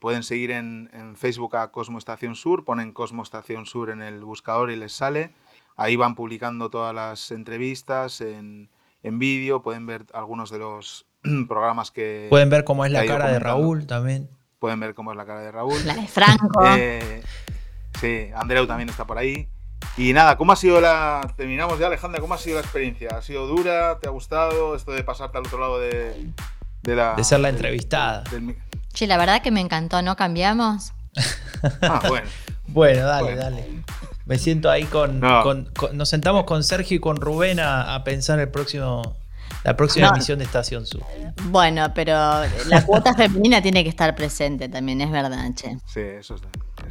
pueden 0.00 0.22
seguir 0.22 0.50
en, 0.50 0.90
en, 0.92 1.16
Facebook 1.16 1.56
a 1.56 1.70
Cosmo 1.70 1.96
Estación 1.96 2.34
Sur, 2.34 2.66
ponen 2.66 2.92
Cosmo 2.92 3.22
Estación 3.22 3.64
Sur 3.64 3.88
en 3.88 4.02
el 4.02 4.22
buscador 4.22 4.70
y 4.70 4.76
les 4.76 4.92
sale. 4.92 5.32
Ahí 5.76 5.96
van 5.96 6.14
publicando 6.14 6.70
todas 6.70 6.94
las 6.94 7.30
entrevistas 7.30 8.20
en, 8.20 8.70
en 9.02 9.18
vídeo, 9.18 9.62
pueden 9.62 9.86
ver 9.86 10.06
algunos 10.12 10.50
de 10.50 10.58
los 10.58 11.06
programas 11.48 11.90
que... 11.90 12.26
Pueden 12.30 12.50
ver 12.50 12.64
cómo 12.64 12.84
es 12.84 12.92
la 12.92 13.04
cara 13.06 13.30
de 13.30 13.38
Raúl 13.38 13.86
también. 13.86 14.28
Pueden 14.58 14.80
ver 14.80 14.94
cómo 14.94 15.10
es 15.10 15.16
la 15.16 15.26
cara 15.26 15.40
de 15.40 15.50
Raúl. 15.50 15.84
La 15.84 15.94
de 15.94 16.06
Franco. 16.06 16.64
Eh, 16.76 17.22
sí, 18.00 18.28
Andreu 18.34 18.66
también 18.66 18.88
está 18.88 19.06
por 19.06 19.18
ahí. 19.18 19.48
Y 19.96 20.12
nada, 20.12 20.36
¿cómo 20.36 20.52
ha 20.52 20.56
sido 20.56 20.80
la... 20.80 21.20
Terminamos 21.36 21.78
ya, 21.78 21.88
Alejandra, 21.88 22.20
¿cómo 22.20 22.34
ha 22.34 22.38
sido 22.38 22.56
la 22.56 22.62
experiencia? 22.62 23.08
¿Ha 23.16 23.22
sido 23.22 23.46
dura? 23.46 23.98
¿Te 23.98 24.08
ha 24.08 24.10
gustado 24.10 24.76
esto 24.76 24.92
de 24.92 25.02
pasarte 25.02 25.38
al 25.38 25.46
otro 25.46 25.58
lado 25.58 25.80
de, 25.80 26.14
de 26.82 26.96
la... 26.96 27.14
De 27.14 27.24
ser 27.24 27.40
la 27.40 27.48
entrevistada. 27.48 28.24
Sí, 28.94 29.06
la 29.06 29.16
verdad 29.16 29.42
que 29.42 29.50
me 29.50 29.60
encantó, 29.60 30.00
¿no 30.02 30.16
cambiamos? 30.16 30.92
ah, 31.82 32.02
bueno. 32.08 32.28
bueno, 32.68 33.04
dale, 33.04 33.34
dale. 33.34 33.66
Me 34.24 34.38
siento 34.38 34.70
ahí 34.70 34.84
con, 34.84 35.20
Nos 35.92 36.08
sentamos 36.08 36.44
con 36.44 36.62
Sergio 36.64 36.96
y 36.96 37.00
con 37.00 37.16
Rubén 37.16 37.60
a, 37.60 38.02
pensar 38.04 38.38
el 38.38 38.48
próximo. 38.48 39.16
La 39.64 39.76
próxima 39.76 40.08
emisión 40.08 40.38
de 40.38 40.44
Estación 40.44 40.86
Sur. 40.86 41.02
Bueno, 41.44 41.92
pero 41.94 42.12
la 42.66 42.84
cuota 42.84 43.14
femenina 43.16 43.62
tiene 43.62 43.84
que 43.84 43.90
estar 43.90 44.14
presente 44.16 44.68
también, 44.68 45.00
es 45.02 45.10
verdad, 45.10 45.44
che. 45.54 45.76
Sí, 45.86 46.00
eso 46.00 46.34
está. 46.34 46.48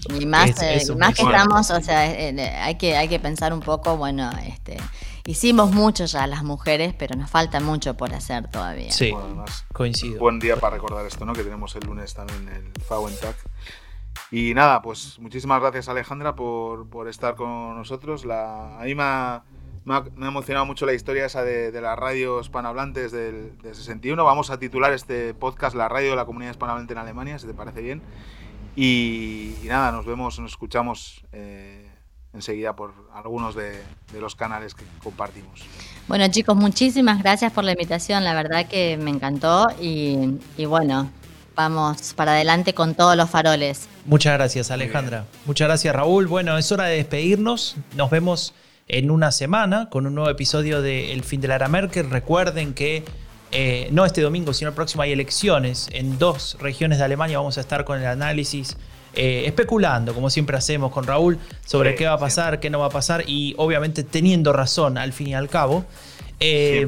Y 0.09 0.25
más, 0.25 0.61
eh, 0.61 0.81
más 0.97 1.15
que 1.15 1.23
estamos, 1.23 1.69
o 1.69 1.81
sea, 1.81 2.09
eh, 2.09 2.29
eh, 2.29 2.49
hay, 2.49 2.75
que, 2.75 2.95
hay 2.95 3.07
que 3.07 3.19
pensar 3.19 3.53
un 3.53 3.59
poco, 3.59 3.97
bueno, 3.97 4.29
este, 4.45 4.77
hicimos 5.25 5.71
mucho 5.71 6.05
ya 6.05 6.25
las 6.27 6.43
mujeres, 6.43 6.93
pero 6.97 7.15
nos 7.15 7.29
falta 7.29 7.59
mucho 7.59 7.95
por 7.95 8.13
hacer 8.13 8.47
todavía. 8.47 8.91
Sí, 8.91 9.13
coincido. 9.73 10.19
Buen 10.19 10.39
día 10.39 10.55
para 10.55 10.75
recordar 10.75 11.05
esto, 11.05 11.25
¿no? 11.25 11.33
Que 11.33 11.43
tenemos 11.43 11.75
el 11.75 11.85
lunes 11.85 12.13
también 12.13 12.47
el 12.49 12.81
FAUENTAC. 12.83 13.35
Y 14.31 14.53
nada, 14.53 14.81
pues 14.81 15.19
muchísimas 15.19 15.59
gracias 15.59 15.89
Alejandra 15.89 16.35
por, 16.35 16.87
por 16.87 17.09
estar 17.09 17.35
con 17.35 17.75
nosotros. 17.75 18.25
A 18.25 18.79
mí 18.85 18.95
me 18.95 19.03
ha, 19.03 19.43
emocionado 20.21 20.65
mucho 20.65 20.85
la 20.85 20.93
historia 20.93 21.25
esa 21.25 21.43
de, 21.43 21.71
de 21.71 21.81
las 21.81 21.99
radios 21.99 22.45
hispanohablantes 22.45 23.11
del, 23.11 23.57
61. 23.61 24.23
Vamos 24.23 24.49
a 24.49 24.57
titular 24.57 24.93
este 24.93 25.33
podcast 25.33 25.75
La 25.75 25.89
radio 25.89 26.11
de 26.11 26.15
la 26.15 26.25
comunidad 26.25 26.51
hispanohablante 26.51 26.93
en 26.93 26.99
Alemania, 26.99 27.39
si 27.39 27.45
te 27.45 27.53
parece 27.53 27.81
bien. 27.81 28.01
Y, 28.73 29.55
nada, 29.65 29.91
nos 29.91 30.05
vemos, 30.05 30.39
nos 30.39 30.51
escuchamos 30.51 31.25
eh, 31.33 31.91
enseguida 32.31 32.73
por 32.73 32.93
algunos 33.13 33.53
de, 33.53 33.83
los 34.17 34.37
canales 34.37 34.75
que 34.75 34.85
compartimos. 35.03 35.65
Bueno 36.07 36.25
chicos, 36.29 36.55
muchísimas 36.55 37.21
gracias 37.21 37.51
por 37.51 37.65
la 37.65 37.71
invitación, 37.71 38.23
la 38.23 38.33
verdad 38.33 38.65
que 38.69 38.95
me 38.95 39.09
encantó 39.09 39.67
y 39.81 40.39
bueno, 40.65 41.09
vamos 41.61 42.13
para 42.15 42.33
adelante 42.33 42.73
con 42.73 42.95
todos 42.95 43.15
los 43.15 43.29
faroles. 43.29 43.87
Muchas 44.05 44.33
gracias, 44.33 44.71
Alejandra. 44.71 45.25
Muchas 45.45 45.67
gracias, 45.67 45.95
Raúl. 45.95 46.27
Bueno, 46.27 46.57
es 46.57 46.71
hora 46.71 46.85
de 46.85 46.95
despedirnos. 46.95 47.75
Nos 47.95 48.09
vemos 48.09 48.53
en 48.87 49.11
una 49.11 49.31
semana 49.31 49.89
con 49.89 50.07
un 50.07 50.15
nuevo 50.15 50.29
episodio 50.29 50.81
de 50.81 51.13
El 51.13 51.23
fin 51.23 51.39
de 51.39 51.47
la 51.47 51.55
era 51.55 51.67
Merkel. 51.67 52.09
Recuerden 52.09 52.73
que 52.73 53.03
eh, 53.51 53.89
no 53.91 54.05
este 54.05 54.21
domingo, 54.21 54.53
sino 54.53 54.69
el 54.69 54.75
próximo 54.75 55.03
hay 55.03 55.11
elecciones 55.11 55.87
en 55.91 56.17
dos 56.17 56.57
regiones 56.59 56.97
de 56.97 57.05
Alemania. 57.05 57.37
Vamos 57.37 57.57
a 57.57 57.61
estar 57.61 57.85
con 57.85 57.99
el 57.99 58.05
análisis 58.07 58.75
eh, 59.13 59.43
especulando, 59.45 60.13
como 60.13 60.29
siempre 60.29 60.57
hacemos 60.57 60.91
con 60.91 61.05
Raúl, 61.05 61.37
sobre 61.65 61.95
qué 61.95 62.05
va 62.05 62.13
a 62.13 62.17
pasar, 62.17 62.59
qué 62.59 62.69
no 62.69 62.79
va 62.79 62.87
a 62.87 62.91
pasar 62.91 63.23
y 63.27 63.53
obviamente 63.57 64.03
teniendo 64.03 64.51
razón 64.53 64.97
al 64.97 65.13
fin 65.13 65.27
y 65.27 65.33
al 65.35 65.49
cabo. 65.49 65.85
Eh, 66.41 66.85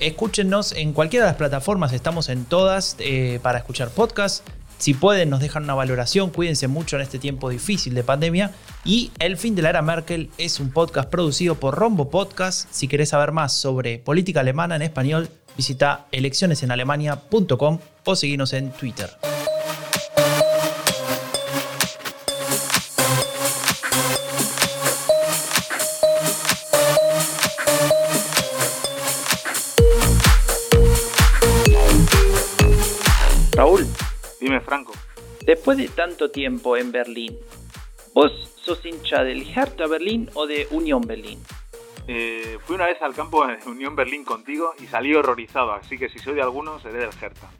escúchenos 0.00 0.72
en 0.72 0.92
cualquiera 0.92 1.24
de 1.24 1.30
las 1.30 1.38
plataformas, 1.38 1.92
estamos 1.94 2.28
en 2.28 2.44
todas 2.44 2.96
para 3.40 3.58
escuchar 3.58 3.88
podcasts. 3.90 4.42
Si 4.78 4.94
pueden, 4.94 5.30
nos 5.30 5.40
dejan 5.40 5.64
una 5.64 5.74
valoración. 5.74 6.30
Cuídense 6.30 6.68
mucho 6.68 6.96
en 6.96 7.02
este 7.02 7.18
tiempo 7.18 7.48
difícil 7.48 7.94
de 7.94 8.04
pandemia. 8.04 8.52
Y 8.84 9.10
El 9.18 9.36
fin 9.36 9.54
de 9.54 9.62
la 9.62 9.70
era 9.70 9.82
Merkel 9.82 10.30
es 10.38 10.60
un 10.60 10.70
podcast 10.70 11.08
producido 11.08 11.54
por 11.54 11.74
Rombo 11.74 12.10
Podcast. 12.10 12.68
Si 12.70 12.86
querés 12.88 13.10
saber 13.10 13.32
más 13.32 13.54
sobre 13.54 13.98
política 13.98 14.40
alemana 14.40 14.76
en 14.76 14.82
español, 14.82 15.28
visita 15.56 16.06
eleccionesenalemania.com 16.12 17.78
o 18.04 18.16
seguinos 18.16 18.52
en 18.52 18.70
Twitter. 18.70 19.10
Raúl, 33.56 33.86
Dime, 34.38 34.60
Franco. 34.60 34.92
Después 35.46 35.78
de 35.78 35.88
tanto 35.88 36.30
tiempo 36.30 36.76
en 36.76 36.92
Berlín, 36.92 37.38
¿vos 38.12 38.30
sos 38.62 38.84
hincha 38.84 39.24
del 39.24 39.48
Hertha 39.48 39.86
Berlín 39.86 40.28
o 40.34 40.46
de 40.46 40.68
Unión 40.72 41.00
Berlín? 41.00 41.42
Eh, 42.06 42.58
fui 42.66 42.74
una 42.74 42.84
vez 42.84 43.00
al 43.00 43.14
campo 43.14 43.46
de 43.46 43.56
Unión 43.66 43.96
Berlín 43.96 44.24
contigo 44.24 44.74
y 44.78 44.86
salí 44.86 45.14
horrorizado, 45.14 45.72
así 45.72 45.96
que 45.96 46.10
si 46.10 46.18
soy 46.18 46.34
de 46.34 46.42
alguno, 46.42 46.78
seré 46.80 46.98
del 46.98 47.08
Hertha. 47.18 47.50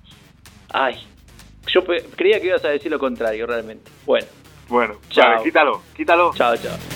Ay, 0.68 1.02
yo 1.68 1.82
creía 2.14 2.40
que 2.40 2.48
ibas 2.48 2.64
a 2.66 2.68
decir 2.68 2.90
lo 2.90 2.98
contrario, 2.98 3.46
realmente. 3.46 3.90
Bueno. 4.04 4.26
Bueno, 4.68 4.96
chao. 5.08 5.42
quítalo, 5.42 5.82
quítalo. 5.96 6.32
Chao, 6.34 6.56
chao. 6.58 6.95